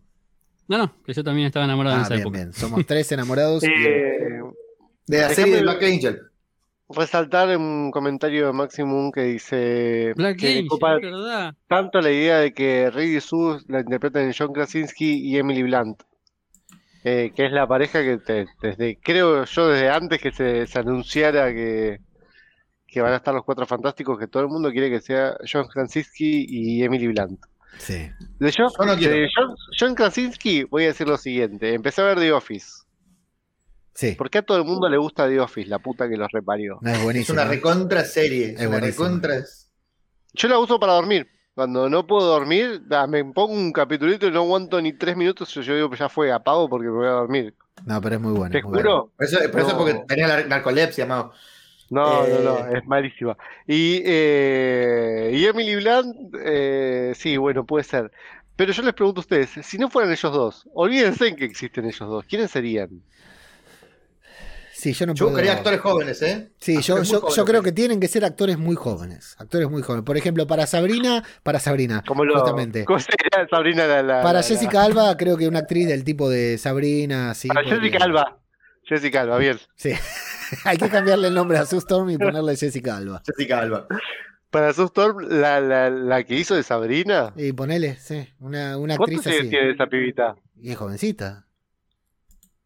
No, 0.67 0.77
no, 0.77 0.93
que 1.05 1.13
yo 1.13 1.23
también 1.23 1.47
estaba 1.47 1.65
enamorado 1.65 1.97
en 1.97 2.01
ah, 2.01 2.05
esa 2.05 2.15
bien, 2.15 2.31
Bien. 2.31 2.53
Somos 2.53 2.85
tres 2.85 3.11
enamorados. 3.11 3.63
Eh, 3.73 4.41
de 5.07 5.17
la 5.19 5.29
serie 5.29 5.55
de 5.55 5.61
Black 5.63 5.83
Angel. 5.83 6.21
Resaltar 6.87 7.57
un 7.57 7.91
comentario 7.91 8.47
de 8.47 8.53
Maximum 8.53 9.11
que 9.11 9.23
dice 9.23 10.13
Black 10.15 10.37
que 10.37 10.59
Angel, 10.59 11.11
¿verdad? 11.11 11.55
tanto 11.67 11.99
la 11.99 12.11
idea 12.11 12.37
de 12.37 12.53
que 12.53 12.89
Reedy 12.89 13.19
Sue 13.19 13.59
la 13.67 13.81
interpreten 13.81 14.31
John 14.37 14.53
Krasinski 14.53 15.19
y 15.19 15.37
Emily 15.37 15.63
Blunt. 15.63 16.03
Eh, 17.03 17.33
que 17.35 17.47
es 17.47 17.51
la 17.51 17.67
pareja 17.67 18.01
que 18.01 18.19
desde, 18.61 18.99
creo 19.01 19.43
yo 19.43 19.67
desde 19.69 19.89
antes 19.89 20.21
que 20.21 20.31
se, 20.31 20.79
anunciara 20.79 21.51
que, 21.51 21.99
que, 22.91 23.01
van 23.01 23.13
a 23.13 23.17
estar 23.17 23.33
los 23.33 23.45
cuatro 23.45 23.65
fantásticos, 23.65 24.19
que 24.19 24.27
todo 24.27 24.43
el 24.43 24.49
mundo 24.49 24.71
quiere 24.71 24.89
que 24.89 24.99
sea 24.99 25.35
John 25.49 25.67
Krasinski 25.67 26.45
y 26.47 26.83
Emily 26.83 27.07
Blunt. 27.07 27.39
Sí. 27.77 28.11
De, 28.37 28.53
John, 29.79 29.95
Krasinski 29.95 30.63
voy 30.65 30.83
a 30.83 30.87
decir 30.87 31.07
lo 31.07 31.17
siguiente, 31.17 31.73
empecé 31.73 32.01
a 32.01 32.05
ver 32.05 32.19
The 32.19 32.33
Office. 32.33 32.83
Sí. 33.93 34.13
¿Por 34.13 34.29
qué 34.29 34.39
a 34.39 34.41
todo 34.41 34.57
el 34.57 34.65
mundo 34.65 34.89
le 34.89 34.97
gusta 34.97 35.27
The 35.27 35.39
Office, 35.39 35.69
la 35.69 35.79
puta 35.79 36.07
que 36.09 36.17
los 36.17 36.31
reparió? 36.31 36.79
es, 36.83 37.29
una 37.29 37.45
recontra 37.45 38.03
serie. 38.03 38.55
Es, 38.57 38.67
una 38.67 38.79
recontra... 38.79 39.43
Yo 40.33 40.47
la 40.47 40.59
uso 40.59 40.79
para 40.79 40.93
dormir. 40.93 41.27
Cuando 41.53 41.89
no 41.89 42.07
puedo 42.07 42.27
dormir, 42.27 42.81
me 43.09 43.25
pongo 43.25 43.53
un 43.53 43.73
capitulito 43.73 44.25
y 44.25 44.31
no 44.31 44.39
aguanto 44.39 44.81
ni 44.81 44.93
tres 44.93 45.17
minutos. 45.17 45.53
Yo 45.53 45.75
digo, 45.75 45.93
ya 45.93 46.07
fue, 46.07 46.31
apago 46.31 46.69
porque 46.69 46.87
me 46.87 46.93
voy 46.93 47.07
a 47.07 47.11
dormir. 47.11 47.53
No, 47.85 47.99
pero 48.01 48.15
es 48.15 48.21
muy 48.21 48.31
bueno. 48.31 48.51
Te 48.51 48.61
juro. 48.61 49.11
Eso, 49.19 49.39
es 49.39 49.49
porque 49.49 50.03
tenía 50.07 50.27
la 50.27 50.45
narcolepsia, 50.45 51.05
Mau. 51.05 51.31
No, 51.91 52.25
no, 52.25 52.39
no, 52.39 52.57
eh, 52.69 52.77
es 52.77 52.87
malísima. 52.87 53.37
Y, 53.67 54.01
eh, 54.05 55.31
y 55.33 55.45
Emily 55.45 55.75
Blunt, 55.75 56.35
eh, 56.41 57.11
sí, 57.15 57.35
bueno, 57.35 57.65
puede 57.65 57.83
ser. 57.83 58.09
Pero 58.55 58.71
yo 58.71 58.81
les 58.81 58.93
pregunto 58.93 59.19
a 59.19 59.23
ustedes, 59.23 59.49
si 59.61 59.77
no 59.77 59.89
fueran 59.89 60.09
ellos 60.09 60.31
dos, 60.31 60.69
olvídense 60.73 61.27
en 61.27 61.35
que 61.35 61.43
existen 61.43 61.83
ellos 61.83 61.99
dos, 61.99 62.25
¿quiénes 62.25 62.49
serían? 62.49 63.03
Sí, 64.71 64.93
yo 64.93 65.05
no 65.05 65.13
yo 65.13 65.25
buscaría 65.25 65.51
actores 65.51 65.81
jóvenes, 65.81 66.21
¿eh? 66.21 66.49
Sí, 66.59 66.81
yo, 66.81 67.03
yo, 67.03 67.45
creo 67.45 67.61
que 67.61 67.73
tienen 67.73 67.99
que 67.99 68.07
ser 68.07 68.23
actores 68.23 68.57
muy 68.57 68.75
jóvenes. 68.75 69.35
Actores 69.37 69.69
muy 69.69 69.81
jóvenes. 69.81 70.05
Por 70.05 70.15
ejemplo, 70.15 70.47
para 70.47 70.65
Sabrina, 70.67 71.23
para 71.43 71.59
Sabrina, 71.59 72.03
¿Cómo 72.07 72.23
lo, 72.23 72.39
justamente. 72.39 72.85
¿Cómo 72.85 72.99
sería 72.99 73.47
Sabrina 73.49 74.01
la, 74.01 74.23
Para 74.23 74.41
Jessica 74.41 74.83
Alba, 74.83 75.17
creo 75.17 75.37
que 75.37 75.47
una 75.47 75.59
actriz 75.59 75.89
del 75.89 76.05
tipo 76.05 76.29
de 76.29 76.57
Sabrina, 76.57 77.33
sí. 77.33 77.49
Para 77.49 77.63
Jessica 77.63 77.97
Alba. 78.01 78.39
Jessica 78.85 79.21
Alba, 79.21 79.37
bien. 79.37 79.59
Sí. 79.75 79.91
Hay 80.65 80.77
que 80.77 80.89
cambiarle 80.89 81.27
el 81.27 81.33
nombre 81.33 81.57
a 81.57 81.65
Sue 81.65 81.79
Storm 81.79 82.09
y 82.09 82.17
ponerle 82.17 82.55
Jessica 82.55 82.97
Alba. 82.97 83.21
Jessica 83.25 83.59
Alba. 83.59 83.87
Para 84.49 84.73
Sue 84.73 84.85
Storm, 84.85 85.27
la, 85.29 85.61
la, 85.61 85.89
la 85.89 86.23
que 86.23 86.35
hizo 86.35 86.55
de 86.55 86.63
Sabrina. 86.63 87.33
Y 87.37 87.53
ponele, 87.53 87.95
sí. 87.95 88.27
Una, 88.39 88.77
una 88.77 88.95
actriz 88.95 89.25
así. 89.25 89.49
tiene 89.49 89.71
esa 89.71 89.87
pibita? 89.87 90.35
Y 90.59 90.71
es 90.71 90.77
jovencita. 90.77 91.45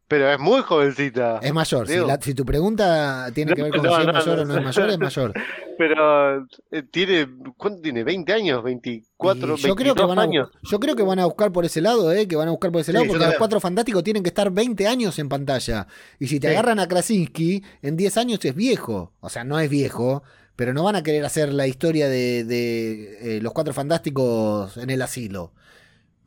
Pero 0.07 0.31
es 0.31 0.39
muy 0.39 0.61
jovencita. 0.61 1.39
Es 1.41 1.51
mayor. 1.51 1.87
Si, 2.21 2.33
tu 2.35 2.45
pregunta 2.45 3.31
tiene 3.33 3.53
que 3.53 3.63
ver 3.63 3.71
con 3.71 3.81
si 3.81 3.87
es 3.87 4.05
mayor 4.05 4.39
o 4.39 4.45
no 4.45 4.57
es 4.57 4.63
mayor, 4.63 4.89
es 4.91 4.99
mayor. 4.99 5.33
Pero 5.79 6.47
eh, 6.71 6.83
tiene. 6.91 7.27
¿Cuánto 7.57 7.81
tiene? 7.81 8.05
¿20 8.05 8.31
años? 8.31 8.63
¿24? 8.63 9.55
yo 9.57 9.75
creo 9.75 9.95
que 9.95 10.05
van 10.05 10.19
a, 10.19 10.27
Yo 10.61 10.79
creo 10.79 10.95
que 10.95 11.01
van 11.01 11.19
a 11.19 11.25
buscar 11.25 11.51
por 11.51 11.65
ese 11.65 11.81
lado, 11.81 12.11
¿eh? 12.11 12.27
Que 12.27 12.35
van 12.35 12.47
a 12.47 12.51
buscar 12.51 12.71
por 12.71 12.81
ese 12.81 12.93
lado, 12.93 13.05
porque 13.07 13.25
los 13.25 13.35
cuatro 13.35 13.59
fantásticos 13.59 14.03
tienen 14.03 14.21
que 14.21 14.29
estar 14.29 14.51
20 14.51 14.87
años 14.87 15.17
en 15.17 15.27
pantalla. 15.27 15.87
Y 16.19 16.27
si 16.27 16.39
te 16.39 16.49
agarran 16.49 16.79
a 16.79 16.87
Krasinski, 16.87 17.63
en 17.81 17.97
10 17.97 18.17
años 18.17 18.45
es 18.45 18.53
viejo. 18.53 19.11
O 19.21 19.29
sea, 19.29 19.43
no 19.43 19.59
es 19.59 19.69
viejo. 19.69 20.23
Pero 20.55 20.73
no 20.73 20.83
van 20.83 20.95
a 20.95 21.03
querer 21.03 21.25
hacer 21.25 21.51
la 21.51 21.67
historia 21.67 22.07
de, 22.07 22.45
de 22.45 23.37
eh, 23.37 23.41
los 23.41 23.51
cuatro 23.51 23.73
fantásticos 23.73 24.77
en 24.77 24.89
el 24.89 25.01
asilo. 25.01 25.51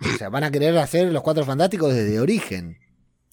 O 0.02 0.18
sea, 0.18 0.28
van 0.28 0.44
a 0.44 0.50
querer 0.50 0.76
hacer 0.76 1.10
los 1.10 1.22
cuatro 1.22 1.46
fantásticos 1.46 1.94
desde 1.94 2.20
origen. 2.20 2.76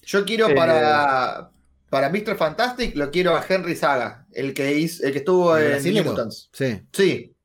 Yo 0.06 0.24
quiero 0.24 0.54
para, 0.54 1.50
para 1.90 2.08
Mr. 2.10 2.36
Fantastic, 2.36 2.94
lo 2.94 3.10
quiero 3.10 3.36
a 3.36 3.44
Henry 3.46 3.74
Saga, 3.74 4.24
el 4.32 4.54
que, 4.54 4.78
el 4.78 5.12
que 5.12 5.18
estuvo 5.18 5.58
en 5.58 5.82
New 5.82 6.04
Mutants. 6.04 6.48
Sí. 6.52 6.80
sí. 6.92 7.36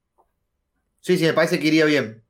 Sí, 0.99 1.17
sí, 1.17 1.23
me 1.23 1.33
parece 1.33 1.59
que 1.59 1.67
iría 1.67 1.85
bien. 1.85 2.23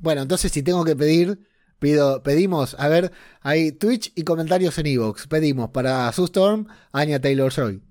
Bueno, 0.00 0.22
entonces 0.22 0.50
si 0.50 0.62
tengo 0.62 0.82
que 0.82 0.96
pedir, 0.96 1.38
pido, 1.78 2.22
pedimos, 2.22 2.74
a 2.78 2.88
ver, 2.88 3.12
hay 3.42 3.72
Twitch 3.72 4.12
y 4.14 4.24
comentarios 4.24 4.78
en 4.78 4.86
Evox. 4.86 5.26
Pedimos 5.26 5.68
para 5.68 6.10
Sue 6.12 6.24
Storm, 6.24 6.66
Anya 6.92 7.20
Taylor 7.20 7.52
Joy. 7.52 7.82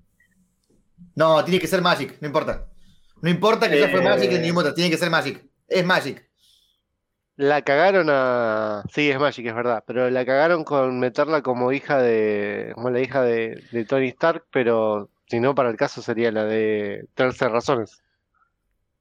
No, 1.14 1.44
tiene 1.44 1.60
que 1.60 1.68
ser 1.68 1.82
Magic, 1.82 2.20
no 2.20 2.26
importa. 2.26 2.66
No 3.22 3.30
importa 3.30 3.70
que 3.70 3.78
ya 3.78 3.88
fue 3.88 4.02
Magic 4.02 4.32
en 4.32 4.42
New 4.42 4.54
Mutants, 4.54 4.74
tiene 4.74 4.90
que 4.90 4.98
ser 4.98 5.08
Magic. 5.08 5.46
Es 5.68 5.84
Magic. 5.84 6.25
La 7.36 7.60
cagaron 7.62 8.08
a. 8.10 8.82
Sí, 8.90 9.10
es 9.10 9.18
Magic, 9.18 9.46
es 9.46 9.54
verdad. 9.54 9.84
Pero 9.86 10.08
la 10.10 10.24
cagaron 10.24 10.64
con 10.64 10.98
meterla 10.98 11.42
como 11.42 11.70
hija 11.70 12.00
de. 12.00 12.72
como 12.74 12.90
la 12.90 13.00
hija 13.00 13.22
de, 13.22 13.86
Tony 13.86 14.08
Stark, 14.08 14.44
pero 14.50 15.10
si 15.26 15.38
no, 15.38 15.54
para 15.54 15.68
el 15.68 15.76
caso 15.76 16.00
sería 16.00 16.32
la 16.32 16.44
de 16.44 17.06
13 17.14 17.48
razones. 17.48 18.02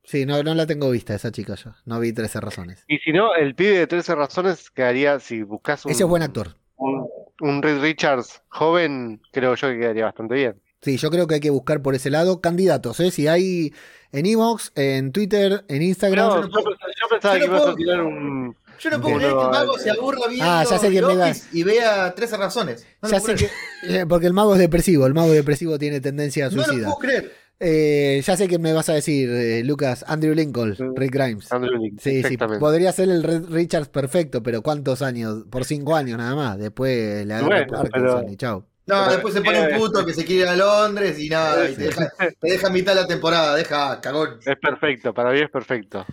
Sí, 0.04 0.26
no, 0.26 0.44
no 0.44 0.54
la 0.54 0.68
tengo 0.68 0.92
vista 0.92 1.16
esa 1.16 1.32
chica 1.32 1.56
yo. 1.56 1.72
No 1.86 2.00
vi 2.00 2.12
13 2.12 2.42
razones. 2.42 2.84
Y 2.88 2.98
si 2.98 3.14
no, 3.14 3.34
el 3.36 3.56
pibe 3.56 3.80
de 3.80 3.88
13 3.88 4.16
razones 4.16 4.70
quedaría, 4.70 5.20
si 5.20 5.42
buscas 5.42 5.86
un. 5.86 5.92
Ese 5.92 6.04
es 6.04 6.10
buen 6.10 6.22
actor. 6.22 6.56
Un, 6.76 7.08
un 7.40 7.62
Reed 7.62 7.80
Richards 7.80 8.42
joven, 8.50 9.22
creo 9.32 9.56
yo 9.56 9.70
que 9.70 9.80
quedaría 9.80 10.06
bastante 10.06 10.36
bien. 10.36 10.62
Sí, 10.82 10.98
yo 10.98 11.10
creo 11.10 11.26
que 11.26 11.36
hay 11.36 11.40
que 11.40 11.50
buscar 11.50 11.82
por 11.82 11.96
ese 11.96 12.12
lado 12.12 12.42
candidatos, 12.42 13.00
¿eh? 13.00 13.10
Si 13.10 13.28
hay 13.28 13.74
en 14.12 14.26
Evox, 14.28 14.72
en 14.76 15.12
Twitter, 15.12 15.66
en 15.68 15.82
Instagram. 15.82 16.28
No, 16.28 16.48
yo, 16.48 16.74
pensaba 17.16 17.40
que 17.40 17.46
ibas 17.46 17.68
a 17.68 17.76
tirar 17.76 18.02
un. 18.02 18.56
Yo 18.80 18.90
no 18.90 19.02
puedo 19.02 19.18
creer 19.18 19.34
que 19.34 19.42
el 19.42 19.50
mago 19.50 19.80
se 19.80 19.90
aburra 19.90 20.28
viendo 20.28 20.46
ah, 20.46 20.66
ya 20.70 20.78
sé 20.78 20.92
que 20.92 21.02
me 21.02 21.34
y 21.54 21.64
vea 21.64 22.14
13 22.14 22.38
razones. 22.38 22.86
ya 23.02 23.20
sé 23.20 23.36
que, 23.36 23.50
eh, 23.84 24.06
porque 24.08 24.28
el 24.28 24.34
mago 24.34 24.54
es 24.54 24.60
depresivo, 24.60 25.08
el 25.08 25.14
mago 25.14 25.32
depresivo 25.32 25.80
tiene 25.80 26.02
tendencia 26.02 26.48
a 26.48 26.52
suicida. 26.52 26.74
No 26.74 26.80
lo 26.80 26.86
puedo 26.86 26.98
creer. 26.98 27.32
Eh, 27.58 28.22
ya 28.26 28.36
sé 28.36 28.50
que 28.50 28.60
me 28.60 28.74
vas 28.74 28.90
a 28.90 28.94
decir, 28.94 29.30
eh, 29.30 29.64
Lucas, 29.64 30.04
Andrew 30.08 30.36
Lincoln, 30.36 30.76
Rick 30.96 31.14
Grimes. 31.14 31.52
Andrew 31.54 31.78
Lincoln, 31.78 32.00
sí, 32.00 32.22
sí, 32.24 32.38
podría 32.38 32.92
ser 32.92 33.10
el 33.10 33.24
Red 33.24 33.46
Richards 33.50 33.88
perfecto, 33.88 34.44
pero 34.44 34.62
¿cuántos 34.62 35.02
años? 35.02 35.46
Por 35.50 35.64
cinco 35.64 35.96
años 35.96 36.18
nada 36.18 36.36
más. 36.36 36.58
Después 36.58 37.26
le 37.26 37.34
agarra 37.34 37.66
Parkinson 37.68 38.30
y 38.30 38.36
chao. 38.36 38.66
No, 38.88 39.10
después 39.10 39.34
se 39.34 39.42
pone 39.42 39.68
un 39.68 39.80
puto 39.80 40.06
que 40.06 40.14
se 40.14 40.24
quiere 40.24 40.44
ir 40.44 40.48
a 40.48 40.56
Londres 40.56 41.18
y 41.18 41.28
nada, 41.28 41.68
y 41.68 41.74
te, 41.74 41.86
deja, 41.86 42.12
te 42.18 42.52
deja 42.52 42.70
mitad 42.70 42.94
de 42.94 43.02
la 43.02 43.08
temporada, 43.08 43.56
deja 43.56 44.00
cagón. 44.00 44.38
Es 44.46 44.58
perfecto, 44.58 45.12
para 45.14 45.32
mí 45.32 45.40
es 45.40 45.50
perfecto. 45.50 46.06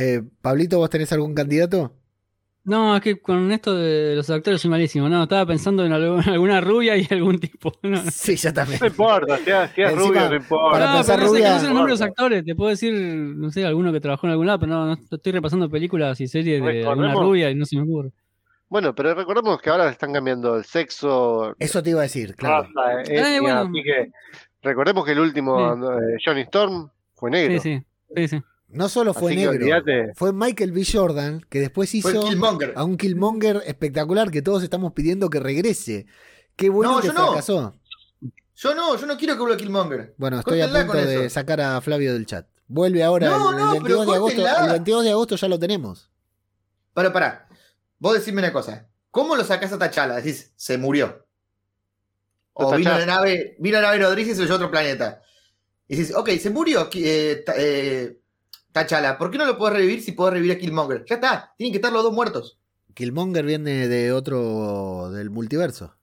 Eh, 0.00 0.22
Pablito, 0.40 0.78
¿vos 0.78 0.88
tenés 0.90 1.12
algún 1.12 1.34
candidato? 1.34 1.92
No, 2.62 2.94
es 2.94 3.02
que 3.02 3.20
con 3.20 3.50
esto 3.50 3.74
de 3.74 4.14
los 4.14 4.30
actores 4.30 4.60
soy 4.60 4.70
malísimo. 4.70 5.08
No, 5.08 5.24
estaba 5.24 5.44
pensando 5.44 5.84
en 5.84 5.92
alguna 5.92 6.60
rubia 6.60 6.96
y 6.96 7.04
algún 7.10 7.40
tipo. 7.40 7.72
Sí, 8.12 8.36
ya 8.36 8.52
también. 8.52 8.78
No 8.80 8.86
importa, 8.86 9.38
si 9.38 9.82
es 9.82 9.96
rubio, 9.96 10.28
no 10.28 10.36
importa. 10.36 10.70
Para 10.70 10.90
no, 10.92 10.96
pensar 10.98 11.20
rubia. 11.20 11.54
No 11.54 11.60
sé, 11.60 11.74
no 11.74 11.86
los 11.88 12.00
actores. 12.00 12.44
Te 12.44 12.54
puedo 12.54 12.70
decir, 12.70 12.94
no 12.94 13.50
sé, 13.50 13.66
alguno 13.66 13.92
que 13.92 14.00
trabajó 14.00 14.28
en 14.28 14.32
algún 14.32 14.46
lado, 14.46 14.60
pero 14.60 14.72
no, 14.72 14.86
no 14.86 14.98
estoy 15.10 15.32
repasando 15.32 15.68
películas 15.68 16.20
y 16.20 16.28
series 16.28 16.62
de 16.62 16.86
alguna 16.86 17.14
rubia 17.14 17.50
y 17.50 17.56
no 17.56 17.64
se 17.64 17.76
me 17.76 17.82
ocurre. 17.82 18.12
Bueno, 18.68 18.94
pero 18.94 19.14
recordemos 19.14 19.60
que 19.60 19.70
ahora 19.70 19.88
están 19.88 20.12
cambiando 20.12 20.58
el 20.58 20.64
sexo. 20.64 21.56
Eso 21.58 21.82
te 21.82 21.90
iba 21.90 22.00
a 22.00 22.02
decir, 22.02 22.36
claro. 22.36 22.68
eh, 23.08 23.40
bueno. 23.40 23.60
Así 23.62 23.82
que 23.82 24.12
recordemos 24.62 25.04
que 25.04 25.12
el 25.12 25.18
último 25.18 25.72
eh, 25.72 26.18
Johnny 26.24 26.42
Storm 26.42 26.88
fue 27.16 27.32
negro. 27.32 27.58
Sí, 27.58 27.80
sí, 28.14 28.28
sí. 28.28 28.28
sí. 28.28 28.44
No 28.68 28.88
solo 28.88 29.14
fue 29.14 29.34
negro, 29.34 29.82
fue 30.14 30.32
Michael 30.32 30.72
B. 30.72 30.84
Jordan, 30.84 31.44
que 31.48 31.60
después 31.60 31.94
hizo 31.94 32.08
a 32.74 32.84
un 32.84 32.96
Killmonger 32.98 33.62
espectacular 33.66 34.30
que 34.30 34.42
todos 34.42 34.62
estamos 34.62 34.92
pidiendo 34.92 35.30
que 35.30 35.40
regrese. 35.40 36.06
Qué 36.54 36.68
bueno 36.68 36.92
no, 36.92 37.00
que 37.00 37.06
yo 37.06 37.12
fracasó. 37.14 37.62
No. 37.62 37.74
Yo 38.54 38.74
no, 38.74 38.96
yo 38.96 39.06
no 39.06 39.16
quiero 39.16 39.34
que 39.34 39.40
vuelva 39.40 39.56
Killmonger. 39.56 40.14
Bueno, 40.18 40.40
estoy 40.40 40.60
a 40.60 40.68
punto 40.68 40.98
de 40.98 41.30
sacar 41.30 41.60
a 41.60 41.80
Flavio 41.80 42.12
del 42.12 42.26
chat. 42.26 42.46
Vuelve 42.66 43.02
ahora 43.02 43.34
el, 43.34 43.72
22 43.72 44.06
de 44.06 44.14
agosto. 44.14 44.46
El 44.46 44.70
22 44.72 45.04
de 45.04 45.10
agosto 45.10 45.36
ya 45.36 45.48
lo 45.48 45.58
tenemos. 45.58 46.10
Pero 46.92 47.12
pará, 47.12 47.48
vos 47.98 48.14
decime 48.14 48.42
una 48.42 48.52
cosa. 48.52 48.86
¿Cómo 49.10 49.34
lo 49.36 49.44
sacás 49.44 49.72
a 49.72 49.78
Tachala? 49.78 50.16
Decís, 50.16 50.52
se 50.56 50.76
murió. 50.76 51.24
O 52.52 52.74
vino 52.76 52.90
la 52.90 53.06
nave, 53.06 53.56
vino 53.58 53.80
la 53.80 53.88
nave 53.88 54.00
Rodríguez 54.00 54.34
y 54.34 54.36
se 54.36 54.42
oyó 54.42 54.56
otro 54.56 54.70
planeta. 54.70 55.22
Y 55.86 55.96
decís, 55.96 56.14
ok, 56.14 56.30
se 56.30 56.50
murió. 56.50 56.90
Eh, 56.94 57.44
eh, 57.56 58.17
Tachala, 58.78 59.18
¿por 59.18 59.30
qué 59.30 59.38
no 59.38 59.44
lo 59.44 59.58
puedes 59.58 59.76
revivir 59.76 60.02
si 60.02 60.12
puedo 60.12 60.30
revivir 60.30 60.52
a 60.52 60.58
Killmonger? 60.58 61.04
Ya 61.04 61.16
está, 61.16 61.52
tienen 61.56 61.72
que 61.72 61.78
estar 61.78 61.92
los 61.92 62.04
dos 62.04 62.12
muertos. 62.12 62.60
Killmonger 62.94 63.44
viene 63.44 63.88
de 63.88 64.12
otro. 64.12 65.10
del 65.10 65.30
multiverso. 65.30 65.96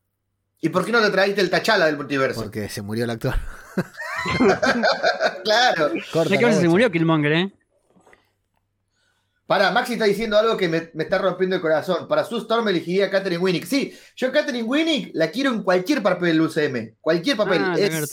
¿Y 0.60 0.70
por 0.70 0.86
qué 0.86 0.92
no 0.92 1.00
le 1.00 1.10
traíste 1.10 1.40
el 1.40 1.50
Tachala 1.50 1.86
del 1.86 1.96
multiverso? 1.96 2.42
Porque 2.42 2.68
se 2.68 2.82
murió 2.82 3.06
el 3.06 3.12
actor. 3.12 3.36
claro. 5.44 5.92
Corta, 6.12 6.38
que 6.38 6.54
se 6.54 6.68
murió 6.68 6.92
Killmonger, 6.92 7.32
¿eh? 7.32 7.54
Para, 9.48 9.72
Maxi 9.72 9.94
está 9.94 10.06
diciendo 10.06 10.38
algo 10.38 10.58
que 10.58 10.68
me, 10.68 10.90
está 10.98 11.18
rompiendo 11.18 11.56
el 11.56 11.62
corazón. 11.62 12.08
Para 12.10 12.26
su 12.26 12.40
Storm 12.40 12.68
elegiría 12.68 13.06
a 13.06 13.10
Catherine 13.10 13.42
Winnick. 13.42 13.66
Sí, 13.66 13.94
yo 14.18 14.32
Catherine 14.34 14.64
Winnick 14.64 15.12
la 15.14 15.30
quiero 15.30 15.52
en 15.52 15.64
cualquier 15.64 16.02
papel 16.02 16.30
del 16.30 16.42
UCM. 16.42 16.96
Cualquier 17.00 17.38
papel. 17.38 17.62
Ah, 17.64 17.76
es, 17.78 18.12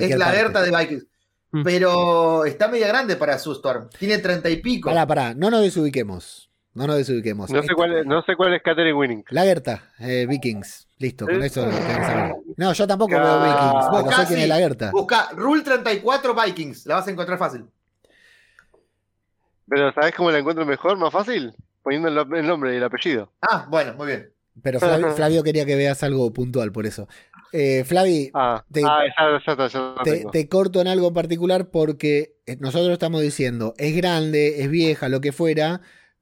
es, 0.00 0.18
la 0.18 0.32
Berta 0.32 0.62
de 0.62 0.76
Vikings. 0.76 1.06
Mm. 1.52 1.62
Pero 1.64 2.44
está 2.44 2.68
media 2.68 2.88
grande 2.88 3.16
para 3.16 3.38
su 3.38 3.52
Storm. 3.52 3.88
Tiene 3.98 4.18
treinta 4.18 4.48
y 4.48 4.56
pico. 4.56 4.88
Pará, 4.88 5.06
pará, 5.06 5.34
no 5.34 5.50
nos 5.50 5.62
desubiquemos. 5.62 6.50
No 6.72 6.86
nos 6.86 6.96
desubiquemos. 6.96 7.50
No 7.50 7.62
sé 7.62 7.74
cuál 7.74 7.98
es, 7.98 8.06
no 8.06 8.22
sé 8.22 8.36
cuál 8.36 8.54
es 8.54 8.62
Catherine 8.62 8.92
Winning. 8.92 9.24
La 9.30 9.42
Gerta, 9.42 9.90
eh, 9.98 10.26
Vikings. 10.28 10.86
Listo, 10.98 11.26
con 11.26 11.42
eso 11.42 11.66
lo 11.66 11.72
tenés 11.72 11.98
que 11.98 12.04
saber. 12.04 12.32
No, 12.56 12.72
yo 12.72 12.86
tampoco 12.86 13.10
veo 13.12 13.42
Vikings, 13.42 13.86
pero 13.90 14.12
sé 14.12 14.26
quién 14.28 14.40
es 14.40 14.48
la 14.48 14.56
Gerta. 14.56 14.90
Busca 14.92 15.30
Rule 15.32 15.62
34 15.62 16.34
Vikings, 16.34 16.86
la 16.86 16.96
vas 16.96 17.08
a 17.08 17.10
encontrar 17.10 17.38
fácil. 17.38 17.64
Pero 19.68 19.92
¿sabés 19.92 20.14
cómo 20.14 20.30
la 20.30 20.38
encuentro 20.38 20.64
mejor, 20.64 20.96
más 20.96 21.12
fácil? 21.12 21.54
Poniendo 21.82 22.08
el 22.08 22.46
nombre 22.46 22.74
y 22.74 22.76
el 22.76 22.84
apellido. 22.84 23.32
Ah, 23.40 23.66
bueno, 23.68 23.94
muy 23.94 24.06
bien. 24.06 24.30
Pero 24.62 24.80
Flavio, 24.80 25.42
quería 25.42 25.64
que 25.64 25.76
veas 25.76 26.02
algo 26.02 26.32
puntual 26.32 26.72
por 26.72 26.86
eso. 26.86 27.08
Eh, 27.52 27.84
Flavi, 27.84 28.30
ah, 28.34 28.64
te, 30.04 30.24
te, 30.30 30.48
corto 30.48 30.80
en 30.80 30.86
algo 30.86 31.08
en 31.08 31.14
particular 31.14 31.70
porque 31.70 32.36
eh, 32.46 32.56
nosotros 32.60 32.92
estamos 32.92 33.22
diciendo, 33.22 33.74
es 33.76 33.96
grande, 33.96 34.62
es 34.62 34.70
vieja, 34.70 35.08
lo 35.08 35.20
que 35.20 35.32
fuera, 35.32 35.80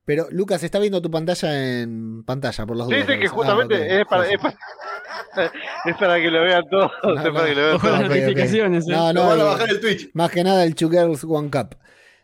pero 0.09 0.27
Lucas, 0.31 0.63
está 0.63 0.79
viendo 0.79 1.03
tu 1.03 1.11
pantalla 1.11 1.83
en 1.83 2.25
pantalla, 2.25 2.65
por 2.65 2.79
los 2.79 2.89
dos. 2.89 2.97
Sí, 2.99 3.19
que 3.19 3.29
justamente 3.29 3.75
ah, 3.75 4.01
es, 4.01 4.07
para, 4.07 4.27
es, 5.85 5.97
para, 5.99 6.17
que 6.19 6.31
lo 6.31 6.41
vean 6.41 6.65
todos. 6.71 6.91
No, 7.03 7.13
es 7.15 7.31
para 7.31 7.47
que 7.47 7.55
lo 7.55 7.63
vean 7.67 7.79
todos. 7.79 8.01
notificaciones. 8.01 8.89
¿eh? 8.89 8.93
No, 8.93 9.13
no, 9.13 9.45
bajar 9.45 9.69
el 9.69 9.81
Twitch. 9.81 10.11
Más 10.15 10.31
que 10.31 10.43
nada 10.43 10.65
el 10.65 10.75
Two 10.75 10.89
Girls 10.89 11.25
One 11.25 11.51
Cup. 11.51 11.77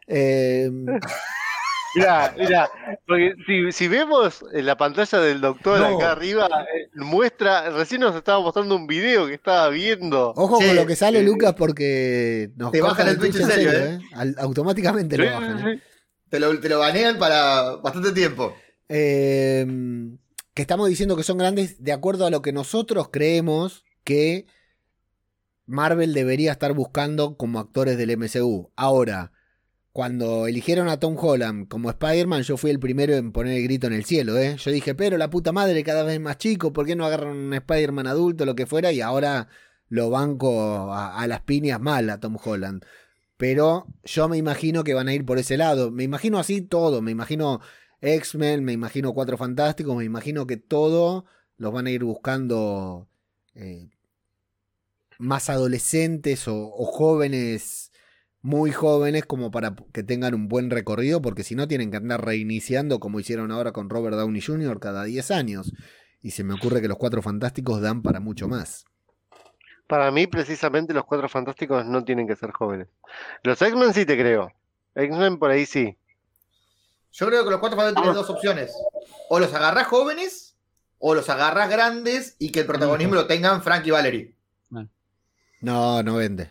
Eh, 0.07 0.71
Mira, 1.95 2.34
mira, 2.36 2.70
porque 3.07 3.34
si, 3.47 3.72
si, 3.72 3.88
vemos 3.88 4.45
en 4.53 4.66
la 4.66 4.76
pantalla 4.76 5.18
del 5.20 5.40
doctor 5.40 5.82
acá 5.82 6.12
arriba, 6.12 6.47
eh, 6.47 6.88
muestra, 6.95 7.70
recién 7.70 8.01
nos 8.01 8.16
estaba 8.16 8.40
mostrando 8.40 8.74
un 8.74 8.86
video 8.86 9.26
que 9.26 9.34
estaba 9.34 9.68
viendo. 9.68 10.32
Ojo 10.36 10.57
con 10.57 10.74
lo 10.74 10.86
que 10.86 10.97
sale, 10.97 11.22
Lucas, 11.22 11.55
porque 11.55 12.51
nos 12.57 12.72
te 12.72 12.80
bajan 12.80 13.09
el 13.09 13.18
Twitch 13.18 13.36
en 13.36 13.47
serio, 13.47 13.70
¿eh? 13.72 13.99
¿eh? 14.01 14.34
automáticamente 14.38 15.18
lo 15.18 15.24
bajan. 15.24 15.68
¿eh? 15.68 15.82
Te, 16.28 16.40
lo, 16.40 16.59
te 16.59 16.68
lo 16.68 16.80
banean 16.80 17.18
para 17.18 17.76
bastante 17.76 18.12
tiempo. 18.12 18.57
que 18.88 20.09
estamos 20.57 20.88
diciendo 20.88 21.16
que 21.16 21.22
son 21.22 21.38
grandes 21.38 21.82
de 21.82 21.92
acuerdo 21.92 22.26
a 22.26 22.30
lo 22.30 22.42
que 22.42 22.53
nosotros 22.53 23.09
creemos 23.12 23.84
que 24.03 24.47
Marvel 25.66 26.12
debería 26.12 26.53
estar 26.53 26.72
buscando 26.72 27.36
como 27.36 27.61
actores 27.61 27.97
del 27.97 28.16
MCU. 28.16 28.72
Ahora, 28.76 29.34
cuando 29.95 30.49
eligieron 30.49 30.88
a 30.88 30.99
Tom 30.99 31.16
Holland 31.16 31.68
como 31.68 31.88
Spider-Man, 31.88 32.42
yo 32.42 32.57
fui 32.57 32.72
el 32.72 32.80
primero 32.80 33.14
en 33.14 33.30
poner 33.30 33.57
el 33.57 33.62
grito 33.62 33.86
en 33.86 33.92
el 33.92 34.05
cielo, 34.05 34.36
¿eh? 34.36 34.57
Yo 34.57 34.72
dije, 34.72 34.97
pero 34.97 35.16
la 35.16 35.30
puta 35.30 35.53
madre 35.53 35.84
cada 35.84 36.03
vez 36.03 36.18
más 36.20 36.36
chico, 36.36 36.72
¿por 36.72 36.84
qué 36.84 36.97
no 36.97 37.07
agarran 37.07 37.36
un 37.36 37.55
Spider-Man 37.55 38.09
adulto, 38.09 38.45
lo 38.45 38.57
que 38.57 38.66
fuera? 38.66 38.90
Y 38.90 39.01
ahora 39.01 39.47
lo 39.88 40.11
banco 40.11 40.92
a, 40.92 41.24
las 41.28 41.42
piñas 41.42 41.80
mal 41.80 42.11
a 42.11 42.18
Tom 42.18 42.36
Holland. 42.45 42.84
Pero 43.36 43.86
yo 44.03 44.28
me 44.28 44.36
imagino 44.36 44.82
que 44.82 44.95
van 44.95 45.07
a 45.07 45.14
ir 45.14 45.24
por 45.24 45.38
ese 45.38 45.57
lado. 45.57 45.92
Me 45.92 46.03
imagino 46.03 46.40
así 46.40 46.61
todo. 46.61 47.01
Me 47.01 47.12
imagino 47.12 47.61
X-Men, 48.01 48.64
me 48.64 48.72
imagino 48.72 49.14
Cuatro 49.14 49.36
Fantásticos, 49.38 49.97
me 49.97 50.05
imagino 50.05 50.45
que 50.49 50.57
todo 50.57 51.24
los 51.57 51.72
van 51.72 51.86
a 51.86 51.92
ir 51.92 52.03
buscando 52.03 53.07
eh, 53.55 53.90
más 55.18 55.49
adolescentes 55.51 56.49
o 56.49 56.84
jóvenes 56.84 57.92
muy 58.45 58.72
jóvenes 58.72 59.24
como 59.24 59.51
para 59.51 59.74
que 59.95 60.03
tengan 60.03 60.34
un 60.34 60.49
buen 60.49 60.68
recorrido, 60.68 61.22
porque 61.22 61.42
si 61.42 61.55
no 61.55 61.66
tienen 61.66 61.90
que 61.90 61.97
andar 61.97 62.22
reiniciando 62.22 63.01
como 63.01 63.18
hicieron 63.18 63.51
ahora 63.51 63.72
con 63.72 63.88
Robert 63.88 64.18
Downey 64.18 64.42
Jr. 64.42 64.78
cada 64.80 65.05
10 65.05 65.30
años. 65.30 65.72
Y 66.20 66.32
se 66.32 66.45
me 66.45 66.53
ocurre 66.53 66.82
que 66.82 66.88
los 66.88 66.99
Cuatro 66.99 67.22
Fantásticos 67.22 67.80
dan 67.80 68.03
para 68.03 68.20
mucho 68.20 68.47
más. 68.47 68.84
Para 69.86 70.11
mí, 70.11 70.26
precisamente, 70.26 70.92
los 70.92 71.07
Cuatro 71.07 71.26
Fantásticos 71.30 71.86
no 71.86 72.05
tienen 72.05 72.28
que 72.28 72.36
ser 72.36 72.51
jóvenes. 72.51 72.88
Los 73.42 73.62
X-Men 73.62 73.95
sí 73.95 74.05
te 74.05 74.18
creo. 74.18 74.53
X-Men 74.95 75.38
por 75.38 75.51
ahí 75.51 75.64
sí. 75.64 75.97
Yo 77.12 77.26
creo 77.26 77.45
que 77.45 77.51
los 77.51 77.61
Cuatro 77.61 77.78
Fantásticos 77.78 78.03
tienen 78.03 78.20
dos 78.20 78.28
opciones. 78.28 78.74
O 79.30 79.40
los 79.40 79.55
agarras 79.55 79.86
jóvenes, 79.86 80.55
o 80.99 81.14
los 81.14 81.30
agarras 81.30 81.70
grandes 81.70 82.36
y 82.38 82.53
que 82.53 82.61
el 82.61 82.66
protagonismo 82.66 83.14
lo 83.14 83.26
tengan 83.26 83.62
Frank 83.62 83.86
y 83.86 83.90
Valerie. 83.90 84.34
No, 85.62 86.03
no 86.03 86.16
vende. 86.16 86.51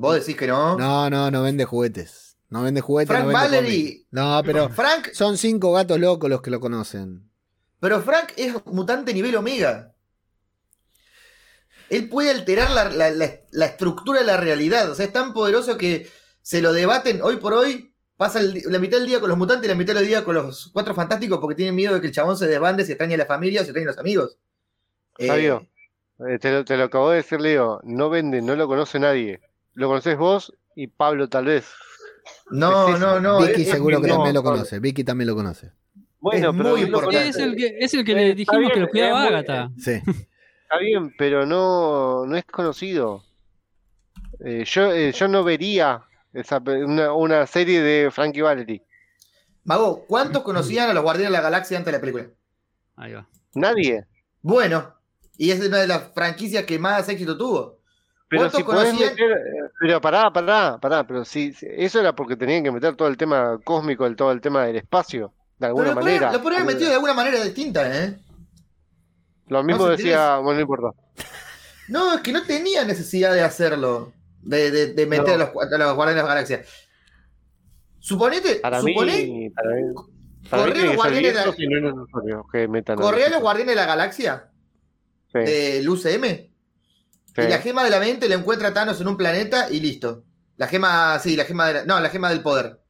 ¿Vos 0.00 0.14
decís 0.14 0.36
que 0.36 0.46
no? 0.46 0.78
No, 0.78 1.10
no, 1.10 1.28
no 1.28 1.42
vende 1.42 1.64
juguetes. 1.64 2.38
No 2.50 2.62
vende 2.62 2.80
juguetes. 2.80 3.08
Frank 3.08 3.26
no 3.26 3.32
Valerie. 3.32 4.06
No, 4.12 4.40
pero 4.44 4.68
Frank... 4.70 5.08
son 5.12 5.36
cinco 5.36 5.72
gatos 5.72 5.98
locos 5.98 6.30
los 6.30 6.40
que 6.40 6.50
lo 6.50 6.60
conocen. 6.60 7.28
Pero 7.80 8.00
Frank 8.00 8.28
es 8.36 8.54
mutante 8.66 9.12
nivel 9.12 9.34
omega. 9.34 9.92
Él 11.90 12.08
puede 12.08 12.30
alterar 12.30 12.92
la, 12.92 13.64
estructura 13.66 14.20
de 14.20 14.26
la 14.26 14.36
realidad. 14.36 14.88
O 14.88 14.94
sea, 14.94 15.04
es 15.04 15.12
tan 15.12 15.32
poderoso 15.32 15.76
que 15.76 16.08
se 16.42 16.62
lo 16.62 16.72
debaten 16.72 17.20
hoy 17.20 17.38
por 17.38 17.54
hoy. 17.54 17.92
Pasa 18.16 18.40
la 18.40 18.78
mitad 18.78 18.98
del 18.98 19.08
día 19.08 19.18
con 19.18 19.28
los 19.28 19.38
mutantes 19.38 19.64
y 19.64 19.68
la 19.68 19.74
mitad 19.74 19.94
del 19.94 20.06
día 20.06 20.22
con 20.22 20.36
los 20.36 20.70
cuatro 20.72 20.94
fantásticos 20.94 21.40
porque 21.40 21.56
tienen 21.56 21.74
miedo 21.74 21.94
de 21.94 22.00
que 22.00 22.06
el 22.06 22.12
chabón 22.12 22.36
se 22.36 22.46
desbande, 22.46 22.84
se 22.84 22.92
extrañe 22.92 23.14
a 23.14 23.18
la 23.18 23.26
familia 23.26 23.62
o 23.62 23.64
se 23.64 23.70
extrañe 23.70 23.86
a 23.86 23.90
los 23.90 23.98
amigos. 23.98 24.38
Fabio, 25.26 25.66
eh, 26.20 26.38
te, 26.38 26.52
lo, 26.52 26.64
te, 26.64 26.76
lo, 26.76 26.84
acabo 26.84 27.10
de 27.10 27.16
decir, 27.16 27.40
Leo. 27.40 27.80
No 27.82 28.10
vende, 28.10 28.42
no 28.42 28.54
lo 28.54 28.68
conoce 28.68 29.00
nadie 29.00 29.40
lo 29.78 29.86
conocés 29.86 30.18
vos 30.18 30.52
y 30.74 30.88
Pablo 30.88 31.28
tal 31.28 31.44
vez. 31.46 31.72
No, 32.50 32.98
no, 32.98 33.20
no. 33.20 33.40
Vicky 33.40 33.64
seguro 33.64 34.00
que 34.00 34.08
también 34.08 34.34
lo 34.34 34.42
conoce. 34.42 34.80
Vicky 34.80 35.04
también 35.04 35.28
lo 35.28 35.36
conoce. 35.36 35.70
Bueno, 36.20 36.52
pero 36.52 36.70
muy 36.70 36.80
importante. 36.82 37.28
Es 37.28 37.36
el 37.36 37.56
que, 37.56 37.76
es 37.78 37.94
el 37.94 38.04
que 38.04 38.14
le 38.14 38.34
dijimos 38.34 38.72
que 38.72 38.80
lo 38.80 38.88
cuidaba 38.88 39.24
Agatha. 39.24 39.70
Sí. 39.78 39.92
Está 39.92 40.78
bien, 40.80 41.14
pero 41.16 41.46
no, 41.46 42.26
no 42.26 42.36
es 42.36 42.44
conocido. 42.44 43.22
Eh, 44.44 44.64
yo, 44.66 44.92
eh, 44.92 45.12
yo 45.12 45.28
no 45.28 45.44
vería 45.44 46.02
esa, 46.32 46.58
una, 46.58 47.12
una, 47.12 47.46
serie 47.46 47.80
de 47.80 48.10
Frankie 48.10 48.42
Valerie. 48.42 48.84
Mago, 49.64 50.04
¿cuántos 50.06 50.42
conocían 50.42 50.90
a 50.90 50.92
los 50.92 51.04
Guardianes 51.04 51.30
de 51.30 51.38
la 51.38 51.42
Galaxia 51.42 51.78
antes 51.78 51.92
de 51.92 51.98
la 51.98 52.00
película? 52.00 52.26
Ahí 52.96 53.12
va. 53.12 53.28
Nadie. 53.54 54.06
Bueno, 54.42 54.94
y 55.36 55.52
es 55.52 55.60
una 55.64 55.78
de 55.78 55.86
las 55.86 56.12
franquicias 56.12 56.64
que 56.64 56.78
más 56.78 57.08
éxito 57.08 57.38
tuvo. 57.38 57.77
Pero 58.28 58.50
si 58.50 58.62
podés 58.62 58.92
meter, 58.92 59.30
eh, 59.30 59.70
pero 59.80 60.00
pará, 60.00 60.30
pará, 60.30 60.78
pará, 60.78 61.06
pero 61.06 61.24
si 61.24 61.54
eso 61.62 62.00
era 62.00 62.14
porque 62.14 62.36
tenían 62.36 62.62
que 62.62 62.70
meter 62.70 62.94
todo 62.94 63.08
el 63.08 63.16
tema 63.16 63.58
cósmico, 63.64 64.04
el, 64.04 64.16
todo 64.16 64.32
el 64.32 64.40
tema 64.40 64.66
del 64.66 64.76
espacio, 64.76 65.32
de 65.58 65.66
alguna 65.66 65.94
manera. 65.94 66.30
lo 66.32 66.42
podrían 66.42 66.66
metido 66.66 66.88
de 66.88 66.94
alguna 66.94 67.14
manera 67.14 67.42
distinta, 67.42 68.04
¿eh? 68.04 68.18
Lo 69.46 69.62
mismo 69.62 69.88
decía, 69.88 70.36
bueno, 70.36 70.56
no 70.56 70.60
importa. 70.60 70.88
No, 71.88 72.12
es 72.12 72.20
que 72.20 72.32
no 72.32 72.42
tenía 72.42 72.84
necesidad 72.84 73.32
de 73.32 73.40
hacerlo, 73.40 74.12
de, 74.42 74.92
de, 74.92 75.06
meter 75.06 75.36
a, 75.36 75.36
los, 75.38 75.48
a, 75.48 75.78
los, 75.78 75.94
Guardianes 75.94 76.16
de 76.16 76.22
la 76.22 76.34
Galaxia. 76.34 76.62
Suponete, 77.98 78.56
para 78.56 78.82
mí, 78.82 78.94
Correa 80.50 80.84
los 80.84 80.96
Guardianes 80.96 81.34
de 81.34 81.40
la... 82.84 82.96
Correa 82.96 83.30
los 83.30 83.40
Guardianes 83.40 83.72
de 83.72 83.80
la 83.80 83.86
Galaxia 83.86 84.50
sí. 85.32 85.38
del 85.38 85.88
UCM. 85.88 86.50
Y 87.44 87.48
la 87.48 87.58
gema 87.58 87.84
de 87.84 87.90
la 87.90 88.00
mente 88.00 88.28
la 88.28 88.34
encuentra 88.34 88.74
Thanos 88.74 89.00
en 89.00 89.08
un 89.08 89.16
planeta 89.16 89.70
y 89.70 89.80
listo. 89.80 90.24
La 90.56 90.66
gema, 90.66 91.18
sí, 91.20 91.36
la 91.36 91.44
gema 91.44 91.68
de 91.68 91.74
la, 91.74 91.84
no, 91.84 92.00
la 92.00 92.10
gema 92.10 92.30
del 92.30 92.42
poder. 92.42 92.80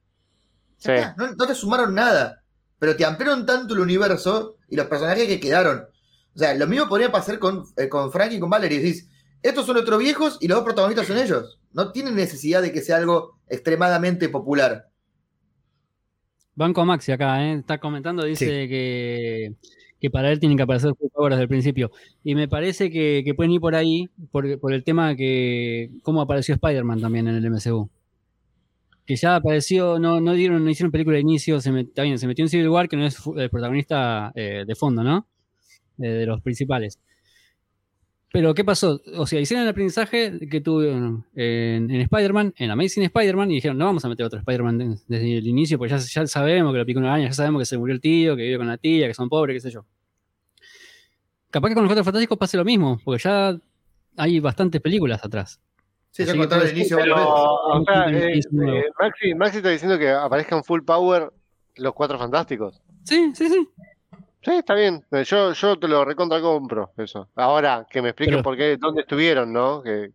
Sí. 0.78 0.92
No, 1.16 1.32
no, 1.32 1.46
te 1.46 1.54
sumaron 1.54 1.94
nada, 1.94 2.42
pero 2.78 2.96
te 2.96 3.04
ampliaron 3.04 3.44
tanto 3.44 3.74
el 3.74 3.80
universo 3.80 4.56
y 4.68 4.76
los 4.76 4.86
personajes 4.86 5.26
que 5.26 5.40
quedaron. 5.40 5.86
O 6.34 6.38
sea, 6.38 6.54
lo 6.54 6.66
mismo 6.66 6.88
podría 6.88 7.12
pasar 7.12 7.38
con, 7.38 7.64
eh, 7.76 7.88
con 7.88 8.10
Frank 8.10 8.32
y 8.32 8.40
con 8.40 8.48
Valerie. 8.48 8.78
Decís, 8.78 9.08
estos 9.42 9.66
son 9.66 9.76
otros 9.76 9.98
viejos 9.98 10.38
y 10.40 10.48
los 10.48 10.56
dos 10.56 10.64
protagonistas 10.64 11.06
son 11.06 11.18
ellos. 11.18 11.58
No 11.72 11.92
tienen 11.92 12.14
necesidad 12.14 12.62
de 12.62 12.72
que 12.72 12.80
sea 12.80 12.96
algo 12.96 13.38
extremadamente 13.48 14.28
popular. 14.28 14.88
Banco 16.54 16.84
Maxi 16.84 17.12
acá, 17.12 17.44
¿eh? 17.44 17.54
está 17.54 17.78
comentando, 17.78 18.24
dice 18.24 18.46
que, 18.46 19.54
que, 20.00 20.10
para 20.10 20.30
él 20.30 20.40
tienen 20.40 20.56
que 20.56 20.62
aparecer 20.62 20.92
jugadores 20.92 21.36
desde 21.36 21.42
el 21.42 21.48
principio. 21.48 21.90
Y 22.24 22.34
me 22.34 22.48
parece 22.48 22.90
que, 22.90 23.32
pueden 23.36 23.52
ir 23.52 23.60
por 23.60 23.74
ahí, 23.74 24.08
por, 24.30 24.58
por 24.60 24.72
el 24.72 24.84
tema 24.84 25.16
que 25.16 25.90
cómo 26.02 26.20
apareció 26.20 26.54
Spider-Man 26.54 27.00
también 27.00 27.28
en 27.28 27.36
el 27.36 27.50
MCU. 27.50 27.88
Que 29.06 29.16
ya 29.16 29.36
apareció, 29.36 29.98
no, 29.98 30.20
no 30.20 30.34
dieron, 30.34 30.64
no 30.64 30.70
hicieron 30.70 30.92
película 30.92 31.14
de 31.14 31.22
inicio, 31.22 31.60
se, 31.60 31.80
está 31.80 32.02
bien, 32.02 32.18
se 32.18 32.26
metió 32.26 32.44
en 32.44 32.50
Civil 32.50 32.68
War, 32.68 32.88
que 32.88 32.96
no 32.96 33.06
es 33.06 33.18
el 33.36 33.48
protagonista 33.48 34.32
eh, 34.34 34.64
de 34.66 34.74
fondo, 34.74 35.02
¿no? 35.02 35.26
de 35.98 36.26
los 36.26 36.40
principales. 36.40 36.98
Pero, 38.30 38.52
¿qué 38.52 38.62
pasó? 38.62 39.00
O 39.16 39.26
sea, 39.26 39.40
hicieron 39.40 39.64
el 39.64 39.70
aprendizaje 39.70 40.38
que 40.50 40.60
tuvieron 40.60 41.24
en, 41.34 41.90
Spider-Man, 41.90 42.54
en 42.58 42.70
Amazing 42.70 43.04
Spider-Man, 43.04 43.50
y 43.50 43.54
dijeron, 43.54 43.78
no 43.78 43.86
vamos 43.86 44.04
a 44.04 44.08
meter 44.08 44.26
otro 44.26 44.38
Spider-Man 44.38 44.98
desde 45.08 45.38
el 45.38 45.46
inicio, 45.46 45.78
porque 45.78 45.92
ya, 45.92 45.98
ya 45.98 46.26
sabemos 46.26 46.72
que 46.72 46.78
lo 46.78 46.84
picó 46.84 47.00
una 47.00 47.12
araña, 47.12 47.28
ya 47.28 47.32
sabemos 47.32 47.60
que 47.60 47.66
se 47.66 47.78
murió 47.78 47.94
el 47.94 48.00
tío, 48.00 48.36
que 48.36 48.42
vive 48.42 48.58
con 48.58 48.66
la 48.66 48.76
tía, 48.76 49.06
que 49.06 49.14
son 49.14 49.30
pobres, 49.30 49.54
qué 49.56 49.60
sé 49.68 49.70
yo. 49.70 49.86
Capaz 51.50 51.68
que 51.68 51.74
con 51.74 51.84
los 51.84 51.88
Cuatro 51.88 52.04
Fantásticos 52.04 52.36
pase 52.36 52.58
lo 52.58 52.64
mismo, 52.64 53.00
porque 53.02 53.22
ya 53.22 53.58
hay 54.18 54.40
bastantes 54.40 54.80
películas 54.82 55.24
atrás. 55.24 55.60
Sí, 56.10 56.24
ya 56.24 56.36
contaron 56.36 56.66
el 56.66 56.76
inicio. 56.76 56.98
Pero, 56.98 57.16
o 57.16 57.84
sea, 57.84 58.10
eh, 58.10 58.38
eh, 58.38 58.84
Maxi, 59.00 59.34
Maxi 59.34 59.56
está 59.58 59.70
diciendo 59.70 59.98
que 59.98 60.10
aparezcan 60.10 60.64
full 60.64 60.82
power 60.82 61.32
los 61.76 61.94
Cuatro 61.94 62.18
Fantásticos. 62.18 62.82
Sí, 63.04 63.32
sí, 63.34 63.48
sí. 63.48 63.68
Sí, 64.42 64.52
está 64.52 64.74
bien. 64.74 65.04
Yo, 65.24 65.52
yo 65.52 65.78
te 65.78 65.88
lo 65.88 66.04
recontra 66.04 66.40
compro, 66.40 66.92
eso. 66.96 67.28
Ahora, 67.34 67.86
que 67.90 68.00
me 68.00 68.10
expliquen 68.10 68.42
por 68.42 68.56
qué, 68.56 68.76
dónde 68.76 69.02
estuvieron, 69.02 69.52
¿no? 69.52 69.82
Que... 69.82 70.12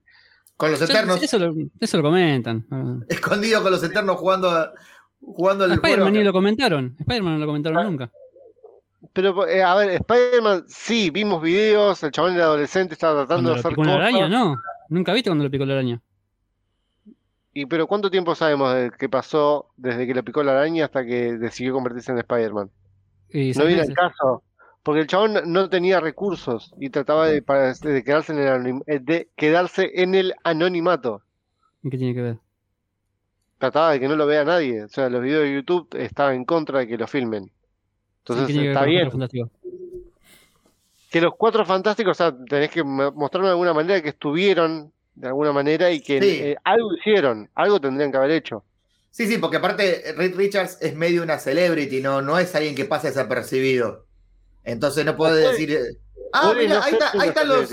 Con 0.55 0.71
los 0.71 0.81
Eternos. 0.81 1.21
Eso 1.21 1.39
lo, 1.39 1.53
eso 1.79 1.97
lo 1.97 2.03
comentan. 2.03 2.65
Escondido 3.09 3.61
con 3.61 3.71
los 3.71 3.83
Eternos 3.83 4.17
jugando, 4.17 4.71
jugando 5.19 5.65
el 5.65 5.73
Spider-Man 5.73 6.13
ni 6.13 6.23
lo 6.23 6.31
comentaron. 6.31 6.95
Spider-Man 6.99 7.33
no 7.33 7.39
lo 7.39 7.45
comentaron 7.47 7.77
ah. 7.79 7.83
nunca. 7.83 8.11
Pero, 9.11 9.47
eh, 9.47 9.61
a 9.61 9.75
ver, 9.75 9.89
Spider-Man, 9.89 10.63
sí, 10.67 11.09
vimos 11.09 11.41
videos, 11.41 12.01
el 12.03 12.11
chabón 12.11 12.35
era 12.35 12.45
adolescente, 12.45 12.93
estaba 12.93 13.25
tratando 13.25 13.53
de 13.53 13.59
hacer 13.59 13.75
cosas. 13.75 13.93
la 13.93 13.99
araña? 13.99 14.29
No, 14.29 14.55
nunca 14.89 15.11
viste 15.13 15.29
cuando 15.29 15.43
le 15.43 15.49
picó 15.49 15.65
la 15.65 15.73
araña. 15.73 16.01
¿Y 17.53 17.65
pero 17.67 17.85
cuánto 17.85 18.09
tiempo 18.09 18.33
sabemos 18.33 18.73
de 18.73 18.91
qué 18.97 19.09
pasó 19.09 19.69
desde 19.77 20.07
que 20.07 20.15
le 20.15 20.23
picó 20.23 20.41
la 20.43 20.53
araña 20.53 20.85
hasta 20.85 21.05
que 21.05 21.33
decidió 21.33 21.73
convertirse 21.73 22.11
en 22.11 22.17
Spider-Man? 22.19 22.71
No 23.33 23.65
viene 23.65 23.81
el 23.81 23.93
caso. 23.93 24.43
Porque 24.83 25.01
el 25.01 25.07
chabón 25.07 25.39
no 25.45 25.69
tenía 25.69 25.99
recursos 26.01 26.73
y 26.77 26.89
trataba 26.89 27.27
de, 27.27 27.41
quedarse, 28.03 28.33
en 28.33 28.39
el 28.39 28.81
eh, 28.85 28.99
de 28.99 29.29
quedarse 29.35 29.89
en 29.95 30.13
el 30.13 30.33
anonimato. 30.43 31.21
¿Y 31.81 31.89
qué 31.89 31.97
tiene 31.97 32.13
que 32.13 32.21
ver? 32.21 32.37
Trataba 33.59 33.91
de 33.91 34.01
que 34.01 34.09
no 34.09 34.17
lo 34.17 34.25
vea 34.25 34.43
nadie. 34.43 34.83
O 34.83 34.89
sea, 34.89 35.09
los 35.09 35.21
videos 35.21 35.43
de 35.43 35.53
YouTube 35.53 35.87
estaban 35.97 36.35
en 36.35 36.43
contra 36.43 36.79
de 36.79 36.87
que 36.87 36.97
lo 36.97 37.07
filmen. 37.07 37.49
Entonces 38.19 38.55
está 38.55 38.83
bien. 38.83 39.09
Que 41.09 41.21
los 41.21 41.33
cuatro 41.37 41.65
fantásticos, 41.65 42.11
o 42.11 42.15
sea, 42.15 42.35
tenés 42.45 42.69
que 42.69 42.83
mostrarme 42.83 43.47
de 43.47 43.53
alguna 43.53 43.73
manera 43.73 44.01
que 44.01 44.09
estuvieron 44.09 44.91
de 45.15 45.27
alguna 45.27 45.51
manera 45.51 45.91
y 45.91 46.01
que 46.01 46.17
eh, 46.17 46.55
algo 46.63 46.95
hicieron, 46.95 47.49
algo 47.55 47.79
tendrían 47.79 48.11
que 48.11 48.17
haber 48.17 48.31
hecho. 48.31 48.63
Sí, 49.13 49.27
sí, 49.27 49.37
porque 49.37 49.57
aparte 49.57 50.15
Reed 50.17 50.35
Richards 50.35 50.79
es 50.81 50.95
medio 50.95 51.21
una 51.21 51.37
celebrity, 51.37 52.01
no, 52.01 52.23
no 52.23 52.39
es 52.39 52.55
alguien 52.55 52.73
que 52.73 52.85
pasa 52.85 53.09
desapercibido. 53.09 54.07
Entonces 54.63 55.05
no 55.05 55.15
puede 55.15 55.51
decir. 55.51 55.71
Eh, 55.71 55.97
ah, 56.33 56.51
mira, 56.57 56.83
ahí, 56.83 56.93
está, 56.93 57.11
ahí 57.19 57.29
están 57.29 57.47
los. 57.47 57.71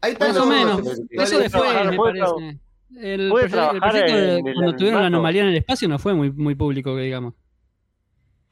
Ahí 0.00 0.12
están 0.12 0.28
Más 0.28 0.36
los. 0.36 0.46
o 0.46 0.48
menos. 0.48 1.00
Eso 1.10 1.40
después, 1.40 1.84
me 1.84 1.96
parece. 1.96 2.22
El, 2.96 3.22
el 3.22 3.80
proyecto 3.80 4.52
cuando 4.54 4.76
tuvieron 4.76 5.00
la 5.00 5.08
anomalía 5.08 5.42
en 5.42 5.48
el 5.48 5.56
espacio 5.56 5.88
no 5.88 5.98
fue 5.98 6.14
muy, 6.14 6.30
muy 6.30 6.54
público, 6.54 6.94
que 6.94 7.02
digamos. 7.02 7.34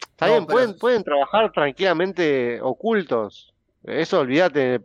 Está 0.01 0.27
bien, 0.27 0.47
pueden, 0.47 0.77
pueden 0.77 1.05
trabajar 1.05 1.53
tranquilamente 1.53 2.61
ocultos. 2.61 3.55
Eso 3.85 4.19
olvídate, 4.19 4.81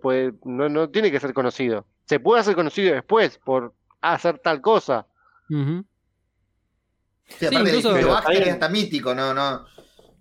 no, 0.46 0.70
no 0.70 0.90
tiene 0.92 1.10
que 1.10 1.20
ser 1.20 1.34
conocido. 1.34 1.88
Se 2.06 2.20
puede 2.20 2.42
hacer 2.42 2.54
conocido 2.54 2.94
después 2.94 3.40
por 3.40 3.74
hacer 4.00 4.38
tal 4.38 4.62
cosa. 4.62 5.08
Sí, 7.40 7.46
aparte 7.46 7.70
incluso, 7.70 7.98
es 7.98 8.48
hasta 8.48 8.70
mítico, 8.70 9.16
no, 9.16 9.34
no, 9.34 9.66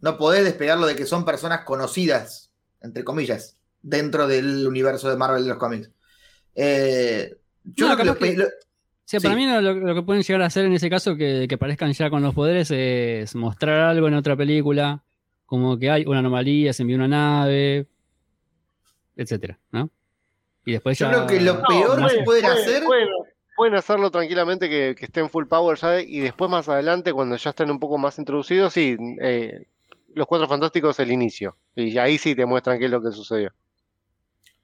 no 0.01 0.19
podés 0.19 0.45
despegarlo 0.45 0.87
de 0.87 0.97
que 0.97 1.07
son 1.07 1.25
personas 1.25 1.65
conocidas, 1.65 2.51
entre 2.81 3.05
comillas, 3.05 3.59
dentro 3.83 4.27
del 4.27 4.67
universo 4.67 5.11
de 5.11 5.17
Marvel 5.17 5.43
de 5.43 5.49
los 5.49 5.59
cómics. 5.59 5.91
Eh, 6.55 7.37
yo 7.65 7.97
creo 7.97 8.15
que, 8.17 9.21
para 9.21 9.35
mí 9.35 9.47
lo, 9.47 9.95
que 9.95 10.03
pueden 10.03 10.23
llegar 10.23 10.43
a 10.43 10.47
hacer 10.47 10.65
en 10.65 10.73
ese 10.73 10.89
caso 10.89 11.17
que, 11.17 11.47
que 11.49 11.59
parezcan 11.59 11.93
ya 11.93 12.11
con 12.11 12.23
los 12.23 12.35
poderes 12.35 12.71
es 12.71 13.35
mostrar 13.35 13.81
algo 13.81 14.09
en 14.09 14.15
otra 14.15 14.37
película, 14.37 15.03
como 15.47 15.79
que 15.79 15.91
hay 15.91 16.05
una 16.07 16.21
anomalía, 16.21 16.73
se 16.73 16.83
envió 16.83 16.97
una 16.97 17.09
nave, 17.09 17.87
etcétera, 19.17 19.59
¿no? 19.73 19.91
Y 20.65 20.73
después 20.73 20.99
Yo 20.99 21.09
creo 21.09 21.27
que 21.27 21.41
lo 21.41 21.63
peor 21.63 22.09
que 22.09 22.23
pueden 22.23 22.47
hacer 22.47 22.85
pueden 23.61 23.75
hacerlo 23.75 24.11
tranquilamente 24.11 24.71
que, 24.71 24.95
que 24.99 25.05
estén 25.05 25.29
full 25.29 25.45
power 25.45 25.77
ya 25.77 26.01
y 26.01 26.21
después 26.21 26.51
más 26.51 26.67
adelante 26.71 27.13
cuando 27.13 27.37
ya 27.37 27.51
estén 27.51 27.71
un 27.71 27.79
poco 27.79 27.99
más 27.99 28.19
introducidos, 28.19 28.73
sí, 28.73 28.97
eh, 29.21 29.67
los 30.15 30.27
cuatro 30.27 30.49
fantásticos 30.49 30.99
el 30.99 31.13
inicio. 31.13 31.59
Y 31.75 31.99
ahí 31.99 32.17
sí 32.17 32.35
te 32.35 32.47
muestran 32.47 32.79
qué 32.79 32.87
es 32.87 32.91
lo 32.91 33.03
que 33.03 33.13
sucedió. 33.13 33.53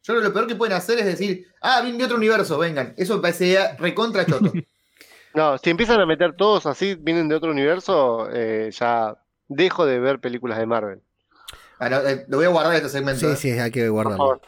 Yo 0.03 0.15
creo 0.15 0.21
que 0.23 0.29
lo 0.29 0.33
peor 0.33 0.47
que 0.47 0.55
pueden 0.55 0.75
hacer 0.75 0.99
es 0.99 1.05
decir, 1.05 1.47
ah, 1.61 1.83
vienen 1.83 1.99
de 1.99 2.05
otro 2.07 2.17
universo, 2.17 2.57
vengan. 2.57 2.95
Eso 2.97 3.17
me 3.17 3.21
parece 3.21 3.77
recontra 3.77 4.25
choto. 4.25 4.51
no, 5.35 5.59
si 5.59 5.69
empiezan 5.69 6.01
a 6.01 6.07
meter 6.07 6.35
todos 6.35 6.65
así, 6.65 6.95
vienen 6.95 7.29
de 7.29 7.35
otro 7.35 7.51
universo, 7.51 8.31
eh, 8.33 8.71
ya 8.73 9.15
dejo 9.49 9.85
de 9.85 10.01
ver 10.01 10.21
películas 10.21 10.57
de 10.57 10.65
Marvel. 10.65 11.03
Ah, 11.79 11.91
eh, 12.03 12.25
lo 12.29 12.39
voy 12.39 12.47
a 12.47 12.49
guardar 12.49 12.75
este 12.75 12.89
segmento. 12.89 13.29
Sí, 13.35 13.37
sí, 13.37 13.59
hay 13.59 13.71
que 13.71 13.91
guardarlo. 13.91 14.41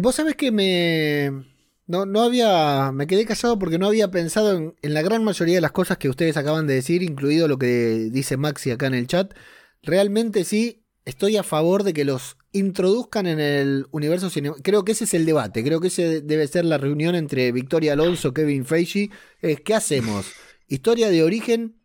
Vos 0.00 0.14
sabés 0.14 0.36
que 0.36 0.52
me, 0.52 1.55
no, 1.86 2.04
no 2.04 2.22
había. 2.22 2.90
Me 2.92 3.06
quedé 3.06 3.24
callado 3.24 3.58
porque 3.58 3.78
no 3.78 3.86
había 3.86 4.10
pensado 4.10 4.56
en, 4.56 4.74
la 4.82 5.02
gran 5.02 5.22
mayoría 5.24 5.56
de 5.56 5.60
las 5.60 5.72
cosas 5.72 5.98
que 5.98 6.08
ustedes 6.08 6.36
acaban 6.36 6.66
de 6.66 6.74
decir, 6.74 7.02
incluido 7.02 7.48
lo 7.48 7.58
que 7.58 8.08
dice 8.10 8.36
Maxi 8.36 8.70
acá 8.70 8.86
en 8.86 8.94
el 8.94 9.06
chat. 9.06 9.34
Realmente 9.82 10.44
sí, 10.44 10.82
estoy 11.04 11.36
a 11.36 11.44
favor 11.44 11.84
de 11.84 11.92
que 11.92 12.04
los 12.04 12.36
introduzcan 12.52 13.26
en 13.26 13.38
el 13.38 13.86
universo 13.92 14.30
cinematográfico. 14.30 14.64
Creo 14.64 14.84
que 14.84 14.92
ese 14.92 15.04
es 15.04 15.14
el 15.14 15.26
debate. 15.26 15.62
Creo 15.62 15.80
que 15.80 15.88
ese 15.88 16.22
debe 16.22 16.46
ser 16.48 16.64
la 16.64 16.78
reunión 16.78 17.14
entre 17.14 17.52
Victoria 17.52 17.92
Alonso, 17.92 18.34
Kevin 18.34 18.64
Feige. 18.64 19.10
Es, 19.40 19.60
¿Qué 19.60 19.74
hacemos? 19.74 20.32
¿Historia 20.66 21.08
de 21.08 21.22
origen 21.22 21.76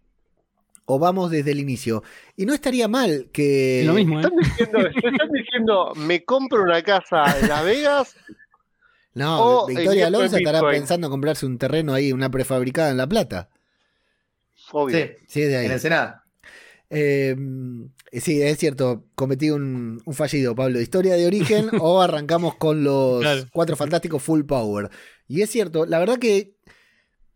o 0.86 0.98
vamos 0.98 1.30
desde 1.30 1.52
el 1.52 1.60
inicio? 1.60 2.02
Y 2.36 2.48
no 2.48 2.56
estaría 2.56 2.88
mal 2.88 3.30
que. 3.32 3.84
Lo 3.86 3.94
mismo, 3.94 4.20
¿eh? 4.20 4.24
están, 4.24 4.38
diciendo, 4.40 4.80
están 4.80 5.30
diciendo, 5.32 5.94
me 5.96 6.24
compro 6.24 6.64
una 6.64 6.82
casa 6.82 7.40
en 7.40 7.50
Las 7.50 7.64
Vegas 7.64 8.16
no, 9.14 9.66
Victoria 9.68 10.08
Alonso 10.08 10.38
estará 10.38 10.62
pensando 10.62 11.08
en 11.08 11.12
comprarse 11.12 11.46
un 11.46 11.58
terreno 11.58 11.94
ahí, 11.94 12.14
una 12.14 12.30
prefabricada 12.30 12.92
en 12.92 12.98
La 12.98 13.08
Plata. 13.08 13.50
Obvio. 14.72 15.10
Sí, 15.28 15.42
de 15.42 15.58
ahí. 15.58 15.66
En 15.66 15.72
el 15.74 15.80
Senado. 15.80 16.16
Eh, 16.90 17.36
sí, 18.14 18.42
es 18.42 18.58
cierto, 18.58 19.06
cometí 19.16 19.50
un, 19.50 20.02
fallido, 20.12 20.56
Pablo. 20.56 20.80
¿Historia 20.80 21.16
de 21.16 21.26
origen 21.26 21.70
o 21.80 22.02
arrancamos 22.02 22.56
con 22.56 22.84
los 22.84 23.48
cuatro 23.52 23.76
fantásticos 23.76 24.24
full 24.24 24.44
power? 24.44 24.90
Y 25.28 25.42
es 25.42 25.50
cierto, 25.50 25.86
la 25.86 26.00
verdad 26.00 26.18
que 26.18 26.56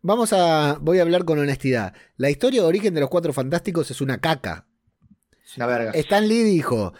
vamos 0.00 0.32
a. 0.32 0.78
Voy 0.80 0.98
a 0.98 1.02
hablar 1.02 1.24
con 1.24 1.38
honestidad. 1.38 1.94
La 2.16 2.30
historia 2.30 2.62
de 2.62 2.68
origen 2.68 2.94
de 2.94 3.00
los 3.00 3.10
cuatro 3.10 3.32
fantásticos 3.32 3.90
es 3.90 4.00
una 4.00 4.18
caca. 4.18 4.66
Es 5.44 5.56
una 5.56 5.66
verga. 5.66 5.90
Stan 5.92 6.26
Lee 6.26 6.42
dijo: 6.42 6.94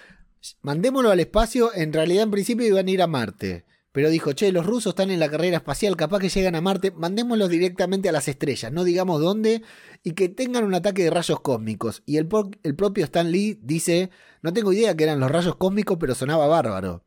mandémoslo 0.60 1.10
al 1.10 1.20
espacio. 1.20 1.74
En 1.74 1.92
realidad, 1.92 2.24
en 2.24 2.30
principio 2.30 2.66
iban 2.66 2.88
a 2.88 2.90
ir 2.90 3.02
a 3.02 3.06
Marte 3.06 3.66
pero 3.96 4.10
dijo, 4.10 4.34
che, 4.34 4.52
los 4.52 4.66
rusos 4.66 4.90
están 4.90 5.10
en 5.10 5.18
la 5.18 5.30
carrera 5.30 5.56
espacial, 5.56 5.96
capaz 5.96 6.18
que 6.18 6.28
llegan 6.28 6.54
a 6.54 6.60
Marte, 6.60 6.90
mandémoslos 6.90 7.48
directamente 7.48 8.10
a 8.10 8.12
las 8.12 8.28
estrellas, 8.28 8.70
no 8.70 8.84
digamos 8.84 9.22
dónde, 9.22 9.62
y 10.04 10.10
que 10.10 10.28
tengan 10.28 10.64
un 10.64 10.74
ataque 10.74 11.02
de 11.02 11.08
rayos 11.08 11.40
cósmicos. 11.40 12.02
Y 12.04 12.18
el, 12.18 12.28
propio 12.28 13.04
Stan 13.04 13.32
Lee 13.32 13.58
dice, 13.62 14.10
no 14.42 14.52
tengo 14.52 14.74
idea 14.74 14.94
que 14.94 15.04
eran 15.04 15.18
los 15.18 15.30
rayos 15.30 15.56
cósmicos, 15.56 15.96
pero 15.98 16.14
sonaba 16.14 16.46
bárbaro. 16.46 17.04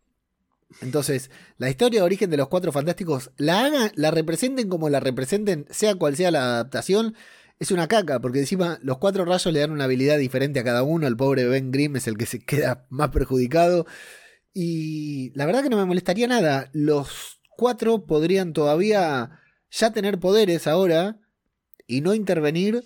Entonces, 0.82 1.30
la 1.60 1.70
historia 1.70 2.00
de 2.00 2.06
origen 2.08 2.32
de 2.32 2.38
los 2.38 2.48
cuatro 2.48 2.72
fantásticos, 2.72 3.30
la 3.38 3.66
hagan, 3.66 3.92
la 3.94 4.10
representen 4.10 4.68
como 4.68 4.90
la 4.90 5.00
representen, 5.00 5.68
sea 5.70 5.94
cual 5.94 6.16
sea 6.16 6.32
la 6.32 6.42
adaptación, 6.42 7.14
es 7.60 7.70
una 7.70 7.88
caca, 7.88 8.20
porque 8.20 8.40
encima 8.40 8.80
los 8.82 8.98
cuatro 8.98 9.26
rayos 9.26 9.54
le 9.54 9.60
dan 9.60 9.70
una 9.70 9.84
habilidad 9.84 10.18
diferente 10.18 10.60
a 10.60 10.64
cada 10.64 10.82
uno. 10.82 11.06
El 11.06 11.18
pobre 11.18 11.46
Ben 11.46 11.72
Grimm 11.72 11.98
es 11.98 12.08
el 12.08 12.18
que 12.18 12.26
se 12.26 12.40
queda 12.40 12.88
más 12.90 13.10
perjudicado. 13.10 13.86
Y 14.54 15.32
la 15.36 15.45
verdad 15.45 15.64
que 15.64 15.70
no 15.70 15.78
me 15.78 15.86
molestaría 15.86 16.28
nada. 16.28 16.70
Los 16.74 17.39
cuatro 17.58 18.06
podrían 18.06 18.54
todavía 18.54 19.39
ya 19.70 19.91
tener 19.91 20.20
poderes 20.20 20.68
ahora 20.68 21.20
y 21.88 22.02
no 22.02 22.14
intervenir 22.14 22.84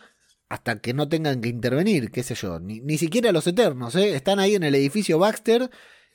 hasta 0.50 0.80
que 0.80 0.94
no 0.94 1.10
tengan 1.10 1.42
que 1.42 1.50
intervenir, 1.50 2.12
qué 2.12 2.22
sé 2.24 2.36
yo. 2.36 2.60
Ni, 2.60 2.98
siquiera 2.98 3.32
los 3.32 3.48
eternos, 3.48 3.96
¿eh? 3.96 4.16
Están 4.16 4.40
ahí 4.40 4.56
en 4.56 4.64
el 4.64 4.76
edificio 4.76 5.18
Baxter. 5.18 5.70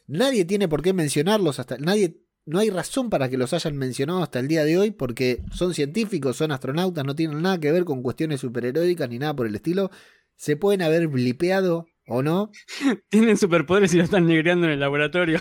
Nadie 0.07 0.45
tiene 0.45 0.69
por 0.69 0.83
qué 0.83 0.93
mencionarlos 0.93 1.59
hasta. 1.59 1.77
Nadie 1.79 2.23
no 2.47 2.61
hay 2.61 2.71
razón 2.71 3.11
para 3.11 3.29
que 3.29 3.37
los 3.37 3.53
hayan 3.53 3.77
mencionado 3.77 4.23
hasta 4.23 4.39
el 4.39 4.49
día 4.49 4.65
de 4.65 4.79
hoy 4.79 4.91
porque 4.91 5.43
son 5.53 5.75
científicos, 5.75 6.37
son 6.37 6.53
astronautas, 6.53 7.05
no 7.05 7.15
tienen 7.15 7.43
nada 7.43 7.59
que 7.59 7.73
ver 7.73 7.85
con 7.85 8.03
cuestiones 8.03 8.41
superheroicas 8.41 9.09
ni 9.11 9.19
nada 9.19 9.35
por 9.35 9.47
el 9.47 9.55
estilo. 9.55 9.91
Se 10.37 10.57
pueden 10.57 10.83
haber 10.83 11.09
blipeado 11.09 11.87
o 12.09 12.23
no. 12.23 12.51
Tienen 13.09 13.37
superpoderes 13.37 13.93
y 13.95 13.99
lo 13.99 14.05
están 14.05 14.27
negreando 14.27 14.67
en 14.67 14.73
el 14.73 14.81
laboratorio. 14.81 15.41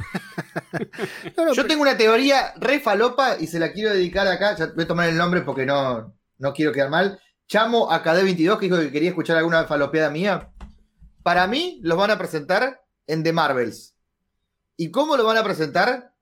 Yo 1.55 1.65
tengo 1.65 1.81
una 1.81 1.97
teoría 1.97 2.53
re 2.57 2.79
falopa 2.79 3.37
y 3.39 3.47
se 3.47 3.59
la 3.59 3.71
quiero 3.71 3.93
dedicar 3.93 4.27
acá. 4.27 4.55
Ya 4.55 4.67
voy 4.75 4.83
a 4.83 4.87
tomar 4.87 5.09
el 5.09 5.17
nombre 5.17 5.41
porque 5.41 5.65
no, 5.65 6.15
no 6.37 6.53
quiero 6.53 6.71
quedar 6.71 6.89
mal. 6.89 7.19
Chamo 7.47 7.91
a 7.91 8.03
KD22 8.03 8.59
que 8.59 8.65
dijo 8.65 8.77
que 8.77 8.91
quería 8.91 9.09
escuchar 9.09 9.37
alguna 9.37 9.65
falopeada 9.65 10.09
mía. 10.09 10.51
Para 11.23 11.47
mí 11.47 11.79
los 11.83 11.97
van 11.97 12.11
a 12.11 12.17
presentar 12.17 12.81
en 13.07 13.23
The 13.23 13.33
Marvels. 13.33 13.95
¿Y 14.75 14.91
cómo 14.91 15.17
lo 15.17 15.23
van 15.23 15.37
a 15.37 15.43
presentar? 15.43 16.13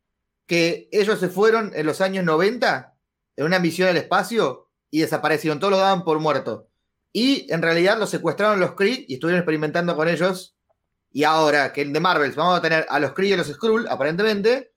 que 0.45 0.87
ellos 0.91 1.19
se 1.19 1.29
fueron 1.29 1.71
en 1.75 1.85
los 1.85 2.01
años 2.01 2.23
90 2.23 2.95
en 3.37 3.45
una 3.45 3.59
misión 3.59 3.89
al 3.89 3.97
espacio 3.97 4.69
y 4.89 5.01
desaparecieron, 5.01 5.59
todos 5.59 5.71
lo 5.71 5.77
daban 5.77 6.03
por 6.03 6.19
muerto. 6.19 6.69
Y 7.17 7.49
en 7.49 7.61
realidad 7.61 7.97
los 7.97 8.09
secuestraron 8.09 8.59
los 8.59 8.73
Kree 8.73 9.05
y 9.07 9.13
estuvieron 9.13 9.39
experimentando 9.39 9.95
con 9.95 10.09
ellos. 10.09 10.57
Y 11.11 11.23
ahora 11.23 11.71
que 11.71 11.83
en 11.83 11.93
The 11.93 12.01
Marvels 12.01 12.35
vamos 12.35 12.59
a 12.59 12.61
tener 12.61 12.85
a 12.89 12.99
los 12.99 13.13
Kree 13.13 13.29
y 13.29 13.31
a 13.31 13.37
los 13.37 13.47
Skrull, 13.47 13.87
aparentemente, 13.87 14.73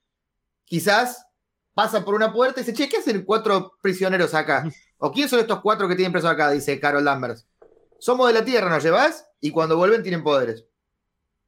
quizás 0.64 1.26
pasa 1.74 2.04
por 2.04 2.14
una 2.14 2.32
puerta 2.32 2.60
y 2.60 2.62
dice, 2.62 2.74
che, 2.74 2.88
¿qué 2.88 2.98
hacen 2.98 3.24
cuatro 3.24 3.72
prisioneros 3.82 4.34
acá? 4.34 4.70
¿O 4.98 5.10
quién 5.10 5.28
son 5.28 5.40
estos 5.40 5.60
cuatro 5.60 5.88
que 5.88 5.96
tienen 5.96 6.12
presos 6.12 6.30
acá? 6.30 6.52
Dice 6.52 6.78
Carol 6.78 7.02
Danvers. 7.02 7.44
Somos 7.98 8.28
de 8.28 8.34
la 8.34 8.44
Tierra, 8.44 8.70
¿nos 8.70 8.84
llevas? 8.84 9.26
Y 9.40 9.50
cuando 9.50 9.76
vuelven 9.76 10.04
tienen 10.04 10.22
poderes. 10.22 10.64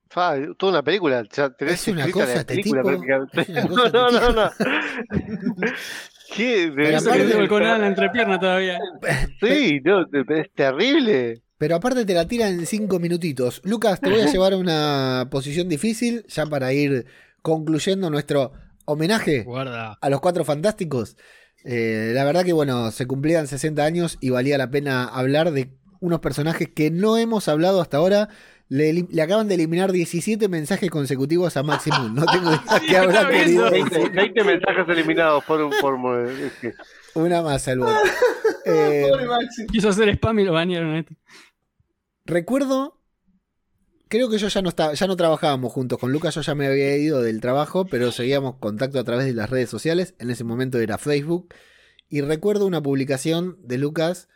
Fa, 0.09 0.35
toda 0.59 0.73
una 0.73 0.83
película. 0.83 1.23
Ya 1.31 1.55
es 1.61 1.87
una 1.87 2.11
cosa, 2.11 2.35
este 2.35 2.57
tipo. 2.57 2.83
no, 2.83 3.89
no, 3.91 4.11
no, 4.11 4.33
no. 4.33 4.51
¿Qué? 6.35 6.73
Pero 6.75 6.99
aparte 6.99 7.49
con 7.49 7.63
la 7.63 7.87
entrepierna 7.87 8.39
todavía. 8.39 8.79
Sí, 9.41 9.81
no, 9.85 10.03
es 10.03 10.53
terrible. 10.55 11.43
Pero 11.59 11.77
aparte 11.77 12.07
te 12.07 12.15
la 12.15 12.27
tiran 12.27 12.55
en 12.55 12.67
cinco 12.67 12.99
minutitos. 12.99 13.61
Lucas, 13.65 14.01
te 14.01 14.09
voy 14.09 14.21
a 14.21 14.27
llevar 14.33 14.55
a 14.55 14.57
una 14.57 15.29
posición 15.31 15.69
difícil 15.69 16.25
ya 16.29 16.47
para 16.47 16.73
ir 16.73 17.07
concluyendo 17.43 18.09
nuestro 18.09 18.53
homenaje 18.87 19.47
a 20.01 20.11
los 20.11 20.21
cuatro 20.21 20.45
fantásticos. 20.45 21.17
Eh, 21.65 22.13
la 22.15 22.25
verdad 22.25 22.45
que 22.45 22.55
bueno, 22.55 22.91
se 22.91 23.07
cumplían 23.07 23.47
60 23.47 23.85
años 23.85 24.17
y 24.21 24.31
valía 24.31 24.57
la 24.57 24.71
pena 24.71 25.05
hablar 25.05 25.51
de 25.51 25.71
unos 26.01 26.21
personajes 26.21 26.69
que 26.75 26.91
no 26.91 27.19
hemos 27.19 27.49
hablado 27.49 27.83
hasta 27.83 27.99
ahora 27.99 28.31
le, 28.71 29.09
acaban 29.21 29.49
de 29.49 29.57
eliminar 29.57 29.91
17 29.91 30.49
mensajes 30.49 30.89
consecutivos 30.91 31.57
a 31.57 31.65
Maximum. 31.65 32.15
No 32.15 32.25
tengo 32.25 32.51
idea 32.55 32.81
qué 32.89 32.97
habrá 32.97 33.29
querido. 33.29 33.69
20, 33.69 34.45
mensajes 34.45 34.89
eliminados 34.89 35.45
por 35.45 35.61
un 35.61 35.73
por, 35.81 35.95
Una 37.15 37.43
más, 37.43 37.67
al 37.67 37.81
eh, 38.65 39.11
Quiso 39.73 39.89
hacer 39.89 40.11
spam 40.11 40.39
y 40.39 40.45
lo 40.45 40.53
bañaron. 40.53 40.97
Este. 40.97 41.17
Recuerdo. 42.25 42.97
Creo 44.09 44.31
que 44.31 44.39
yo 44.39 44.49
ya 44.49 44.63
no 44.63 44.69
estaba, 44.69 44.95
ya 44.95 45.07
no 45.07 45.17
trabajábamos 45.17 45.73
juntos 45.73 45.99
con 45.99 46.11
Lucas, 46.11 46.35
yo 46.35 46.41
ya 46.41 46.57
me 46.57 46.67
había 46.67 46.97
ido 46.97 47.23
del 47.23 47.41
trabajo, 47.41 47.87
pero 47.87 48.11
seguíamos 48.11 48.57
contacto 48.57 48.99
a 48.99 49.05
través 49.05 49.27
de 49.27 49.35
las 49.35 49.51
redes 49.51 49.71
sociales. 49.71 50.15
En 50.19 50.31
ese 50.31 50.45
momento 50.45 50.79
era 50.79 50.99
Facebook. 50.99 51.55
Y 52.09 52.21
recuerdo 52.21 52.67
una 52.67 52.83
publicación 52.83 53.59
de 53.63 53.79
Lucas 53.79 54.29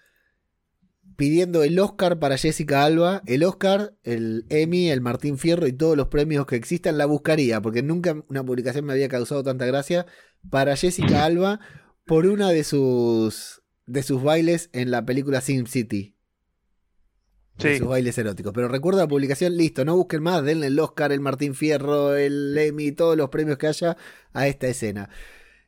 pidiendo 1.17 1.63
el 1.63 1.79
Oscar 1.79 2.19
para 2.19 2.39
Jessica 2.39 2.85
Alba, 2.85 3.23
el 3.27 3.45
Oscar, 3.45 3.95
el 4.03 4.47
Emmy, 4.49 4.91
el 4.91 5.01
Martín 5.01 5.39
Fierro 5.39 5.67
y 5.67 5.73
todos 5.73 5.97
los 5.97 6.09
premios 6.09 6.47
que 6.47 6.57
existan, 6.57 6.99
la 6.99 7.07
buscaría, 7.07 7.61
porque 7.61 7.83
nunca 7.83 8.23
una 8.29 8.45
publicación 8.45 8.85
me 8.85 8.93
había 8.93 9.09
causado 9.09 9.43
tanta 9.43 9.67
gracia, 9.67 10.07
para 10.51 10.77
Jessica 10.77 11.25
Alba 11.25 11.61
por 12.05 12.27
una 12.27 12.51
de 12.51 12.65
sus, 12.65 13.63
de 13.87 14.03
sus 14.03 14.23
bailes 14.23 14.71
en 14.73 14.91
la 14.91 15.05
película 15.05 15.41
Sim 15.41 15.67
City. 15.67 16.17
De 17.59 17.79
sus 17.79 17.87
bailes 17.87 18.19
eróticos. 18.19 18.53
Pero 18.53 18.67
recuerdo 18.67 18.99
la 18.99 19.07
publicación, 19.07 19.57
listo, 19.57 19.85
no 19.85 19.97
busquen 19.97 20.23
más, 20.23 20.43
denle 20.43 20.67
el 20.67 20.79
Oscar, 20.81 21.13
el 21.13 21.21
Martín 21.21 21.55
Fierro, 21.55 22.17
el 22.17 22.57
Emmy, 22.59 22.91
todos 22.91 23.17
los 23.17 23.29
premios 23.31 23.59
que 23.59 23.69
haya 23.69 23.97
a 24.33 24.49
esta 24.49 24.67
escena. 24.67 25.09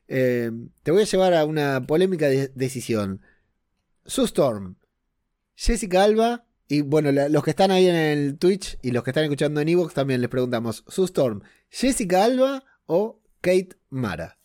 Eh, 0.09 0.51
te 0.83 0.91
voy 0.91 1.03
a 1.03 1.07
llevar 1.07 1.35
a 1.35 1.45
una 1.45 1.87
polémica 1.87 2.27
decisión. 2.27 3.23
Sue 4.05 4.25
Storm, 4.25 4.77
Jessica 5.57 6.05
Alba, 6.05 6.45
y 6.69 6.83
bueno, 6.83 7.11
los 7.13 7.43
que 7.43 7.51
están 7.51 7.71
ahí 7.71 7.89
en 7.89 7.97
el 7.97 8.39
Twitch 8.39 8.79
y 8.83 8.91
los 8.91 9.03
que 9.03 9.11
están 9.11 9.25
escuchando 9.25 9.61
en 9.61 9.69
Evox 9.69 9.95
también 9.95 10.21
les 10.21 10.29
preguntamos, 10.29 10.85
Sustorm, 10.87 11.43
¿Jessica 11.71 12.25
Alba 12.25 12.63
o 12.85 13.21
Kate 13.41 13.71
Mara? 13.89 14.37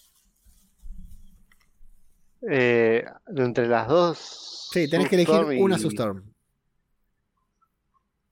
Eh, 2.50 3.06
entre 3.36 3.68
las 3.68 3.88
dos. 3.88 4.70
Sí, 4.72 4.90
tenés 4.90 5.10
que 5.10 5.16
elegir 5.16 5.62
una 5.62 5.78
Sustorm. 5.78 6.24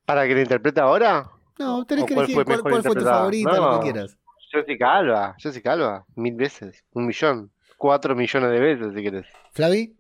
¿Para 0.06 0.28
que 0.28 0.34
la 0.34 0.42
interprete 0.42 0.80
ahora? 0.80 1.30
No, 1.60 1.86
tenés 1.86 2.06
que 2.06 2.14
elegir 2.14 2.36
cuál, 2.46 2.62
fue, 2.62 2.96
tu 2.96 3.02
favorita, 3.02 3.58
lo 3.58 3.80
que 3.80 3.92
quieras. 3.92 4.18
Jessica 4.50 4.98
Alba, 4.98 5.36
Jessica 5.38 5.74
Alba, 5.74 6.06
mil 6.16 6.34
veces, 6.34 6.84
un 6.94 7.06
millón, 7.06 7.52
cuatro 7.78 8.16
millones 8.16 8.50
de 8.50 8.60
veces 8.60 8.94
si 8.96 9.02
quieres. 9.02 9.28
¿Flavi? 9.52 9.99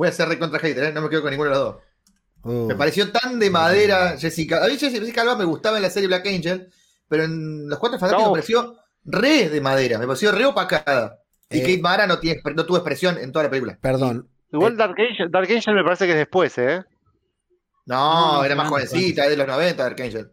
Voy 0.00 0.08
a 0.08 0.12
ser 0.12 0.30
recontra 0.30 0.58
hater, 0.58 0.84
¿eh? 0.84 0.92
no 0.94 1.02
me 1.02 1.10
quedo 1.10 1.20
con 1.20 1.30
ninguno 1.30 1.50
de 1.50 1.56
los 1.56 1.62
dos. 1.62 1.82
Oh. 2.40 2.66
Me 2.68 2.74
pareció 2.74 3.12
tan 3.12 3.38
de 3.38 3.50
madera 3.50 4.16
Jessica. 4.16 4.64
A 4.64 4.66
mí 4.66 4.78
Jessica 4.78 5.20
Alba 5.20 5.36
me 5.36 5.44
gustaba 5.44 5.76
en 5.76 5.82
la 5.82 5.90
serie 5.90 6.06
Black 6.06 6.26
Angel, 6.26 6.72
pero 7.06 7.24
en 7.24 7.68
Los 7.68 7.78
Cuatro 7.78 7.98
Fantásticos 7.98 8.32
me 8.32 8.40
pareció 8.40 8.76
re 9.04 9.50
de 9.50 9.60
madera, 9.60 9.98
me 9.98 10.06
pareció 10.06 10.32
re 10.32 10.46
opacada. 10.46 11.18
Y 11.50 11.58
eh. 11.58 11.60
Kate 11.60 11.82
Mara 11.82 12.06
no, 12.06 12.18
tiene, 12.18 12.40
no 12.42 12.64
tuvo 12.64 12.78
expresión 12.78 13.18
en 13.18 13.30
toda 13.30 13.42
la 13.42 13.50
película. 13.50 13.76
Perdón. 13.78 14.26
Igual 14.50 14.78
Dark 14.78 14.94
Angel, 14.98 15.30
Dark 15.30 15.52
Angel 15.52 15.74
me 15.74 15.84
parece 15.84 16.06
que 16.06 16.12
es 16.12 16.18
después, 16.18 16.56
¿eh? 16.56 16.82
No, 17.84 18.42
era 18.42 18.54
más 18.54 18.70
jovencita, 18.70 19.24
es 19.24 19.30
de 19.30 19.36
los 19.36 19.46
90 19.46 19.82
Dark 19.82 20.00
Angel. 20.00 20.32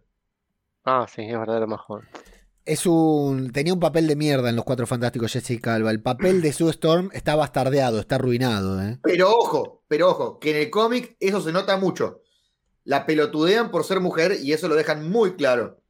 Ah, 0.85 1.05
sí, 1.13 1.23
es 1.23 1.37
verdad, 1.37 1.57
era 1.57 1.67
más 1.67 1.81
joven 1.81 2.07
es 2.67 2.85
un. 2.85 3.51
Tenía 3.51 3.73
un 3.73 3.79
papel 3.79 4.07
de 4.07 4.15
mierda 4.15 4.49
en 4.49 4.55
los 4.55 4.65
Cuatro 4.65 4.85
Fantásticos 4.85 5.31
Jessica 5.31 5.73
Alba. 5.73 5.89
El 5.89 6.01
papel 6.01 6.41
de 6.41 6.53
Sue 6.53 6.69
Storm 6.71 7.09
está 7.13 7.35
bastardeado, 7.35 7.99
está 7.99 8.15
arruinado. 8.15 8.81
¿eh? 8.81 8.99
Pero 9.01 9.31
ojo, 9.31 9.83
pero 9.87 10.09
ojo, 10.09 10.39
que 10.39 10.51
en 10.51 10.57
el 10.57 10.69
cómic 10.69 11.15
eso 11.19 11.41
se 11.41 11.51
nota 11.51 11.77
mucho. 11.77 12.21
La 12.83 13.05
pelotudean 13.05 13.71
por 13.71 13.83
ser 13.83 14.01
mujer 14.01 14.37
y 14.41 14.53
eso 14.53 14.67
lo 14.67 14.75
dejan 14.75 15.09
muy 15.09 15.35
claro. 15.35 15.81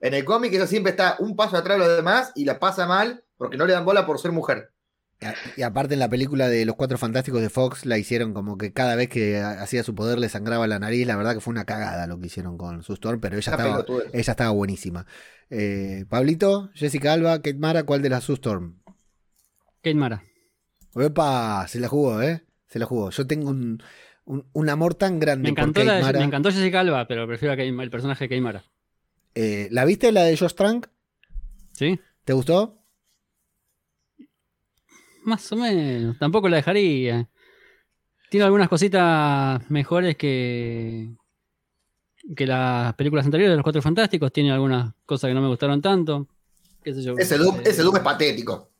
En 0.00 0.14
el 0.14 0.24
cómic 0.24 0.52
ella 0.52 0.66
siempre 0.66 0.90
está 0.90 1.16
un 1.18 1.36
paso 1.36 1.56
atrás 1.56 1.78
de 1.78 1.86
los 1.86 1.96
demás 1.96 2.32
y 2.34 2.44
la 2.44 2.58
pasa 2.58 2.86
mal 2.86 3.24
porque 3.36 3.56
no 3.56 3.66
le 3.66 3.72
dan 3.72 3.84
bola 3.84 4.06
por 4.06 4.18
ser 4.18 4.32
mujer. 4.32 4.72
Y 5.56 5.62
aparte 5.62 5.94
en 5.94 6.00
la 6.00 6.08
película 6.08 6.48
de 6.48 6.64
Los 6.64 6.76
Cuatro 6.76 6.96
Fantásticos 6.96 7.42
de 7.42 7.50
Fox 7.50 7.84
la 7.84 7.98
hicieron 7.98 8.32
como 8.32 8.56
que 8.56 8.72
cada 8.72 8.96
vez 8.96 9.08
que 9.08 9.38
hacía 9.38 9.82
su 9.82 9.94
poder 9.94 10.18
le 10.18 10.30
sangraba 10.30 10.66
la 10.66 10.78
nariz. 10.78 11.06
La 11.06 11.16
verdad 11.16 11.34
que 11.34 11.40
fue 11.40 11.52
una 11.52 11.66
cagada 11.66 12.06
lo 12.06 12.18
que 12.18 12.26
hicieron 12.26 12.56
con 12.56 12.82
su 12.82 12.94
Storm, 12.94 13.20
pero 13.20 13.36
ella, 13.36 13.52
estaba, 13.52 13.84
ella 14.12 14.30
estaba 14.30 14.50
buenísima. 14.50 15.06
Eh, 15.50 16.06
Pablito, 16.08 16.70
Jessica 16.74 17.12
Alba, 17.12 17.36
Kate 17.38 17.54
Mara, 17.54 17.82
¿cuál 17.82 18.00
de 18.00 18.08
las 18.08 18.24
su 18.24 18.32
Storm? 18.34 18.80
Kate 19.82 19.94
Mara. 19.94 20.24
Opa, 20.94 21.66
se 21.68 21.80
la 21.80 21.88
jugó, 21.88 22.22
¿eh? 22.22 22.42
Se 22.66 22.78
la 22.78 22.86
jugó. 22.86 23.10
Yo 23.10 23.26
tengo 23.26 23.50
un, 23.50 24.68
amor 24.70 24.94
tan 24.94 25.20
grande 25.20 25.44
me 25.44 25.50
encantó 25.50 25.80
por 25.80 25.86
Kate 25.86 26.02
Mara. 26.02 26.18
Me 26.18 26.24
encantó 26.24 26.50
Jessica 26.50 26.80
Alba, 26.80 27.06
pero 27.06 27.26
prefiero 27.26 27.54
el 27.54 27.90
personaje 27.90 28.24
de 28.24 28.28
Kate 28.28 28.40
Mara. 28.40 28.64
Eh, 29.34 29.68
¿La 29.70 29.84
viste, 29.84 30.12
la 30.12 30.24
de 30.24 30.36
Josh 30.36 30.54
Trank? 30.54 30.88
Sí. 31.72 32.00
¿Te 32.24 32.32
gustó? 32.32 32.79
Más 35.24 35.50
o 35.52 35.56
menos. 35.56 36.18
Tampoco 36.18 36.48
la 36.48 36.56
dejaría. 36.56 37.28
Tiene 38.30 38.44
algunas 38.44 38.68
cositas 38.68 39.68
mejores 39.70 40.16
que, 40.16 41.10
que 42.36 42.46
las 42.46 42.94
películas 42.94 43.24
anteriores 43.24 43.52
de 43.52 43.56
los 43.56 43.64
Cuatro 43.64 43.82
Fantásticos. 43.82 44.32
Tiene 44.32 44.52
algunas 44.52 44.92
cosas 45.04 45.28
que 45.28 45.34
no 45.34 45.42
me 45.42 45.48
gustaron 45.48 45.82
tanto. 45.82 46.28
Ese, 46.84 47.02
Doom, 47.36 47.60
es 47.64 48.00
patético. 48.02 48.70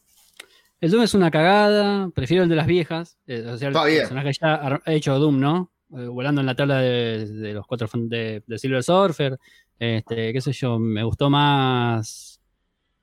El 0.80 0.90
Doom 0.90 1.02
es 1.02 1.14
una 1.14 1.30
cagada. 1.30 2.10
Prefiero 2.10 2.44
el 2.44 2.48
de 2.48 2.56
las 2.56 2.66
viejas. 2.66 3.18
Eh, 3.26 3.44
o 3.46 3.58
sea, 3.58 3.68
el 3.68 3.74
personaje 3.74 4.32
ya 4.40 4.80
ha 4.84 4.92
hecho 4.92 5.18
Doom, 5.18 5.40
¿no? 5.40 5.72
Eh, 5.96 6.06
volando 6.06 6.40
en 6.40 6.46
la 6.46 6.54
tabla 6.54 6.78
de, 6.78 7.52
los 7.52 7.66
cuatro 7.66 7.88
de, 7.92 8.42
de 8.46 8.58
Silver 8.58 8.82
Surfer. 8.82 9.38
Este, 9.78 10.32
qué 10.32 10.40
sé 10.40 10.52
yo, 10.52 10.78
me 10.78 11.02
gustó 11.02 11.28
más 11.28 12.29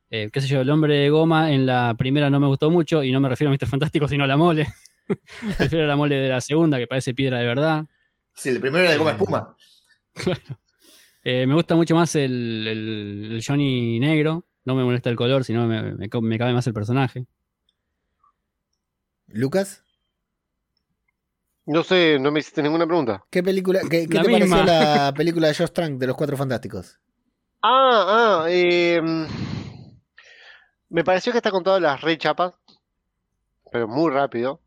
eh, 0.10 0.30
qué 0.32 0.42
sé 0.42 0.48
yo, 0.48 0.62
el 0.62 0.70
hombre 0.70 0.96
de 0.96 1.10
goma 1.10 1.52
en 1.52 1.66
la 1.66 1.94
primera 1.98 2.30
no 2.30 2.40
me 2.40 2.48
gustó 2.48 2.70
mucho 2.72 3.04
y 3.04 3.12
no 3.12 3.20
me 3.20 3.30
refiero 3.30 3.52
a 3.52 3.54
Mr. 3.56 3.68
Fantástico, 3.68 4.08
sino 4.08 4.24
a 4.24 4.28
la 4.28 4.38
mole. 4.38 4.68
Prefiero 5.58 5.86
la 5.88 5.96
mole 5.96 6.16
de 6.16 6.30
la 6.30 6.42
segunda, 6.42 6.78
que 6.78 6.88
parece 6.88 7.14
piedra 7.14 7.40
de 7.40 7.46
verdad. 7.46 7.86
Sí, 8.34 8.50
el 8.50 8.60
primero 8.60 8.84
era 8.84 8.92
de 8.92 8.98
goma 8.98 9.12
espuma. 9.12 9.56
Eh, 11.24 11.46
me 11.46 11.56
gusta 11.56 11.76
mucho 11.76 11.94
más 11.94 12.16
el, 12.16 12.66
el- 12.66 13.32
el 13.34 13.44
Johnny 13.46 14.00
negro. 14.00 14.46
No 14.64 14.76
me 14.76 14.86
molesta 14.86 15.10
el 15.10 15.18
color, 15.18 15.44
sino 15.44 15.68
me, 15.68 15.82
me, 15.94 16.08
me 16.22 16.38
cabe 16.38 16.54
más 16.54 16.66
el 16.68 16.74
personaje. 16.74 17.26
Lucas, 19.28 19.84
No 21.66 21.84
sé, 21.84 22.18
no 22.20 22.32
me 22.32 22.40
hiciste 22.40 22.64
ninguna 22.64 22.86
pregunta. 22.86 23.26
¿qué 23.30 23.44
película, 23.44 23.82
qué, 23.90 24.08
qué 24.08 24.20
te 24.22 24.28
misma. 24.30 24.64
pareció 24.64 24.64
la 24.64 25.14
película 25.18 25.48
de 25.50 25.56
Josh 25.56 25.72
Trank 25.72 26.00
de 26.00 26.08
los 26.08 26.16
Cuatro 26.16 26.38
Fantásticos? 26.38 26.98
Ah, 27.62 28.44
ah, 28.44 28.46
eh, 28.50 29.02
me 30.90 31.04
pareció 31.04 31.32
que 31.32 31.40
está 31.40 31.52
contado 31.52 31.80
las 31.80 32.02
re 32.02 32.18
chapas, 32.18 32.54
pero 33.72 33.88
muy 33.88 34.12
rápido. 34.12 34.62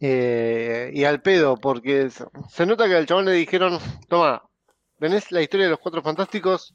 Eh, 0.00 0.90
y 0.94 1.04
al 1.04 1.20
pedo, 1.22 1.56
porque 1.56 2.08
se, 2.10 2.24
se 2.48 2.66
nota 2.66 2.86
que 2.86 2.94
al 2.94 3.06
chabón 3.06 3.24
le 3.24 3.32
dijeron, 3.32 3.78
toma, 4.08 4.48
tenés 4.98 5.32
la 5.32 5.42
historia 5.42 5.66
de 5.66 5.70
los 5.70 5.80
Cuatro 5.80 6.02
Fantásticos, 6.02 6.74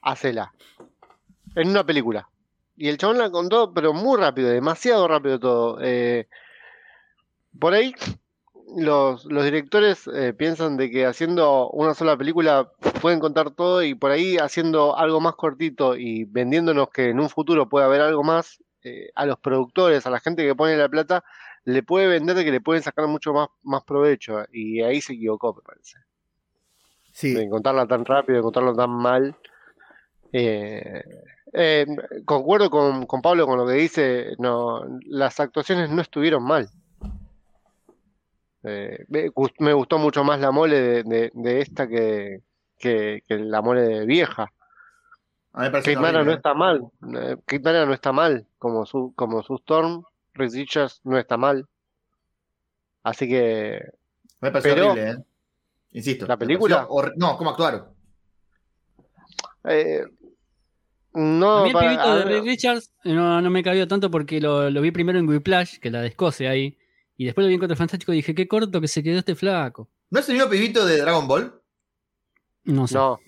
hacela. 0.00 0.52
En 1.54 1.68
una 1.68 1.84
película. 1.84 2.28
Y 2.76 2.88
el 2.88 2.96
chabón 2.96 3.18
la 3.18 3.30
contó, 3.30 3.72
pero 3.72 3.92
muy 3.92 4.18
rápido, 4.18 4.48
demasiado 4.48 5.06
rápido 5.06 5.38
todo. 5.38 5.78
Eh, 5.82 6.26
por 7.58 7.74
ahí, 7.74 7.94
los, 8.76 9.24
los 9.26 9.44
directores 9.44 10.08
eh, 10.14 10.32
piensan 10.32 10.76
de 10.76 10.90
que 10.90 11.06
haciendo 11.06 11.70
una 11.70 11.94
sola 11.94 12.16
película 12.16 12.70
pueden 13.00 13.20
contar 13.20 13.50
todo 13.50 13.82
y 13.82 13.94
por 13.94 14.10
ahí 14.10 14.36
haciendo 14.36 14.96
algo 14.96 15.20
más 15.20 15.34
cortito 15.34 15.96
y 15.96 16.24
vendiéndonos 16.24 16.90
que 16.90 17.10
en 17.10 17.20
un 17.20 17.28
futuro 17.28 17.68
puede 17.68 17.86
haber 17.86 18.00
algo 18.00 18.22
más, 18.22 18.62
eh, 18.84 19.10
a 19.14 19.26
los 19.26 19.38
productores, 19.38 20.06
a 20.06 20.10
la 20.10 20.18
gente 20.18 20.44
que 20.44 20.56
pone 20.56 20.76
la 20.76 20.88
plata, 20.88 21.22
le 21.64 21.84
puede 21.84 22.08
vender 22.08 22.34
de 22.34 22.44
que 22.44 22.50
le 22.50 22.60
pueden 22.60 22.82
sacar 22.82 23.06
mucho 23.06 23.32
más, 23.32 23.48
más 23.62 23.84
provecho. 23.84 24.44
Y 24.52 24.82
ahí 24.82 25.00
se 25.00 25.12
equivocó, 25.12 25.54
me 25.54 25.62
parece. 25.62 25.98
Sí, 27.12 27.34
De 27.34 27.48
contarla 27.48 27.86
tan 27.86 28.04
rápido, 28.04 28.38
de 28.38 28.42
contarlo 28.42 28.74
tan 28.74 28.90
mal. 28.90 29.36
Eh, 30.32 31.04
eh, 31.52 31.86
concuerdo 32.24 32.70
con, 32.70 33.06
con 33.06 33.22
Pablo 33.22 33.46
con 33.46 33.58
lo 33.58 33.66
que 33.66 33.74
dice, 33.74 34.34
no, 34.38 34.82
las 35.06 35.38
actuaciones 35.38 35.90
no 35.90 36.02
estuvieron 36.02 36.42
mal. 36.42 36.68
Eh, 38.64 39.04
me, 39.08 39.28
gust- 39.30 39.56
me 39.58 39.72
gustó 39.72 39.98
mucho 39.98 40.22
más 40.24 40.38
la 40.40 40.50
mole 40.52 40.80
de, 40.80 41.02
de- 41.02 41.30
de 41.34 41.60
esta 41.60 41.88
que, 41.88 42.42
que, 42.78 43.22
que 43.26 43.38
la 43.38 43.60
mole 43.62 43.82
de 43.82 44.06
vieja. 44.06 44.52
A 45.54 45.58
mí 45.60 45.64
me 45.66 45.70
parece 45.70 45.94
Kate 45.94 46.02
Mara 46.02 46.22
no 46.24 46.30
¿eh? 46.30 46.34
está 46.34 46.54
mal. 46.54 46.82
eh, 47.16 47.36
Kate 47.44 47.62
Mara 47.62 47.84
no 47.86 47.92
está 47.92 48.12
mal 48.12 48.46
como 48.58 48.86
su, 48.86 49.12
como 49.16 49.42
su 49.42 49.56
Storm. 49.56 50.04
Richards 50.34 51.00
no 51.04 51.18
está 51.18 51.36
mal. 51.36 51.66
Así 53.02 53.28
que 53.28 53.82
Me 54.40 54.50
parece 54.50 54.70
Pero- 54.74 54.92
horrible, 54.92 55.10
¿eh? 55.10 55.16
Insisto. 55.94 56.26
¿La 56.26 56.38
película? 56.38 56.86
pareció 56.88 57.12
No, 57.16 57.36
¿cómo 57.36 57.50
actuaron? 57.50 57.88
eh, 59.64 60.02
a 61.14 61.18
no 61.18 61.62
mí 61.64 61.68
el 61.68 61.72
para- 61.74 61.88
pibito 61.90 62.02
a 62.08 62.16
de 62.16 62.24
Ray 62.24 62.40
Richards 62.40 62.92
no, 63.04 63.40
no 63.42 63.50
me 63.50 63.62
cabió 63.62 63.86
tanto 63.86 64.10
porque 64.10 64.40
lo, 64.40 64.70
lo 64.70 64.80
vi 64.80 64.90
primero 64.90 65.18
en 65.18 65.28
Whiplash, 65.28 65.78
que 65.78 65.90
la 65.90 66.00
de 66.00 66.08
Escocia 66.08 66.50
ahí. 66.50 66.78
Y 67.22 67.26
después 67.26 67.44
lo 67.44 67.48
vi 67.48 67.54
en 67.54 67.60
Cuatro 67.60 67.76
Fantástico 67.76 68.12
y 68.12 68.16
dije, 68.16 68.34
qué 68.34 68.48
corto 68.48 68.80
que 68.80 68.88
se 68.88 69.00
quedó 69.00 69.18
este 69.20 69.36
flaco. 69.36 69.88
¿No 70.10 70.18
es 70.18 70.28
el 70.28 70.34
mismo 70.34 70.50
pibito 70.50 70.84
de 70.84 70.98
Dragon 71.00 71.28
Ball? 71.28 71.54
No 72.64 72.86
sé. 72.88 72.94
no. 72.96 73.20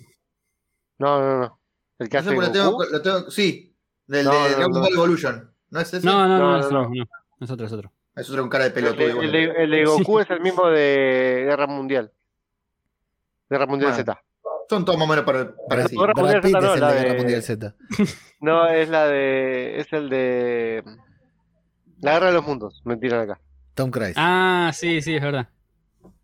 No, 0.98 1.20
no, 1.20 1.38
no. 1.40 1.60
El 2.00 2.08
que 2.08 2.16
No 2.16 2.22
sé, 2.24 2.28
hace 2.28 2.34
porque 2.34 2.46
lo 2.48 2.52
tengo, 2.52 2.70
Goku. 2.72 2.84
lo 2.92 3.02
tengo- 3.02 3.30
Sí, 3.30 3.72
del 4.06 4.24
No, 4.24 4.32
de 4.32 4.38
no, 4.38 4.48
Dragon 4.56 4.72
no. 4.72 4.80
Ball 4.80 4.92
Evolution. 4.92 5.54
¿No 5.70 5.80
es 5.80 5.94
ese? 5.94 6.04
no, 6.06 6.26
no, 6.26 6.38
no, 6.38 6.50
No, 6.52 6.58
es, 6.58 6.70
no, 6.72 6.80
otro, 6.80 6.90
no. 6.94 7.04
Es 7.40 7.50
otro, 7.50 7.66
es 7.66 7.72
otro. 7.72 7.92
Es 8.16 8.28
otro 8.30 8.42
con 8.42 8.50
cara 8.50 8.64
de 8.64 8.68
El 8.68 8.74
pelotudo. 8.74 9.22
el 9.22 9.30
de- 9.32 9.44
el 9.64 9.70
de 9.70 9.84
Goku 9.86 10.18
es 10.18 10.30
el 10.30 10.40
mismo 10.40 10.66
de 10.68 11.44
Guerra 11.46 11.66
Mundial. 11.68 12.10
Guerra 13.48 13.66
Mundial 13.66 13.92
Bueno. 13.92 14.04
Z. 14.12 14.24
Son 14.68 14.84
todos 14.84 14.98
más 14.98 15.06
o 15.06 15.10
menos 15.10 15.24
para- 15.24 15.54
parecidos. 15.68 16.08
Mundial 16.16 16.40
Pitt 16.40 16.50
Z 16.52 16.58
es 16.58 16.64
no, 16.64 16.74
el 16.74 16.80
la 16.80 16.92
de 16.92 17.00
Guerra 17.02 17.14
Mundial 17.18 17.42
Z. 17.42 17.74
No, 18.40 18.66
es 18.66 18.88
la 18.88 19.06
de. 19.06 19.78
Es 19.78 19.92
el 19.92 20.08
de. 20.10 20.82
La 22.00 22.12
Guerra 22.14 22.26
de 22.26 22.32
los 22.32 22.44
Mundos. 22.46 22.82
Me 22.84 22.96
tiran 22.96 23.22
acá. 23.30 23.40
Tom 23.74 23.90
Cruise. 23.90 24.14
Ah, 24.16 24.72
sí, 24.74 25.00
sí, 25.02 25.14
es 25.14 25.22
verdad. 25.22 25.48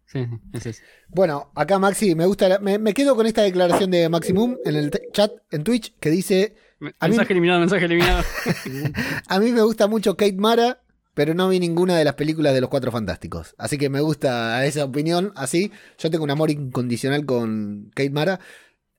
Sí, 0.06 0.24
sí, 0.26 0.38
es 0.52 0.66
ese. 0.66 0.82
Bueno, 1.08 1.52
acá 1.54 1.78
Maxi, 1.78 2.14
me 2.14 2.26
gusta, 2.26 2.48
la- 2.48 2.58
me, 2.58 2.78
me 2.78 2.94
quedo 2.94 3.14
con 3.14 3.26
esta 3.26 3.42
declaración 3.42 3.90
de 3.90 4.08
Maximum 4.08 4.56
en 4.64 4.76
el 4.76 4.90
chat 5.12 5.30
en 5.52 5.62
Twitch 5.62 5.94
que 6.00 6.10
dice, 6.10 6.54
mí- 6.80 6.90
Mensaje 7.00 7.32
eliminado, 7.32 7.60
mensaje 7.60 7.84
eliminado. 7.84 8.22
a 9.28 9.38
mí 9.40 9.52
me 9.52 9.62
gusta 9.62 9.86
mucho 9.86 10.16
Kate 10.16 10.32
Mara, 10.36 10.82
pero 11.14 11.34
no 11.34 11.48
vi 11.48 11.60
ninguna 11.60 11.96
de 11.96 12.04
las 12.04 12.14
películas 12.14 12.54
de 12.54 12.60
los 12.60 12.70
Cuatro 12.70 12.90
Fantásticos. 12.90 13.54
Así 13.58 13.78
que 13.78 13.88
me 13.88 14.00
gusta 14.00 14.64
esa 14.66 14.84
opinión, 14.84 15.32
así. 15.36 15.70
Yo 15.98 16.10
tengo 16.10 16.24
un 16.24 16.30
amor 16.30 16.50
incondicional 16.50 17.24
con 17.24 17.90
Kate 17.94 18.10
Mara. 18.10 18.40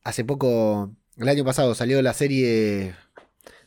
Hace 0.03 0.23
poco, 0.23 0.95
el 1.17 1.27
año 1.27 1.43
pasado, 1.43 1.75
salió 1.75 2.01
la 2.01 2.13
serie 2.13 2.95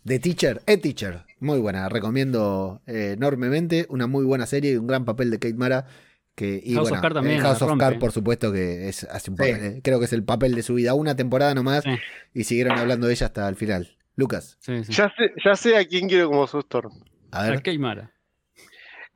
de 0.05 0.19
Teacher, 0.19 0.63
e 0.67 0.77
Teacher. 0.77 1.25
Muy 1.41 1.59
buena, 1.61 1.89
recomiendo 1.89 2.81
eh, 2.87 3.13
enormemente. 3.17 3.87
Una 3.89 4.07
muy 4.07 4.25
buena 4.25 4.47
serie 4.47 4.73
y 4.73 4.77
un 4.77 4.87
gran 4.87 5.05
papel 5.05 5.31
de 5.31 5.39
Kate 5.39 5.55
Mara. 5.55 5.87
Que, 6.35 6.61
y 6.65 6.75
House 6.75 6.87
of 6.87 6.91
bueno, 6.91 7.03
Cards 7.03 7.15
también 7.15 7.39
eh, 7.39 7.41
House 7.43 7.63
of. 7.63 7.79
Cards, 7.79 7.99
por 7.99 8.11
supuesto, 8.13 8.53
que 8.53 8.89
es, 8.89 9.05
hace 9.05 9.31
un 9.31 9.37
Sí. 9.37 9.43
papel, 9.53 9.65
eh, 9.65 9.81
creo 9.85 9.99
que 10.01 10.07
es 10.07 10.13
el 10.13 10.25
papel 10.25 10.55
de 10.55 10.63
su 10.63 10.75
vida. 10.75 10.95
Una 10.95 11.15
temporada 11.15 11.55
nomás 11.55 11.85
Sí. 11.85 11.91
y 12.35 12.45
siguieron 12.45 12.77
hablando 12.79 13.07
de 13.07 13.13
ella 13.15 13.27
hasta 13.27 13.49
el 13.49 13.57
final. 13.57 13.97
Lucas, 14.17 14.57
Sí, 14.61 14.85
sí. 14.85 14.93
Ya 14.93 15.13
sé, 15.17 15.33
ya 15.45 15.55
sé 15.57 15.77
a 15.77 15.85
quién 15.87 16.09
quiero 16.09 16.29
como 16.29 16.47
su 16.47 16.59
Storm. 16.61 16.93
a 17.31 17.45
ver. 17.45 17.59
A 17.59 17.63
Keimara. 17.63 18.13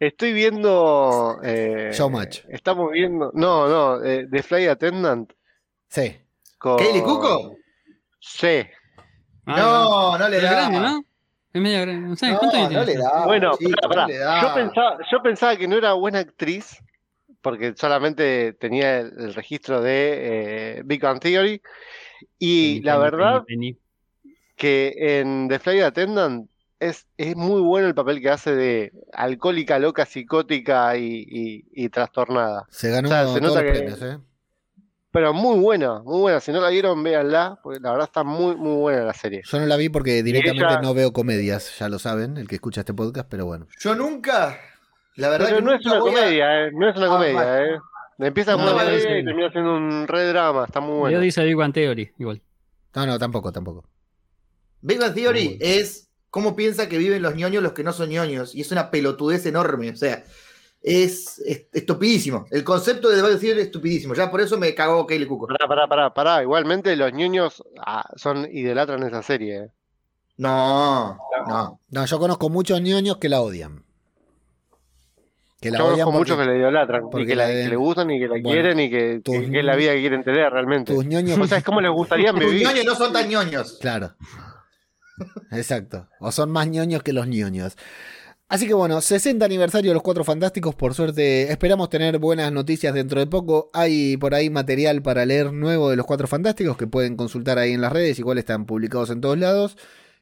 Estoy 0.01 0.32
viendo. 0.32 1.41
Eh, 1.43 1.91
Showmatch. 1.93 2.41
Estamos 2.51 2.93
viendo. 2.93 3.32
No, 3.34 3.68
no. 3.68 4.05
eh, 4.05 4.28
The 4.30 4.43
Fly 4.45 4.66
Attendant. 4.66 5.32
Sí. 5.89 6.16
Con... 6.57 6.78
¿Kaylee 6.78 7.03
Cuoco? 7.03 7.57
Sí. 8.20 8.62
Ah, 9.49 9.57
No, 9.57 10.19
no 10.19 10.29
le 10.29 10.41
da. 10.41 10.51
grande, 10.51 10.79
¿no? 10.81 11.05
Es 11.53 11.63
media 11.63 11.81
grande. 11.81 12.09
No 12.09 12.17
sé, 12.17 12.31
No, 12.31 12.39
¿cuánto 12.39 12.59
no 12.59 12.69
tiene? 12.69 12.85
le 12.87 12.95
da. 12.99 13.25
Bueno, 13.25 13.53
chico, 13.59 13.71
pará, 13.81 13.89
pará. 13.89 14.03
no 14.03 14.09
le 14.09 14.19
da. 14.19 14.41
Yo, 14.43 14.55
pensaba, 14.55 14.99
yo 15.11 15.23
pensaba 15.23 15.57
que 15.57 15.69
no 15.69 15.77
era 15.77 15.93
buena 15.95 16.19
actriz. 16.21 16.77
Porque 17.41 17.73
solamente 17.77 18.53
tenía 18.55 18.99
el, 18.99 19.13
el 19.17 19.35
registro 19.35 19.81
de 19.81 20.79
eh, 20.79 20.83
Big 20.85 21.01
Bang 21.01 21.21
Theory. 21.21 21.63
Y 22.39 22.75
Penny, 22.75 22.81
la 22.85 22.99
verdad 22.99 23.45
Penny, 23.47 23.75
Penny. 23.75 23.79
que 24.57 25.21
en 25.21 25.47
The 25.49 25.61
Flight 25.61 25.83
Attendant 25.85 26.51
es, 26.81 27.07
es 27.17 27.37
muy 27.37 27.61
bueno 27.61 27.87
el 27.87 27.95
papel 27.95 28.21
que 28.21 28.31
hace 28.31 28.55
de 28.57 28.93
alcohólica, 29.13 29.79
loca, 29.79 30.05
psicótica 30.05 30.97
y, 30.97 31.25
y- 31.29 31.65
y 31.73 31.89
trastornada. 31.91 32.67
Se 32.71 32.91
ganó 32.91 33.09
O 33.09 33.13
sea, 33.13 33.27
se 33.29 33.41
nota 33.41 33.63
los 33.63 33.73
que- 33.73 33.79
premios, 33.79 34.03
¿eh? 34.03 34.19
Pero 35.11 35.33
muy 35.33 35.59
buena, 35.59 36.01
muy 36.01 36.21
buena. 36.21 36.41
Si 36.41 36.53
no 36.53 36.61
la 36.61 36.69
vieron, 36.69 37.03
véanla, 37.03 37.59
porque 37.63 37.81
la 37.81 37.93
verdad 37.93 38.07
está 38.09 38.25
muy, 38.25 38.57
muy 38.57 38.77
buena 38.77 39.05
la 39.05 39.15
serie. 39.15 39.43
Yo 39.45 39.59
no 39.59 39.67
la 39.67 39.77
vi 39.77 39.89
porque 39.89 40.23
directamente 40.23 40.65
ella- 40.67 40.81
no 40.83 40.93
veo 40.93 41.13
comedias, 41.15 41.79
ya 41.79 41.89
lo 41.89 41.99
saben, 41.99 42.37
el 42.37 42.47
que 42.47 42.57
escucha 42.57 42.81
este 42.83 42.93
podcast, 42.95 43.27
pero 43.31 43.47
bueno. 43.47 43.67
Yo 43.81 43.95
nunca. 43.95 44.59
La 45.17 45.31
verdad 45.31 45.47
Pero 45.47 45.59
que 45.59 45.65
no 45.65 45.75
es 45.75 45.85
una 45.87 45.99
voy 45.99 46.11
a- 46.11 46.15
comedia, 46.15 46.67
eh, 46.67 46.71
no 46.73 46.89
es 46.91 46.97
una 46.97 47.07
Ah, 47.07 47.09
comedia, 47.09 47.65
eh. 47.65 47.79
Empieza 48.19 48.51
No, 48.53 48.59
como 48.59 48.69
una 48.71 48.77
vale, 48.77 48.91
comedia 48.91 49.15
sí. 49.15 49.19
y 49.21 49.25
termina 49.25 49.51
siendo 49.51 49.75
un 49.77 50.07
re 50.09 50.25
drama, 50.27 50.65
está 50.65 50.81
muy 50.81 50.93
Yo 50.95 50.99
bueno. 51.01 51.21
dice 51.21 51.43
Big 51.45 51.57
Bang 51.57 51.73
Theory, 51.73 52.13
igual. 52.19 52.43
No, 52.95 53.07
no, 53.07 53.19
tampoco, 53.19 53.51
tampoco. 53.53 53.89
Big 54.81 54.99
Bang 55.01 55.15
Theory 55.15 55.49
Muy 55.49 55.59
es 55.61 56.11
cómo 56.31 56.55
piensa 56.55 56.89
que 56.89 56.99
viven 56.99 57.23
los 57.23 57.35
ñoños 57.35 57.63
los 57.63 57.73
que 57.73 57.83
no 57.85 57.93
son 57.93 58.11
ñoños. 58.11 58.55
Y 58.55 58.61
es 58.61 58.71
una 58.73 58.91
pelotudez 58.91 59.47
enorme. 59.47 59.91
O 59.91 59.97
sea, 59.97 60.23
es, 60.83 61.39
es 61.41 61.66
estupidísimo. 61.72 62.47
El 62.51 62.64
concepto 62.64 63.09
de 63.09 63.16
Theory 63.20 63.35
es 63.61 63.66
estupidísimo. 63.66 64.14
Ya 64.14 64.31
por 64.31 64.41
eso 64.41 64.57
me 64.59 64.74
cagó 64.74 65.07
Kaylee 65.07 65.26
Cuoco. 65.26 65.47
Pará, 65.49 65.66
pará, 65.68 65.87
pará, 65.89 66.14
pará. 66.14 66.43
Igualmente 66.43 66.95
los 66.97 67.12
niños 67.12 67.62
ah, 67.85 68.09
son 68.16 68.47
idolatran 68.51 69.03
esa 69.03 69.22
serie. 69.22 69.57
eh. 69.64 69.68
No, 70.37 71.18
no. 71.49 71.81
No, 71.91 72.05
yo 72.07 72.18
conozco 72.18 72.49
muchos 72.49 72.81
ñoños 72.81 73.16
que 73.18 73.29
la 73.29 73.41
odian. 73.41 73.83
Que 75.61 75.72
la 75.72 75.79
Yo 75.79 75.87
odian 75.87 76.05
conozco 76.07 76.18
porque 76.18 76.33
muchos 76.35 76.39
que 76.47 76.53
la 76.53 76.57
idolatran, 76.59 77.03
porque 77.11 77.24
y 77.24 77.26
que, 77.26 77.35
la, 77.35 77.43
la 77.47 77.51
que 77.51 77.57
de- 77.57 77.68
le 77.70 77.76
gustan 77.76 78.11
y 78.12 78.18
que 78.20 78.24
la 78.29 78.35
Bueno, 78.35 78.49
quieren 78.51 78.79
y 78.79 78.89
que, 78.91 79.20
tus- 79.24 79.35
que- 79.51 79.59
es 79.59 79.64
la 79.64 79.74
vida 79.74 79.93
que 79.93 79.99
quieren 80.01 80.22
tener 80.22 80.53
realmente. 80.53 80.95
tus 80.95 81.05
ñoños... 81.05 81.37
O 81.37 81.47
sea, 81.49 81.59
es 81.59 81.64
como 81.64 81.81
les 81.81 81.91
gustaría 81.91 82.31
Tus 82.33 82.39
vivir. 82.41 82.62
ñoños 82.68 82.85
no 82.85 82.95
son 82.95 83.12
tan 83.12 83.29
ñoños. 83.29 83.76
Claro. 83.81 84.14
Exacto. 85.51 86.07
O 86.20 86.31
son 86.31 86.51
más 86.53 86.68
ñoños 86.68 87.03
que 87.03 87.12
los 87.12 87.26
ñoños. 87.26 87.76
Así 88.51 88.67
que 88.67 88.73
bueno, 88.75 89.01
60 89.03 89.45
aniversario 89.45 89.91
de 89.91 89.95
los 89.95 90.03
Cuatro 90.03 90.25
Fantásticos. 90.25 90.75
Por 90.75 90.95
suerte, 90.95 91.51
esperamos 91.53 91.91
tener 91.91 92.19
buenas 92.19 92.51
noticias 92.51 92.95
dentro 92.95 93.21
de 93.21 93.27
poco. 93.27 93.71
Hay 93.75 94.17
por 94.17 94.35
ahí 94.35 94.49
material 94.49 95.03
para 95.03 95.27
leer 95.27 95.53
nuevo 95.53 95.91
de 95.91 95.97
los 95.97 96.07
Cuatro 96.07 96.27
Fantásticos 96.27 96.77
que 96.79 96.87
pueden 96.87 97.17
consultar 97.17 97.59
ahí 97.59 97.73
en 97.75 97.83
las 97.83 97.93
redes. 97.93 98.19
Igual 98.19 98.39
están 98.39 98.65
publicados 98.65 99.11
en 99.11 99.21
todos 99.21 99.37
lados. 99.39 99.77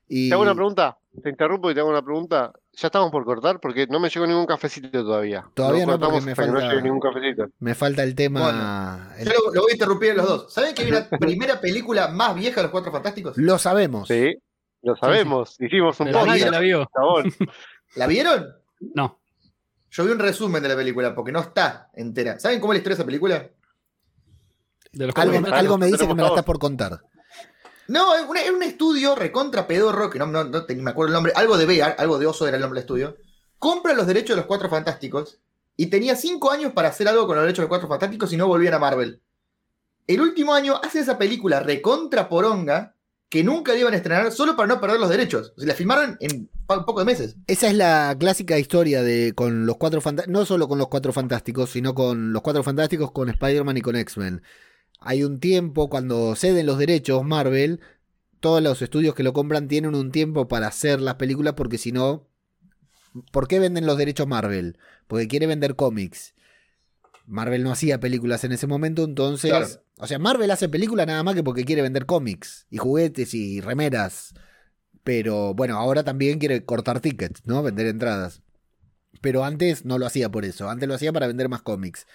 Y 0.09 0.29
Te 0.29 0.35
hago 0.35 0.43
una 0.45 0.55
pregunta, 0.55 0.99
te 1.23 1.31
interrumpo 1.31 1.71
y 1.71 1.75
te 1.75 1.81
hago 1.81 1.89
una 1.91 2.03
pregunta. 2.03 2.53
Ya 2.73 2.89
estamos 2.89 3.11
por 3.11 3.25
cortar 3.25 3.59
porque 3.61 3.87
no 3.89 3.99
me 4.01 4.09
llegó 4.09 4.27
ningún 4.27 4.47
cafecito 4.47 5.03
todavía. 5.05 5.47
Todavía 5.55 5.87
no, 5.87 5.93
porque 5.93 6.01
cortamos 6.07 6.25
me 6.25 6.31
no 6.33 6.61
falta- 6.61 6.81
ningún 6.81 7.01
cafecito. 7.01 7.47
me 7.61 7.75
falta 7.75 8.03
el 8.03 8.15
tema. 8.17 9.13
el- 9.19 9.25
Yo 9.27 9.33
lo, 9.33 9.55
lo 9.55 9.63
voy 9.63 9.71
a 9.71 9.75
interrumpir 9.75 10.11
a 10.11 10.15
los 10.15 10.27
dos. 10.29 10.53
¿Saben 10.53 10.75
que 10.75 10.83
hay 10.83 10.91
una 10.91 11.09
primera 11.21 11.61
película 11.61 12.09
más 12.09 12.35
vieja 12.35 12.57
de 12.57 12.63
los 12.65 12.71
Cuatro 12.73 12.91
Fantásticos? 12.93 13.37
Lo 13.39 13.57
sabemos. 13.59 14.07
Sí, 14.09 14.35
lo 14.83 14.97
sabemos. 14.97 15.57
Hicimos 15.61 15.99
un 16.01 16.11
podcast, 16.13 16.51
la 16.51 16.59
vio. 16.61 16.89
¿La 17.97 18.07
vieron? 18.07 18.55
No. 18.95 19.19
Yo 19.91 20.05
vi 20.05 20.13
un 20.13 20.19
resumen 20.19 20.63
de 20.63 20.69
la 20.69 20.77
película 20.77 21.15
porque 21.15 21.33
no 21.33 21.41
está 21.41 21.91
entera. 21.95 22.39
¿Saben 22.39 22.61
cómo 22.61 22.73
es 22.73 22.77
la 22.77 22.79
historia 22.79 22.97
de 22.97 23.03
esa 23.03 23.07
película? 23.07 23.51
algo, 25.53 25.79
me 25.79 25.87
dice 25.87 26.07
que 26.07 26.15
me 26.15 26.23
la 26.23 26.29
estás 26.29 26.45
por 26.45 26.59
contar. 26.59 27.03
No, 27.89 28.15
es, 28.15 28.51
un 28.51 28.63
estudio 28.63 29.15
recontra 29.15 29.67
pedorro, 29.67 30.11
que 30.11 30.19
no, 30.19 30.27
no, 30.27 30.45
no, 30.45 30.65
me 30.69 30.91
acuerdo 30.91 31.09
el 31.09 31.15
nombre, 31.15 31.33
algo 31.37 31.57
de 31.57 31.67
Bear, 31.67 31.97
algo 31.99 32.19
de 32.19 32.27
Oso 32.27 32.47
era 32.47 32.57
el 32.57 32.61
nombre 32.61 32.81
del 32.81 32.85
estudio. 32.85 33.17
Compra 33.59 33.95
los 33.95 34.07
derechos 34.07 34.31
de 34.31 34.37
los 34.37 34.47
Cuatro 34.47 34.69
Fantásticos 34.69 35.39
y 35.77 35.87
tenía 35.87 36.17
cinco 36.17 36.51
años 36.51 36.73
para 36.73 36.89
hacer 36.89 37.09
algo 37.09 37.27
con 37.27 37.37
los 37.37 37.45
derechos 37.45 37.59
de 37.59 37.63
los 37.65 37.69
Cuatro 37.69 37.89
Fantásticos 37.89 38.33
y 38.33 38.37
no 38.37 38.49
volvían 38.49 38.75
a 38.75 38.79
Marvel. 38.79 39.23
El 40.07 40.21
último 40.21 40.53
año 40.53 40.81
hace 40.83 41.01
esa 41.01 41.17
película 41.17 41.61
recontra 41.61 42.29
poronga 42.29 42.96
que 43.29 43.43
nunca 43.43 43.73
le 43.73 43.81
iban 43.81 43.93
a 43.93 43.97
estrenar 43.97 44.31
solo 44.33 44.57
para 44.57 44.69
no 44.69 44.81
perder 44.81 45.01
los 45.01 45.11
derechos. 45.11 45.53
O 45.57 45.61
sea, 45.61 45.69
la 45.69 45.75
filmaron 45.75 46.17
en 46.21 46.49
un 46.69 46.85
poco 46.85 47.01
de 47.01 47.07
meses. 47.07 47.37
Esa 47.47 47.69
es 47.69 47.75
la 47.75 48.17
clásica 48.19 48.59
historia 48.59 49.03
de 49.03 49.33
con 49.35 49.67
los 49.67 49.77
cuatro 49.77 50.01
fantásticos, 50.01 50.33
no 50.33 50.47
solo 50.47 50.69
con 50.69 50.79
los 50.79 50.89
cuatro 50.89 51.13
fantásticos, 51.13 51.71
sino 51.71 51.95
con 51.95 52.33
los 52.33 52.43
cuatro 52.43 52.63
fantásticos, 52.63 53.11
con 53.13 53.29
Spider-Man 53.29 53.77
y 53.77 53.81
con 53.83 53.97
X-Men. 53.97 54.43
Hay 55.01 55.25
un 55.25 55.41
tiempo 55.41 55.89
cuando 55.91 56.35
ceden 56.37 56.67
los 56.67 56.79
derechos 56.79 57.25
Marvel, 57.25 57.81
todos 58.41 58.63
los 58.63 58.81
estudios 58.83 59.15
que 59.15 59.23
lo 59.23 59.33
compran 59.33 59.69
tienen 59.69 59.95
un 59.95 60.13
tiempo 60.13 60.49
para 60.49 60.69
hacer 60.69 61.01
las 61.01 61.17
películas 61.17 61.55
porque 61.55 61.79
si 61.79 61.93
no, 61.93 62.29
¿por 63.33 63.49
qué 63.49 63.59
venden 63.59 63.87
los 63.87 63.99
derechos 63.99 64.27
Marvel? 64.27 64.79
Porque 65.09 65.29
quiere 65.29 65.47
vender 65.47 65.75
cómics. 65.75 66.35
Marvel 67.27 67.63
no 67.63 67.73
hacía 67.73 68.01
películas 68.01 68.45
en 68.45 68.53
ese 68.53 68.67
momento, 68.67 69.05
entonces 69.05 69.81
o 69.99 70.07
sea, 70.07 70.19
Marvel 70.19 70.51
hace 70.51 70.69
películas 70.69 71.07
nada 71.07 71.23
más 71.23 71.35
que 71.35 71.43
porque 71.43 71.65
quiere 71.65 71.81
vender 71.81 72.05
cómics 72.05 72.67
y 72.71 72.77
juguetes 72.77 73.33
y 73.33 73.61
remeras. 73.61 74.35
Pero 75.05 75.55
bueno, 75.55 75.77
ahora 75.79 76.05
también 76.05 76.39
quiere 76.39 76.65
cortar 76.65 77.01
tickets, 77.01 77.43
¿no? 77.47 77.63
Vender 77.63 77.87
entradas. 77.87 78.43
Pero 79.23 79.45
antes 79.45 79.85
no 79.87 79.99
lo 79.99 80.05
hacía 80.05 80.31
por 80.31 80.45
eso. 80.45 80.69
Antes 80.69 80.89
lo 80.89 80.95
hacía 80.95 81.13
para 81.13 81.27
vender 81.27 81.49
más 81.49 81.63
cómics. 81.63 82.07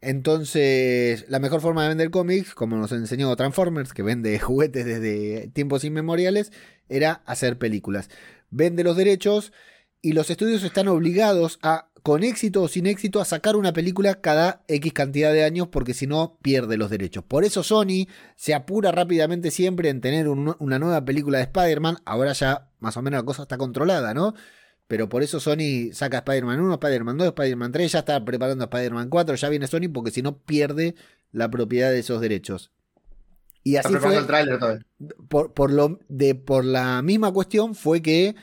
Entonces, 0.00 1.26
la 1.28 1.38
mejor 1.38 1.60
forma 1.60 1.82
de 1.82 1.90
vender 1.90 2.10
cómics, 2.10 2.54
como 2.54 2.76
nos 2.76 2.90
enseñó 2.92 3.34
Transformers, 3.36 3.92
que 3.92 4.02
vende 4.02 4.38
juguetes 4.40 4.84
desde 4.84 5.48
tiempos 5.48 5.84
inmemoriales, 5.84 6.50
era 6.88 7.22
hacer 7.26 7.58
películas. 7.58 8.10
Vende 8.50 8.82
los 8.82 8.96
derechos 8.96 9.52
y 10.02 10.14
los 10.14 10.30
estudios 10.30 10.64
están 10.64 10.88
obligados 10.88 11.60
a 11.62 11.89
con 12.02 12.22
éxito 12.22 12.62
o 12.62 12.68
sin 12.68 12.86
éxito, 12.86 13.20
a 13.20 13.24
sacar 13.24 13.56
una 13.56 13.72
película 13.72 14.20
cada 14.20 14.62
X 14.68 14.92
cantidad 14.92 15.32
de 15.32 15.44
años 15.44 15.68
porque 15.68 15.94
si 15.94 16.06
no 16.06 16.38
pierde 16.42 16.76
los 16.76 16.90
derechos. 16.90 17.24
Por 17.24 17.44
eso 17.44 17.62
Sony 17.62 18.06
se 18.36 18.54
apura 18.54 18.92
rápidamente 18.92 19.50
siempre 19.50 19.88
en 19.88 20.00
tener 20.00 20.28
una 20.28 20.78
nueva 20.78 21.04
película 21.04 21.38
de 21.38 21.44
Spider-Man. 21.44 21.98
Ahora 22.04 22.32
ya 22.32 22.68
más 22.78 22.96
o 22.96 23.02
menos 23.02 23.20
la 23.20 23.26
cosa 23.26 23.42
está 23.42 23.58
controlada, 23.58 24.14
¿no? 24.14 24.34
Pero 24.90 25.08
por 25.08 25.22
eso 25.22 25.38
Sony 25.38 25.92
saca 25.92 26.18
Spider-Man 26.18 26.60
1, 26.60 26.74
Spider-Man 26.74 27.16
2, 27.16 27.28
Spider-Man 27.28 27.70
3, 27.70 27.92
ya 27.92 27.98
está 28.00 28.24
preparando 28.24 28.64
Spider-Man 28.64 29.08
4, 29.08 29.36
ya 29.36 29.48
viene 29.48 29.68
Sony 29.68 29.88
porque 29.92 30.10
si 30.10 30.20
no 30.20 30.38
pierde 30.38 30.96
la 31.30 31.48
propiedad 31.48 31.90
de 31.90 32.00
esos 32.00 32.20
derechos. 32.20 32.72
Y 33.62 33.76
así 33.76 33.94
fue. 33.94 34.16
El 34.16 34.26
por, 35.28 35.52
por, 35.52 35.70
lo, 35.70 36.00
de, 36.08 36.34
por 36.34 36.64
la 36.64 37.02
misma 37.02 37.32
cuestión 37.32 37.74
fue 37.74 38.02
que 38.02 38.34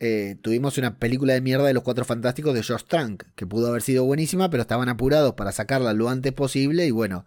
eh, 0.00 0.36
tuvimos 0.42 0.78
una 0.78 0.98
película 0.98 1.34
de 1.34 1.40
mierda 1.40 1.66
de 1.66 1.74
los 1.74 1.82
Cuatro 1.82 2.04
Fantásticos 2.04 2.54
de 2.54 2.62
Josh 2.62 2.84
Trank, 2.84 3.24
que 3.34 3.46
pudo 3.46 3.68
haber 3.68 3.82
sido 3.82 4.04
buenísima, 4.04 4.50
pero 4.50 4.62
estaban 4.62 4.88
apurados 4.88 5.34
para 5.34 5.52
sacarla 5.52 5.92
lo 5.92 6.08
antes 6.08 6.32
posible 6.32 6.86
y 6.86 6.90
bueno, 6.90 7.24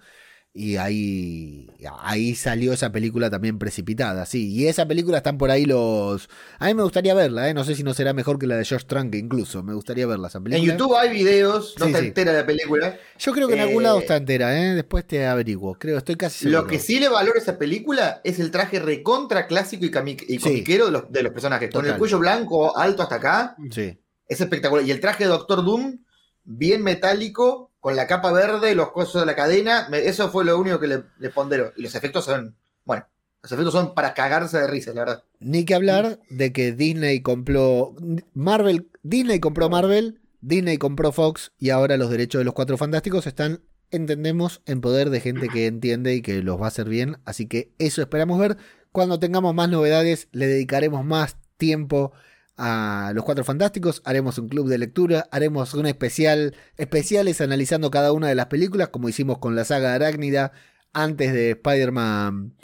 y 0.53 0.75
ahí, 0.75 1.69
ahí 2.01 2.35
salió 2.35 2.73
esa 2.73 2.91
película 2.91 3.29
también 3.29 3.57
precipitada, 3.57 4.25
sí. 4.25 4.49
Y 4.51 4.67
esa 4.67 4.85
película 4.85 5.17
están 5.17 5.37
por 5.37 5.49
ahí 5.49 5.63
los... 5.63 6.27
A 6.59 6.65
mí 6.65 6.73
me 6.73 6.83
gustaría 6.83 7.13
verla, 7.13 7.47
¿eh? 7.47 7.53
no 7.53 7.63
sé 7.63 7.73
si 7.73 7.83
no 7.83 7.93
será 7.93 8.11
mejor 8.11 8.37
que 8.37 8.47
la 8.47 8.57
de 8.57 8.65
George 8.65 8.85
Trunk 8.85 9.15
incluso. 9.15 9.63
Me 9.63 9.73
gustaría 9.73 10.05
verla 10.05 10.27
esa 10.27 10.41
película. 10.41 10.73
En 10.73 10.77
YouTube 10.77 10.97
hay 10.97 11.09
videos, 11.09 11.75
no 11.79 11.85
está 11.85 11.99
entera 11.99 12.33
la 12.33 12.45
película. 12.45 12.99
Yo 13.17 13.31
creo 13.31 13.47
que 13.47 13.53
en 13.53 13.61
algún 13.61 13.83
lado 13.83 13.99
eh, 13.99 14.01
está 14.01 14.17
entera, 14.17 14.61
¿eh? 14.61 14.75
después 14.75 15.07
te 15.07 15.25
averiguo. 15.25 15.75
Creo, 15.75 15.97
estoy 15.97 16.17
casi 16.17 16.39
seguro. 16.39 16.63
Lo 16.63 16.67
que 16.67 16.79
sí 16.79 16.99
le 16.99 17.07
valora 17.07 17.39
esa 17.39 17.57
película 17.57 18.19
es 18.25 18.37
el 18.39 18.51
traje 18.51 18.79
recontra 18.81 19.47
clásico 19.47 19.85
y, 19.85 19.89
comiquero 19.89 20.87
de, 20.87 20.91
los, 20.91 21.09
de, 21.09 21.23
los, 21.23 21.31
personajes. 21.31 21.69
Con 21.71 21.85
el 21.85 21.95
cuello 21.95 22.19
blanco 22.19 22.77
alto 22.77 23.03
hasta 23.03 23.15
acá. 23.15 23.55
Sí. 23.69 23.97
Es 24.27 24.41
espectacular. 24.41 24.85
Y 24.85 24.91
el 24.91 24.99
traje 24.99 25.23
de 25.23 25.29
Doctor 25.29 25.63
Doom, 25.63 26.03
bien 26.43 26.83
metálico 26.83 27.70
con 27.81 27.95
la 27.95 28.07
capa 28.07 28.31
verde, 28.31 28.75
los 28.75 28.91
cosos 28.91 29.23
de 29.23 29.25
la 29.25 29.35
cadena, 29.35 29.89
eso 29.91 30.29
fue 30.29 30.45
lo 30.45 30.57
único 30.57 30.79
que 30.79 30.87
le, 30.87 31.03
le 31.17 31.29
pondero. 31.31 31.73
Y 31.75 31.81
los 31.81 31.95
efectos 31.95 32.23
son, 32.23 32.55
bueno, 32.85 33.07
los 33.41 33.51
efectos 33.51 33.73
son 33.73 33.95
para 33.95 34.13
cagarse 34.13 34.59
de 34.59 34.67
risa, 34.67 34.93
la 34.93 35.01
verdad. 35.01 35.23
Ni 35.39 35.65
que 35.65 35.73
hablar 35.73 36.19
de 36.29 36.53
que 36.53 36.73
Disney 36.73 37.21
compró 37.21 37.95
Marvel, 38.33 38.87
Disney 39.01 39.39
compró 39.39 39.67
Marvel, 39.67 40.21
Disney 40.41 40.77
compró 40.77 41.11
Fox 41.11 41.51
y 41.57 41.71
ahora 41.71 41.97
los 41.97 42.11
derechos 42.11 42.39
de 42.39 42.45
los 42.45 42.53
Cuatro 42.53 42.77
Fantásticos 42.77 43.25
están, 43.25 43.61
entendemos, 43.89 44.61
en 44.67 44.79
poder 44.79 45.09
de 45.09 45.19
gente 45.19 45.49
que 45.49 45.65
entiende 45.65 46.13
y 46.13 46.21
que 46.21 46.43
los 46.43 46.61
va 46.61 46.65
a 46.65 46.69
hacer 46.69 46.87
bien. 46.87 47.17
Así 47.25 47.47
que 47.47 47.73
eso 47.79 48.03
esperamos 48.03 48.39
ver. 48.39 48.57
Cuando 48.91 49.19
tengamos 49.19 49.55
más 49.55 49.69
novedades, 49.69 50.27
le 50.31 50.45
dedicaremos 50.45 51.03
más 51.03 51.37
tiempo 51.57 52.13
a 52.57 53.11
los 53.15 53.23
Cuatro 53.23 53.43
Fantásticos, 53.43 54.01
haremos 54.05 54.37
un 54.37 54.49
club 54.49 54.67
de 54.67 54.77
lectura, 54.77 55.27
haremos 55.31 55.73
un 55.73 55.85
especial, 55.85 56.55
especiales 56.77 57.41
analizando 57.41 57.91
cada 57.91 58.11
una 58.13 58.27
de 58.27 58.35
las 58.35 58.47
películas, 58.47 58.89
como 58.89 59.09
hicimos 59.09 59.39
con 59.39 59.55
la 59.55 59.65
saga 59.65 59.93
Arácnida 59.93 60.51
antes 60.93 61.33
de 61.33 61.51
Spider-Man 61.51 62.55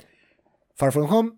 Far 0.76 0.92
From 0.92 1.12
Home. 1.12 1.34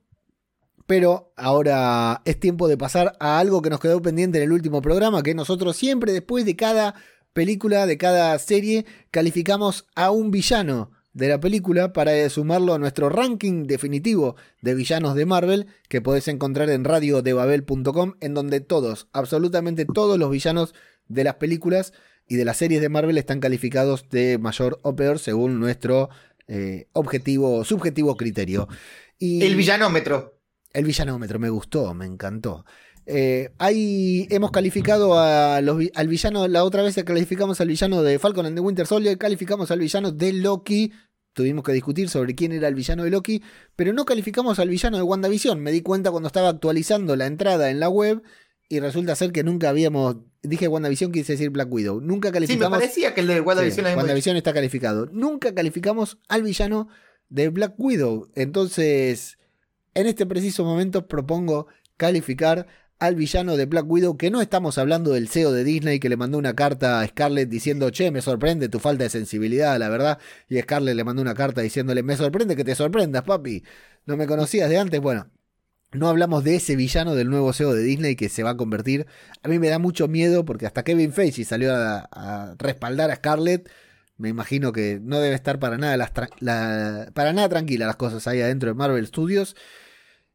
Pero 0.85 1.33
ahora 1.37 2.21
es 2.25 2.39
tiempo 2.39 2.67
de 2.67 2.77
pasar 2.77 3.15
a 3.19 3.39
algo 3.39 3.61
que 3.61 3.69
nos 3.69 3.79
quedó 3.79 4.01
pendiente 4.01 4.39
en 4.39 4.45
el 4.45 4.51
último 4.51 4.81
programa, 4.81 5.21
que 5.21 5.35
nosotros 5.35 5.77
siempre 5.77 6.11
después 6.11 6.45
de 6.45 6.55
cada 6.55 6.95
película, 7.33 7.85
de 7.85 7.97
cada 7.97 8.37
serie, 8.39 8.85
calificamos 9.11 9.87
a 9.95 10.11
un 10.11 10.31
villano 10.31 10.91
de 11.13 11.27
la 11.27 11.39
película 11.39 11.93
para 11.93 12.29
sumarlo 12.29 12.73
a 12.73 12.79
nuestro 12.79 13.09
ranking 13.09 13.63
definitivo 13.63 14.35
de 14.61 14.75
villanos 14.75 15.15
de 15.15 15.25
Marvel 15.25 15.67
que 15.87 16.01
podés 16.01 16.27
encontrar 16.27 16.69
en 16.69 16.83
radiodebabel.com 16.83 18.13
en 18.19 18.33
donde 18.33 18.59
todos, 18.59 19.07
absolutamente 19.11 19.85
todos 19.85 20.17
los 20.19 20.29
villanos 20.29 20.73
de 21.07 21.23
las 21.23 21.35
películas 21.35 21.93
y 22.27 22.35
de 22.35 22.45
las 22.45 22.57
series 22.57 22.81
de 22.81 22.89
Marvel 22.89 23.17
están 23.17 23.39
calificados 23.39 24.07
de 24.09 24.37
mayor 24.37 24.79
o 24.83 24.95
peor 24.95 25.19
según 25.19 25.59
nuestro 25.59 26.09
eh, 26.47 26.87
objetivo, 26.93 27.63
subjetivo 27.63 28.15
criterio. 28.15 28.67
Y 29.17 29.43
el 29.43 29.55
villanómetro. 29.55 30.39
El 30.71 30.85
villanómetro, 30.85 31.39
me 31.39 31.49
gustó, 31.49 31.93
me 31.95 32.05
encantó. 32.05 32.65
Eh, 33.11 33.49
ahí 33.57 34.27
hemos 34.29 34.51
calificado 34.51 35.17
a 35.17 35.61
los, 35.61 35.83
al 35.95 36.07
villano, 36.07 36.47
la 36.47 36.63
otra 36.63 36.83
vez 36.83 36.95
calificamos 37.03 37.59
al 37.59 37.67
villano 37.67 38.03
de 38.03 38.19
Falcon 38.19 38.45
and 38.45 38.55
the 38.55 38.61
Winter 38.61 38.85
Soldier, 38.85 39.17
calificamos 39.17 39.71
al 39.71 39.79
villano 39.79 40.11
de 40.11 40.31
Loki, 40.31 40.91
tuvimos 41.33 41.63
que 41.63 41.71
discutir 41.71 42.07
sobre 42.07 42.35
quién 42.35 42.51
era 42.51 42.67
el 42.67 42.75
villano 42.75 43.03
de 43.03 43.09
Loki, 43.09 43.41
pero 43.75 43.93
no 43.93 44.05
calificamos 44.05 44.59
al 44.59 44.69
villano 44.69 44.97
de 44.97 45.01
WandaVision. 45.01 45.59
Me 45.59 45.71
di 45.71 45.81
cuenta 45.81 46.11
cuando 46.11 46.27
estaba 46.27 46.49
actualizando 46.49 47.15
la 47.15 47.25
entrada 47.25 47.71
en 47.71 47.79
la 47.79 47.89
web 47.89 48.21
y 48.69 48.79
resulta 48.79 49.15
ser 49.15 49.31
que 49.31 49.43
nunca 49.43 49.69
habíamos. 49.69 50.17
Dije 50.43 50.67
WandaVision, 50.67 51.11
quise 51.11 51.33
decir 51.33 51.49
Black 51.49 51.73
Widow. 51.73 52.01
Nunca 52.01 52.31
calificamos. 52.31 52.67
Sí, 52.67 52.71
me 52.71 52.77
parecía 52.77 53.15
que 53.15 53.21
el 53.21 53.27
de 53.27 53.41
WandaVision, 53.41 53.87
sí, 53.87 53.95
WandaVision 53.95 54.37
está 54.37 54.53
calificado. 54.53 55.07
Nunca 55.07 55.55
calificamos 55.55 56.19
al 56.27 56.43
villano 56.43 56.89
de 57.29 57.49
Black 57.49 57.73
Widow. 57.79 58.29
Entonces, 58.35 59.39
en 59.95 60.05
este 60.05 60.27
preciso 60.27 60.63
momento 60.63 61.07
propongo 61.07 61.65
calificar 61.97 62.67
al 62.99 63.15
villano 63.15 63.55
de 63.55 63.65
Black 63.65 63.85
Widow, 63.89 64.17
que 64.17 64.29
no 64.29 64.41
estamos 64.41 64.77
hablando 64.77 65.13
del 65.13 65.29
CEO 65.29 65.53
de 65.53 65.63
Disney 65.63 65.99
que 65.99 66.09
le 66.09 66.17
mandó 66.17 66.37
una 66.37 66.53
carta 66.53 66.99
a 66.99 67.07
Scarlett 67.07 67.49
diciendo, 67.49 67.89
che, 67.91 68.11
me 68.11 68.21
sorprende 68.21 68.67
tu 68.67 68.79
falta 68.79 69.05
de 69.05 69.09
sensibilidad, 69.09 69.79
la 69.79 69.87
verdad. 69.87 70.19
Y 70.49 70.59
Scarlett 70.59 70.95
le 70.95 71.03
mandó 71.05 71.21
una 71.21 71.33
carta 71.33 71.61
diciéndole, 71.61 72.03
me 72.03 72.17
sorprende 72.17 72.57
que 72.57 72.65
te 72.65 72.75
sorprendas, 72.75 73.23
papi. 73.23 73.63
No 74.05 74.17
me 74.17 74.27
conocías 74.27 74.69
de 74.69 74.77
antes. 74.77 74.99
Bueno, 74.99 75.29
no 75.93 76.09
hablamos 76.09 76.43
de 76.43 76.55
ese 76.55 76.75
villano 76.75 77.15
del 77.15 77.29
nuevo 77.29 77.53
CEO 77.53 77.73
de 77.73 77.83
Disney 77.83 78.15
que 78.17 78.27
se 78.27 78.43
va 78.43 78.51
a 78.51 78.57
convertir. 78.57 79.07
A 79.43 79.47
mí 79.47 79.59
me 79.59 79.69
da 79.69 79.79
mucho 79.79 80.07
miedo 80.09 80.43
porque 80.43 80.65
hasta 80.65 80.83
Kevin 80.83 81.13
Feige 81.13 81.45
salió 81.45 81.73
a, 81.73 82.55
respaldar 82.59 83.11
a 83.11 83.15
Scarlett. 83.15 83.69
Me 84.17 84.27
imagino 84.27 84.73
que 84.73 84.99
no 85.01 85.19
debe 85.19 85.35
estar 85.35 85.59
para 85.59 85.77
nada, 85.77 85.95
las 85.95 86.11
para 86.11 87.31
nada 87.33 87.47
tranquila 87.47 87.87
las 87.87 87.95
cosas 87.95 88.27
ahí 88.27 88.41
adentro 88.41 88.69
de 88.69 88.75
Marvel 88.75 89.07
Studios. 89.07 89.55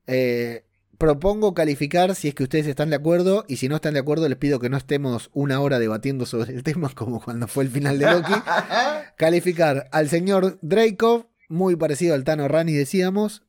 Eh, 0.07 0.65
propongo 1.05 1.53
calificar 1.53 2.15
si 2.15 2.29
es 2.29 2.35
que 2.35 2.45
ustedes 2.45 2.67
están 2.67 2.89
de 2.89 2.97
acuerdo 2.97 3.45
y 3.47 3.57
si 3.57 3.69
no 3.69 3.77
están 3.77 3.93
de 3.93 4.01
acuerdo 4.01 4.27
les 4.27 4.39
pido 4.39 4.59
que 4.59 4.71
no 4.71 4.79
estemos 4.79 5.29
una 5.35 5.61
hora 5.61 5.79
debatiendo 5.79 6.25
sobre 6.25 6.55
el 6.55 6.63
tema 6.63 6.89
como 6.95 7.21
cuando 7.21 7.47
fue 7.47 7.65
el 7.65 7.71
final 7.71 7.99
de 7.99 8.11
Loki. 8.11 8.33
calificar 9.19 9.87
al 9.93 10.09
señor 10.09 10.59
Dreykov, 10.63 11.27
muy 11.51 11.77
parecido 11.77 12.15
al 12.15 12.25
Tano 12.25 12.49
Rani 12.49 12.73
decíamos, 12.73 13.43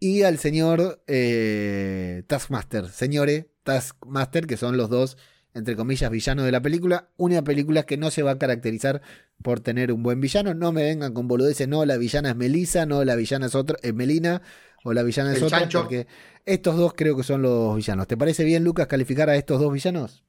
y 0.00 0.22
al 0.22 0.38
señor 0.38 1.00
eh, 1.06 2.24
Taskmaster, 2.26 2.88
señores 2.88 3.46
Taskmaster, 3.62 4.48
que 4.48 4.56
son 4.56 4.76
los 4.76 4.90
dos, 4.90 5.16
entre 5.54 5.76
comillas, 5.76 6.10
villanos 6.10 6.44
de 6.44 6.50
la 6.50 6.60
película. 6.60 7.10
Una 7.16 7.42
película 7.44 7.84
que 7.84 7.96
no 7.96 8.10
se 8.10 8.24
va 8.24 8.32
a 8.32 8.38
caracterizar 8.38 9.00
por 9.42 9.60
tener 9.60 9.92
un 9.92 10.02
buen 10.02 10.20
villano. 10.20 10.54
No 10.54 10.72
me 10.72 10.82
vengan 10.82 11.14
con 11.14 11.28
boludeces, 11.28 11.68
no, 11.68 11.84
la 11.84 11.98
villana 11.98 12.30
es 12.30 12.36
Melissa, 12.36 12.84
no, 12.84 13.04
la 13.04 13.14
villana 13.14 13.46
es, 13.46 13.54
otra, 13.54 13.76
es 13.82 13.94
Melina 13.94 14.42
o 14.86 14.92
la 14.92 15.02
villana 15.02 15.32
es 15.32 15.42
otra, 15.42 15.68
porque 15.68 16.06
estos 16.44 16.76
dos 16.76 16.94
creo 16.94 17.16
que 17.16 17.24
son 17.24 17.42
los 17.42 17.74
villanos. 17.74 18.06
¿Te 18.06 18.16
parece 18.16 18.44
bien, 18.44 18.62
Lucas, 18.62 18.86
calificar 18.86 19.28
a 19.28 19.34
estos 19.34 19.60
dos 19.60 19.72
villanos? 19.72 20.22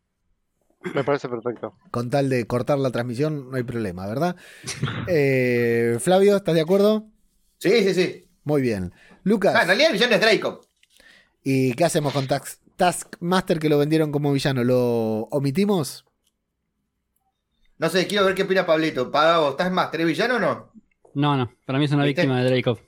Me 0.96 1.04
parece 1.04 1.30
perfecto. 1.30 1.76
Con 1.92 2.10
tal 2.10 2.28
de 2.28 2.48
cortar 2.48 2.80
la 2.80 2.90
transmisión, 2.90 3.52
no 3.52 3.58
hay 3.58 3.62
problema, 3.64 4.08
¿verdad? 4.08 4.36
Eh, 5.08 5.98
Flavio, 6.00 6.38
¿estás 6.38 6.56
de 6.56 6.62
acuerdo? 6.62 7.06
Sí, 7.60 7.84
sí, 7.84 7.94
sí. 7.94 8.28
Muy 8.46 8.64
bien. 8.64 8.94
Lucas. 9.24 9.54
Ah, 9.56 9.62
en 9.62 9.68
realidad 9.68 9.92
el 9.92 9.94
villano 9.94 10.16
es 10.16 10.22
Draco. 10.22 10.62
¿Y 11.44 11.74
qué 11.74 11.86
hacemos 11.86 12.12
con 12.12 12.28
Taskmaster 12.78 13.60
que 13.60 13.70
lo 13.70 13.78
vendieron 13.78 14.12
como 14.12 14.34
villano? 14.34 14.64
¿Lo 14.64 15.28
omitimos? 15.30 16.04
No 17.78 17.90
sé, 17.90 18.08
quiero 18.08 18.26
ver 18.26 18.34
qué 18.34 18.42
opina 18.42 18.66
Pablito. 18.66 19.12
Pago, 19.12 19.54
Taskmaster, 19.54 20.02
¿es 20.02 20.08
villano 20.08 20.38
o 20.38 20.40
no? 20.40 20.72
No, 21.14 21.38
no. 21.38 21.52
Para 21.66 21.78
mí 21.78 21.86
es 21.86 21.92
una 21.92 22.06
víctima 22.06 22.42
de 22.42 22.50
Dracov. 22.50 22.80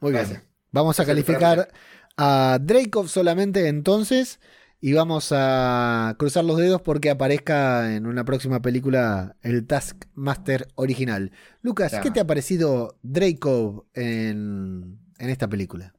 Muy 0.00 0.10
bien. 0.10 0.53
Vamos 0.74 0.98
a 0.98 1.06
calificar 1.06 1.68
a 2.16 2.58
Dracov 2.60 3.06
solamente 3.08 3.68
entonces. 3.68 4.40
Y 4.80 4.92
vamos 4.92 5.28
a 5.30 6.16
cruzar 6.18 6.44
los 6.44 6.58
dedos 6.58 6.82
porque 6.82 7.10
aparezca 7.10 7.94
en 7.94 8.06
una 8.06 8.24
próxima 8.24 8.60
película 8.60 9.36
el 9.42 9.68
Taskmaster 9.68 10.66
original. 10.74 11.30
Lucas, 11.62 12.00
¿qué 12.02 12.10
te 12.10 12.18
ha 12.18 12.26
parecido 12.26 12.98
Dracov 13.02 13.84
en, 13.94 14.98
en 15.18 15.30
esta 15.30 15.46
película? 15.48 15.94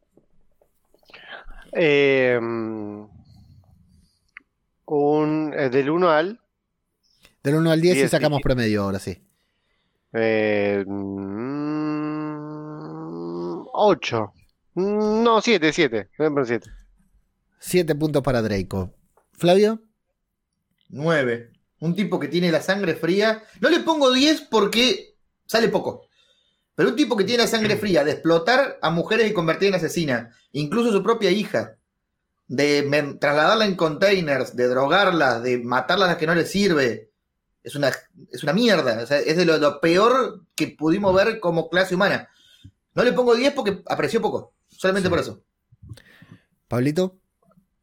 Eh, 1.71 2.38
un, 4.86 5.51
del 5.51 5.89
1 5.89 6.09
al. 6.09 6.41
Del 7.43 7.55
1 7.55 7.71
al 7.71 7.82
10 7.82 7.97
y 7.97 8.07
sacamos 8.09 8.41
promedio 8.41 8.84
ahora 8.84 8.99
sí. 8.99 9.19
Eh, 10.13 10.84
8. 13.73 14.34
Mm, 14.76 15.23
no, 15.23 15.41
7, 15.41 15.73
7. 15.73 16.09
7. 16.17 16.69
7 17.59 17.95
puntos 17.95 18.21
para 18.21 18.41
Draco. 18.41 18.93
¿Flavio? 19.34 19.82
9. 20.89 21.51
Un 21.80 21.95
tipo 21.95 22.19
que 22.19 22.28
tiene 22.28 22.51
la 22.51 22.61
sangre 22.61 22.95
fría. 22.95 23.43
No 23.59 23.69
le 23.69 23.80
pongo 23.80 24.11
10 24.11 24.41
porque 24.51 25.15
sale 25.45 25.69
poco. 25.69 26.07
Pero 26.76 26.89
un 26.89 26.95
tipo 26.95 27.15
que 27.15 27.23
tiene 27.23 27.43
la 27.43 27.49
sangre 27.49 27.78
fría 27.78 28.03
de 28.03 28.11
explotar 28.11 28.78
a 28.82 28.89
mujeres 28.89 29.30
y 29.30 29.34
convertir 29.34 29.69
en 29.69 29.76
asesina, 29.76 30.36
incluso 30.51 30.91
su 30.91 31.01
propia 31.01 31.32
hija, 31.32 31.78
de 32.47 33.17
trasladarla 33.19 33.65
en 33.65 33.76
containers, 33.76 34.55
de 34.55 34.67
drogarla, 34.67 35.39
de 35.39 35.59
matarla 35.59 36.05
a 36.05 36.07
las 36.09 36.17
que 36.17 36.28
no 36.28 36.36
le 36.36 36.45
sirve, 36.45 37.11
es 37.63 37.76
una, 37.76 37.91
es 38.32 38.43
una 38.43 38.53
mierda. 38.53 39.01
es 39.01 39.38
de 39.38 39.45
lo, 39.45 39.82
peor 39.82 40.43
que 40.53 40.67
pudimos 40.67 41.15
ver 41.15 41.39
como 41.39 41.69
clase 41.69 41.95
humana. 41.95 42.30
No 42.93 43.03
le 43.03 43.13
pongo 43.13 43.36
10 43.36 43.53
porque 43.53 43.82
apreció 43.88 44.21
poco. 44.21 44.54
Solamente 44.78 45.09
por 45.09 45.19
eso. 45.19 45.43
¿Pablito? 46.67 47.19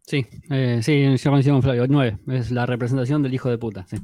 Sí, 0.07 0.27
eh, 0.51 0.81
sí, 0.83 1.17
yo 1.17 1.31
coincido 1.31 1.55
con 1.55 1.63
Flavio. 1.63 1.87
9. 1.89 2.19
Es 2.29 2.51
la 2.51 2.67
representación 2.67 3.23
del 3.23 3.35
hijo 3.35 3.49
de 3.51 3.59
puta. 3.59 3.87
Sí. 3.89 3.99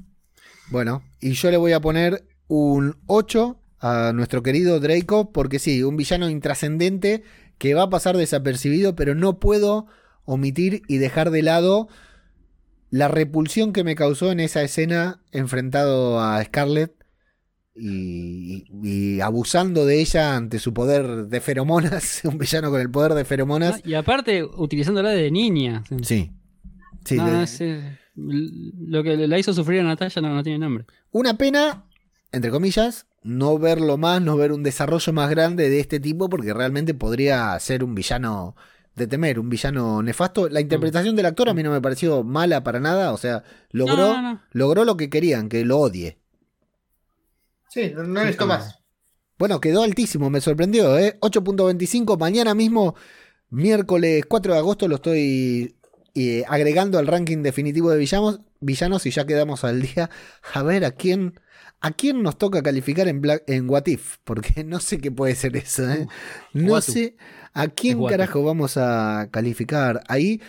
Bueno, 0.70 1.02
y 1.20 1.32
yo 1.32 1.50
le 1.50 1.56
voy 1.56 1.72
a 1.72 1.80
poner 1.80 2.26
un 2.46 2.96
8 3.06 3.60
a 3.80 4.12
nuestro 4.14 4.42
querido 4.42 4.80
Draco, 4.80 5.32
porque 5.32 5.58
sí, 5.58 5.82
un 5.82 5.96
villano 5.96 6.28
intrascendente 6.28 7.22
que 7.58 7.74
va 7.74 7.84
a 7.84 7.90
pasar 7.90 8.16
desapercibido, 8.16 8.94
pero 8.94 9.14
no 9.14 9.38
puedo 9.38 9.86
omitir 10.24 10.82
y 10.88 10.98
dejar 10.98 11.30
de 11.30 11.42
lado 11.42 11.88
la 12.90 13.08
repulsión 13.08 13.72
que 13.72 13.84
me 13.84 13.94
causó 13.94 14.30
en 14.30 14.40
esa 14.40 14.62
escena 14.62 15.22
enfrentado 15.32 16.20
a 16.20 16.42
Scarlett 16.44 16.97
y, 17.78 19.20
abusando 19.20 19.86
de 19.86 20.00
ella 20.00 20.36
ante 20.36 20.58
su 20.58 20.74
poder 20.74 21.26
de 21.26 21.40
feromonas, 21.40 22.20
un 22.24 22.38
villano 22.38 22.70
con 22.70 22.80
el 22.80 22.90
poder 22.90 23.14
de 23.14 23.24
feromonas. 23.24 23.76
Ah, 23.76 23.80
y 23.84 23.94
aparte 23.94 24.42
utilizándola 24.44 25.10
de 25.10 25.30
niña. 25.30 25.84
Sí. 26.02 26.30
lo 28.14 29.02
que 29.02 29.16
la 29.16 29.38
hizo 29.38 29.52
sufrir 29.52 29.80
a 29.80 29.84
Natalia 29.84 30.22
no, 30.22 30.34
no 30.34 30.42
tiene 30.42 30.58
nombre. 30.58 30.84
Una 31.10 31.38
pena, 31.38 31.84
entre 32.32 32.50
comillas, 32.50 33.06
no 33.22 33.58
verlo 33.58 33.96
más, 33.96 34.22
no 34.22 34.36
ver 34.36 34.52
un 34.52 34.62
desarrollo 34.62 35.12
más 35.12 35.30
grande 35.30 35.70
de 35.70 35.80
este 35.80 36.00
tipo, 36.00 36.28
porque 36.28 36.54
realmente 36.54 36.94
podría 36.94 37.58
ser 37.60 37.84
un 37.84 37.94
villano 37.94 38.56
de 38.94 39.06
temer, 39.06 39.38
un 39.38 39.48
villano 39.48 40.02
nefasto. 40.02 40.48
La 40.48 40.60
interpretación 40.60 41.16
del 41.16 41.26
actor 41.26 41.48
a 41.48 41.54
mí 41.54 41.62
no 41.62 41.70
me 41.70 41.80
pareció 41.80 42.24
mala 42.24 42.62
para 42.62 42.80
nada, 42.80 43.12
o 43.12 43.16
sea, 43.16 43.44
logró, 43.70 44.14
logró 44.52 44.84
lo 44.84 44.96
que 44.96 45.08
querían, 45.08 45.48
que 45.48 45.64
lo 45.64 45.78
odie. 45.78 46.18
Sí, 47.70 47.92
no, 47.94 48.02
necesito 48.04 48.46
más. 48.46 48.78
Bueno, 49.38 49.60
quedó 49.60 49.82
altísimo, 49.82 50.30
me 50.30 50.40
sorprendió, 50.40 50.98
¿eh? 50.98 51.16
8.25, 51.20 52.18
mañana 52.18 52.54
mismo, 52.54 52.96
miércoles 53.50 54.24
4 54.26 54.52
de 54.52 54.58
agosto, 54.58 54.88
lo 54.88 54.96
estoy 54.96 55.76
eh, 56.14 56.44
agregando 56.48 56.98
al 56.98 57.06
ranking 57.06 57.42
definitivo 57.42 57.90
de 57.90 57.98
villanos, 57.98 58.40
villanos 58.58 59.06
y 59.06 59.10
ya 59.10 59.26
quedamos 59.26 59.62
al 59.62 59.82
día. 59.82 60.10
A 60.52 60.62
ver 60.64 60.84
a 60.84 60.90
quién, 60.90 61.40
a 61.80 61.92
quién 61.92 62.22
nos 62.22 62.38
toca 62.38 62.62
calificar 62.62 63.06
en, 63.06 63.20
Black, 63.20 63.44
en 63.46 63.70
What 63.70 63.86
If, 63.86 64.16
porque 64.24 64.64
no 64.64 64.80
sé 64.80 64.98
qué 64.98 65.12
puede 65.12 65.36
ser 65.36 65.56
eso, 65.56 65.88
¿eh? 65.88 66.08
No 66.52 66.80
sé 66.80 67.16
a 67.54 67.68
quién 67.68 68.04
carajo 68.04 68.42
vamos 68.42 68.76
a 68.76 69.28
calificar 69.30 70.02
ahí. 70.08 70.42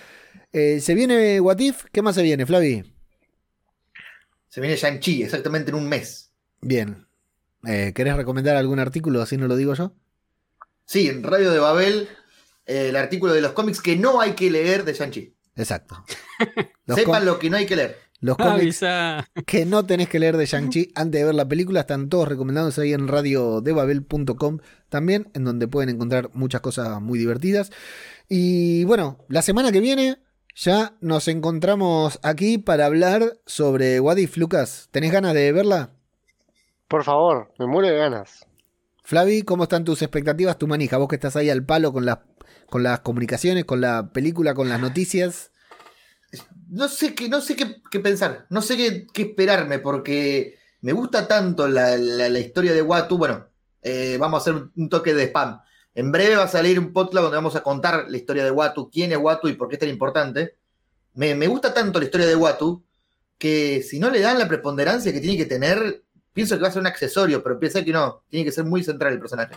Eh, 0.51 0.79
¿Se 0.79 0.95
viene 0.95 1.39
What 1.39 1.59
If? 1.59 1.85
¿Qué 1.91 2.01
más 2.01 2.15
se 2.15 2.23
viene, 2.23 2.45
Flavi? 2.47 2.91
Se 4.47 4.61
viene 4.61 4.75
Shang-Chi, 4.75 5.21
exactamente 5.21 5.69
en 5.69 5.75
un 5.75 5.87
mes. 5.87 6.33
Bien, 6.61 7.07
eh, 7.67 7.91
¿Querés 7.93 8.15
recomendar 8.15 8.55
algún 8.55 8.79
artículo? 8.79 9.21
Así 9.21 9.37
no 9.37 9.47
lo 9.47 9.55
digo 9.55 9.73
yo. 9.73 9.93
Sí, 10.85 11.07
en 11.07 11.23
Radio 11.23 11.51
de 11.51 11.59
Babel, 11.59 12.07
eh, 12.65 12.89
el 12.89 12.95
artículo 12.95 13.33
de 13.33 13.41
los 13.41 13.51
cómics 13.51 13.81
que 13.81 13.95
no 13.95 14.21
hay 14.21 14.33
que 14.33 14.49
leer 14.49 14.85
de 14.85 14.93
Shang-Chi. 14.93 15.35
Exacto. 15.55 16.03
Sepan 16.87 17.25
lo 17.25 17.37
que 17.37 17.49
no 17.49 17.57
hay 17.57 17.65
que 17.65 17.75
leer. 17.75 17.97
Los 18.21 18.35
cómics 18.37 18.81
que 19.45 19.65
no 19.65 19.85
tenés 19.85 20.09
que 20.09 20.19
leer 20.19 20.35
de 20.35 20.45
Shang-Chi 20.45 20.91
antes 20.95 21.21
de 21.21 21.25
ver 21.25 21.35
la 21.35 21.47
película 21.47 21.81
están 21.81 22.09
todos 22.09 22.27
recomendados 22.27 22.77
ahí 22.77 22.91
en 22.91 23.07
radiodebabel.com 23.07 24.59
también, 24.89 25.29
en 25.33 25.45
donde 25.45 25.67
pueden 25.69 25.89
encontrar 25.89 26.29
muchas 26.33 26.59
cosas 26.59 27.01
muy 27.01 27.17
divertidas. 27.17 27.71
Y 28.27 28.83
bueno, 28.85 29.25
la 29.29 29.41
semana 29.41 29.71
que 29.71 29.79
viene 29.79 30.17
ya 30.53 30.97
nos 30.99 31.29
encontramos 31.29 32.19
aquí 32.21 32.57
para 32.57 32.85
hablar 32.85 33.39
sobre 33.45 33.99
What 34.01 34.17
If, 34.17 34.35
Lucas. 34.35 34.89
¿Tenés 34.91 35.13
ganas 35.13 35.33
de 35.33 35.51
verla? 35.53 35.91
Por 36.89 37.03
favor, 37.03 37.53
me 37.59 37.67
muero 37.67 37.87
de 37.87 37.97
ganas. 37.97 38.47
Flavi, 39.03 39.43
¿cómo 39.43 39.63
están 39.63 39.85
tus 39.85 40.01
expectativas, 40.01 40.57
tu 40.57 40.67
manija? 40.67 40.97
Vos 40.97 41.07
que 41.07 41.15
estás 41.15 41.35
ahí 41.35 41.47
al 41.51 41.63
palo 41.63 41.93
con, 41.93 42.03
con 42.67 42.81
las 42.81 43.01
comunicaciones, 43.01 43.65
con 43.65 43.79
la 43.79 44.11
película, 44.11 44.55
con 44.55 44.69
las 44.69 44.81
noticias. 44.81 45.51
No 46.67 46.87
sé 46.87 47.13
qué, 47.13 47.29
no 47.29 47.41
sé 47.41 47.55
qué, 47.55 47.99
pensar, 47.99 48.47
no 48.49 48.63
sé 48.63 48.75
qué, 48.75 49.21
esperarme, 49.21 49.77
porque 49.77 50.55
me 50.81 50.91
gusta 50.91 51.27
tanto 51.27 51.67
la, 51.67 51.95
historia 52.39 52.73
de 52.73 52.81
Watu. 52.81 53.19
Bueno, 53.19 53.45
eh, 53.83 54.17
vamos 54.19 54.39
a 54.39 54.41
hacer 54.41 54.69
un, 54.75 54.89
toque 54.89 55.13
de 55.13 55.25
spam. 55.25 55.61
En 55.93 56.11
breve 56.11 56.37
va 56.37 56.45
a 56.45 56.47
salir 56.47 56.79
un 56.79 56.91
podcast 56.91 57.21
donde 57.21 57.37
vamos 57.37 57.55
a 57.55 57.61
contar 57.61 58.05
la 58.09 58.17
historia 58.17 58.43
de 58.43 58.51
Watu, 58.51 58.89
quién 58.89 59.11
es 59.11 59.19
Watu 59.19 59.47
y 59.47 59.53
por 59.53 59.69
qué 59.69 59.75
es 59.75 59.79
tan 59.79 59.89
importante. 59.89 60.57
Me, 61.13 61.35
me 61.35 61.45
gusta 61.45 61.71
tanto 61.71 61.99
la 61.99 62.05
historia 62.05 62.25
de 62.25 62.35
Watu 62.35 62.83
que 63.37 63.81
si 63.83 63.99
no 63.99 64.09
le 64.09 64.19
dan 64.19 64.37
la 64.37 64.47
preponderancia 64.47 65.13
que 65.13 65.21
tiene 65.21 65.37
que 65.37 65.45
tener, 65.45 66.03
pienso 66.39 66.55
que 66.55 66.61
va 66.61 66.67
a 66.69 66.71
ser 66.71 66.79
un 66.79 66.87
accesorio, 66.87 67.43
pero 67.43 67.59
pienso 67.59 67.83
que 67.83 67.91
no, 67.91 68.23
tiene 68.29 68.45
que 68.45 68.51
ser 68.51 68.63
muy 68.63 68.83
central 68.83 69.13
el 69.13 69.19
personaje. 69.19 69.55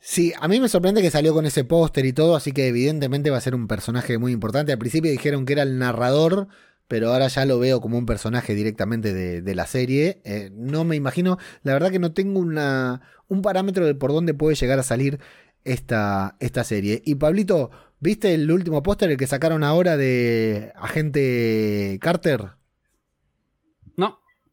Sí, 0.00 0.32
a 0.40 0.48
mí 0.48 0.58
me 0.58 0.68
sorprende 0.68 1.02
que 1.02 1.10
salió 1.10 1.34
con 1.34 1.44
ese 1.44 1.64
póster 1.64 2.06
y 2.06 2.14
todo, 2.14 2.34
así 2.34 2.52
que 2.52 2.68
evidentemente 2.68 3.28
va 3.28 3.36
a 3.36 3.42
ser 3.42 3.54
un 3.54 3.68
personaje 3.68 4.16
muy 4.16 4.32
importante. 4.32 4.72
Al 4.72 4.78
principio 4.78 5.10
dijeron 5.10 5.44
que 5.44 5.52
era 5.52 5.62
el 5.62 5.78
narrador, 5.78 6.48
pero 6.88 7.12
ahora 7.12 7.28
ya 7.28 7.44
lo 7.44 7.58
veo 7.58 7.82
como 7.82 7.98
un 7.98 8.06
personaje 8.06 8.54
directamente 8.54 9.12
de, 9.12 9.54
la 9.54 9.66
serie. 9.66 10.22
Eh, 10.24 10.50
no 10.54 10.84
me 10.84 10.96
imagino, 10.96 11.36
la 11.62 11.74
verdad 11.74 11.90
que 11.90 11.98
no 11.98 12.12
tengo 12.12 12.40
una, 12.40 13.02
un 13.28 13.42
parámetro 13.42 13.84
de 13.84 13.94
por 13.94 14.12
dónde 14.12 14.32
puede 14.32 14.56
llegar 14.56 14.78
a 14.78 14.82
salir 14.82 15.20
esta, 15.64 16.36
esta 16.40 16.64
serie. 16.64 17.02
Y 17.04 17.16
Pablito, 17.16 17.70
¿viste 18.00 18.32
el 18.32 18.50
último 18.50 18.82
póster, 18.82 19.10
el 19.10 19.18
que 19.18 19.26
sacaron 19.26 19.62
ahora 19.64 19.98
de 19.98 20.72
Agente 20.76 21.98
Carter? 22.00 22.59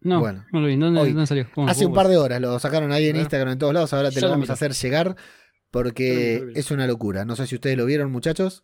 No, 0.02 0.20
bueno, 0.20 0.46
no 0.52 0.62
lo 0.62 0.68
vi. 0.68 0.78
¿Dónde, 0.78 1.26
salió? 1.26 1.48
Hace 1.68 1.86
un 1.86 1.94
par 1.94 2.08
de 2.08 2.18
horas 2.18 2.40
lo 2.40 2.60
sacaron 2.60 2.92
ahí 2.92 3.08
en 3.08 3.16
Instagram 3.16 3.54
en 3.54 3.60
todos 3.60 3.74
lados. 3.74 3.94
Ahora 3.94 4.12
te 4.12 4.22
lo 4.22 4.30
vamos 4.30 4.50
a 4.50 4.54
hacer 4.54 4.74
llegar 4.74 5.16
porque 5.72 6.52
es 6.56 6.72
una 6.72 6.88
locura. 6.88 7.26
No 7.26 7.36
sé 7.36 7.48
si 7.48 7.56
ustedes 7.56 7.78
lo 7.78 7.86
vieron, 7.86 8.12
muchachos. 8.12 8.64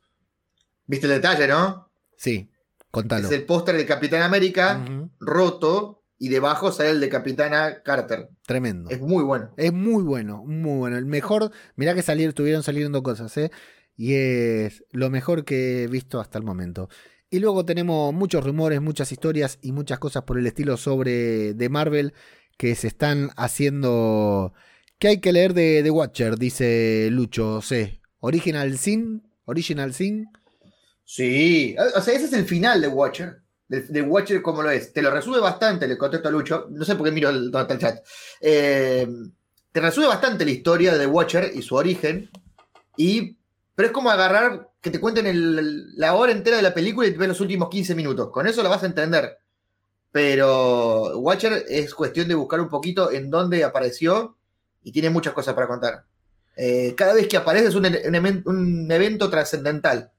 ¿Viste 0.85 1.07
el 1.07 1.13
detalle, 1.13 1.47
no? 1.47 1.89
Sí, 2.17 2.51
contalo. 2.91 3.27
Es 3.27 3.33
el 3.33 3.45
póster 3.45 3.75
de 3.75 3.85
Capitán 3.85 4.21
América 4.21 4.83
roto 5.19 6.03
y 6.17 6.29
debajo 6.29 6.71
sale 6.71 6.91
el 6.91 6.99
de 6.99 7.09
Capitana 7.09 7.81
Carter. 7.83 8.29
Tremendo. 8.45 8.89
Es 8.89 9.01
muy 9.01 9.23
bueno. 9.23 9.53
Es 9.57 9.73
muy 9.73 10.03
bueno, 10.03 10.43
muy 10.45 10.77
bueno. 10.77 10.97
El 10.97 11.05
mejor, 11.05 11.51
mirá 11.75 11.95
que 11.95 12.01
salieron, 12.01 12.29
estuvieron 12.29 12.63
saliendo 12.63 13.03
cosas, 13.03 13.35
¿eh? 13.37 13.51
Y 13.95 14.13
es 14.13 14.83
lo 14.91 15.09
mejor 15.09 15.45
que 15.45 15.83
he 15.83 15.87
visto 15.87 16.19
hasta 16.19 16.37
el 16.37 16.43
momento. 16.43 16.89
Y 17.33 17.39
luego 17.39 17.65
tenemos 17.65 18.13
muchos 18.13 18.43
rumores, 18.43 18.79
muchas 18.79 19.11
historias 19.11 19.57
y 19.63 19.71
muchas 19.71 19.97
cosas 19.97 20.21
por 20.21 20.37
el 20.37 20.45
estilo 20.45 20.77
sobre 20.77 21.55
The 21.55 21.67
Marvel 21.67 22.13
que 22.59 22.75
se 22.75 22.85
están 22.85 23.31
haciendo. 23.35 24.53
¿Qué 24.99 25.07
hay 25.07 25.19
que 25.19 25.33
leer 25.33 25.55
de 25.55 25.81
The 25.81 25.89
Watcher? 25.89 26.37
Dice 26.37 27.07
Lucho 27.09 27.59
C. 27.63 28.01
Original 28.19 28.77
Sin. 28.77 29.23
Original 29.45 29.95
Sin. 29.95 30.27
Sí, 31.05 31.75
o 31.95 32.01
sea, 32.01 32.13
ese 32.13 32.25
es 32.25 32.33
el 32.33 32.45
final 32.45 32.81
de 32.81 32.89
Watcher. 32.89 33.41
de, 33.67 34.01
Watcher 34.03 34.43
como 34.43 34.61
lo 34.61 34.69
es. 34.69 34.93
Te 34.93 35.01
lo 35.01 35.09
resume 35.09 35.39
bastante, 35.39 35.87
le 35.87 35.97
contesto 35.97 36.27
a 36.27 36.31
Lucho. 36.31 36.67
No 36.69 36.85
sé 36.85 36.93
por 36.93 37.07
qué 37.07 37.11
miro 37.11 37.31
el, 37.31 37.51
el 37.51 37.77
chat. 37.79 38.05
Eh, 38.41 39.07
te 39.71 39.81
resume 39.81 40.05
bastante 40.05 40.45
la 40.45 40.51
historia 40.51 40.93
de 40.93 40.99
The 40.99 41.07
Watcher 41.07 41.51
y 41.51 41.63
su 41.63 41.73
origen. 41.73 42.29
Y, 42.95 43.37
pero 43.73 43.87
es 43.87 43.91
como 43.91 44.11
agarrar 44.11 44.69
que 44.83 44.91
te 44.91 44.99
cuenten 44.99 45.95
la 45.95 46.13
hora 46.13 46.33
entera 46.33 46.57
de 46.57 46.61
la 46.61 46.73
película 46.73 47.07
y 47.07 47.11
te 47.11 47.17
ven 47.17 47.29
los 47.29 47.39
últimos 47.39 47.69
15 47.69 47.95
minutos. 47.95 48.29
Con 48.31 48.47
eso 48.47 48.61
lo 48.61 48.69
vas 48.69 48.83
a 48.83 48.87
entender. 48.87 49.37
Pero 50.11 51.17
Watcher 51.19 51.63
es 51.69 51.95
cuestión 51.95 52.27
de 52.27 52.35
buscar 52.35 52.59
un 52.59 52.67
poquito 52.67 53.09
en 53.09 53.29
dónde 53.29 53.63
apareció 53.63 54.35
y 54.83 54.91
tiene 54.91 55.09
muchas 55.09 55.31
cosas 55.31 55.53
para 55.53 55.69
contar. 55.69 56.03
Eh, 56.57 56.95
cada 56.97 57.13
vez 57.13 57.29
que 57.29 57.37
aparece 57.37 57.67
es 57.67 57.75
un, 57.75 57.85
un 58.45 58.91
evento 58.91 59.29
trascendental. 59.29 60.11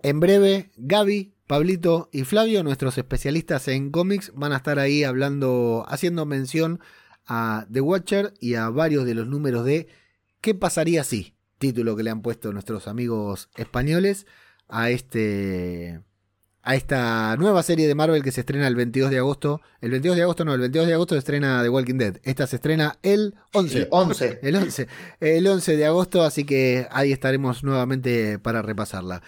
En 0.00 0.18
breve, 0.18 0.72
Gaby, 0.76 1.32
Pablito 1.46 2.08
y 2.10 2.24
Flavio, 2.24 2.64
nuestros 2.64 2.98
especialistas 2.98 3.68
en 3.68 3.92
cómics, 3.92 4.32
van 4.34 4.52
a 4.52 4.56
estar 4.56 4.80
ahí 4.80 5.04
hablando, 5.04 5.84
haciendo 5.86 6.26
mención 6.26 6.80
a 7.24 7.68
The 7.72 7.82
Watcher 7.82 8.34
y 8.40 8.56
a 8.56 8.68
varios 8.68 9.04
de 9.06 9.14
los 9.14 9.28
números 9.28 9.64
de 9.64 9.86
¿Qué 10.40 10.54
pasaría 10.54 11.04
si? 11.04 11.36
Título 11.60 11.94
que 11.94 12.02
le 12.02 12.08
han 12.08 12.22
puesto 12.22 12.54
nuestros 12.54 12.88
amigos 12.88 13.50
españoles 13.54 14.26
a 14.66 14.88
este 14.88 16.00
a 16.62 16.74
esta 16.74 17.36
nueva 17.36 17.62
serie 17.62 17.86
de 17.86 17.94
Marvel 17.94 18.22
que 18.22 18.32
se 18.32 18.40
estrena 18.40 18.66
el 18.66 18.76
22 18.76 19.10
de 19.10 19.18
agosto. 19.18 19.60
El 19.82 19.90
22 19.90 20.16
de 20.16 20.22
agosto 20.22 20.46
no, 20.46 20.54
el 20.54 20.60
22 20.60 20.86
de 20.86 20.94
agosto 20.94 21.16
se 21.16 21.18
estrena 21.18 21.62
The 21.62 21.68
Walking 21.68 21.98
Dead. 21.98 22.16
Esta 22.22 22.46
se 22.46 22.56
estrena 22.56 22.98
el 23.02 23.34
11. 23.52 23.78
El 23.78 23.88
11. 23.90 24.38
El 24.40 24.56
11. 24.56 24.88
El 25.20 25.46
11 25.46 25.76
de 25.76 25.84
agosto, 25.84 26.22
así 26.22 26.44
que 26.44 26.88
ahí 26.90 27.12
estaremos 27.12 27.62
nuevamente 27.62 28.38
para 28.38 28.62
repasarla. 28.62 29.22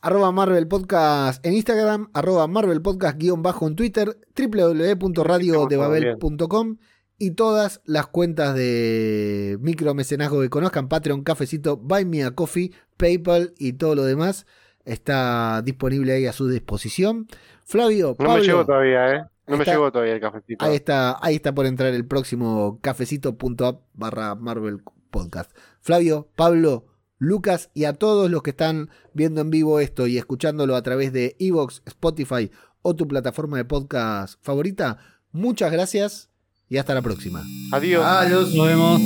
Arroba 0.00 0.32
Marvel 0.32 0.66
Podcast 0.66 1.46
en 1.46 1.54
Instagram, 1.54 2.10
arroba 2.14 2.48
Marvel 2.48 2.82
Podcast 2.82 3.16
guion 3.16 3.44
bajo 3.44 3.68
en 3.68 3.76
Twitter, 3.76 4.18
www.radiodebabel.com 4.36 6.78
y 7.18 7.32
todas 7.32 7.80
las 7.84 8.06
cuentas 8.06 8.54
de 8.54 9.58
micromecenazgo 9.60 10.40
que 10.40 10.50
conozcan, 10.50 10.88
Patreon, 10.88 11.22
Cafecito, 11.22 11.76
Buy 11.76 12.04
Me 12.04 12.24
a 12.24 12.32
Coffee, 12.32 12.72
PayPal 12.96 13.54
y 13.58 13.74
todo 13.74 13.94
lo 13.94 14.04
demás 14.04 14.46
está 14.86 15.60
disponible 15.62 16.12
ahí 16.12 16.26
a 16.26 16.32
su 16.32 16.48
disposición. 16.48 17.26
Flavio, 17.64 18.16
no 18.18 18.34
me 18.34 18.40
llegó 18.40 18.64
todavía, 18.64 19.14
¿eh? 19.14 19.24
No 19.46 19.56
me 19.56 19.64
llegó 19.64 19.92
todavía 19.92 20.14
el 20.14 20.20
cafecito. 20.20 20.64
Ahí 20.64 20.74
está, 20.74 21.18
ahí 21.20 21.36
está 21.36 21.54
por 21.54 21.66
entrar 21.66 21.92
el 21.92 22.06
próximo 22.06 22.80
cafecito.app 22.80 23.82
barra 23.94 24.34
Marvel 24.34 24.82
Podcast. 25.10 25.56
Flavio, 25.80 26.28
Pablo, 26.34 26.86
Lucas 27.18 27.70
y 27.72 27.84
a 27.84 27.92
todos 27.92 28.30
los 28.30 28.42
que 28.42 28.50
están 28.50 28.90
viendo 29.12 29.40
en 29.40 29.50
vivo 29.50 29.80
esto 29.80 30.06
y 30.06 30.18
escuchándolo 30.18 30.74
a 30.76 30.82
través 30.82 31.12
de 31.12 31.36
Evox, 31.38 31.82
Spotify 31.86 32.50
o 32.82 32.94
tu 32.94 33.06
plataforma 33.08 33.56
de 33.56 33.64
podcast 33.64 34.38
favorita, 34.44 34.98
muchas 35.32 35.72
gracias 35.72 36.30
y 36.68 36.78
hasta 36.78 36.94
la 36.94 37.02
próxima. 37.02 37.44
Adiós. 37.72 38.04
Adiós. 38.04 38.52
Nos 38.54 38.66
vemos. 38.66 39.00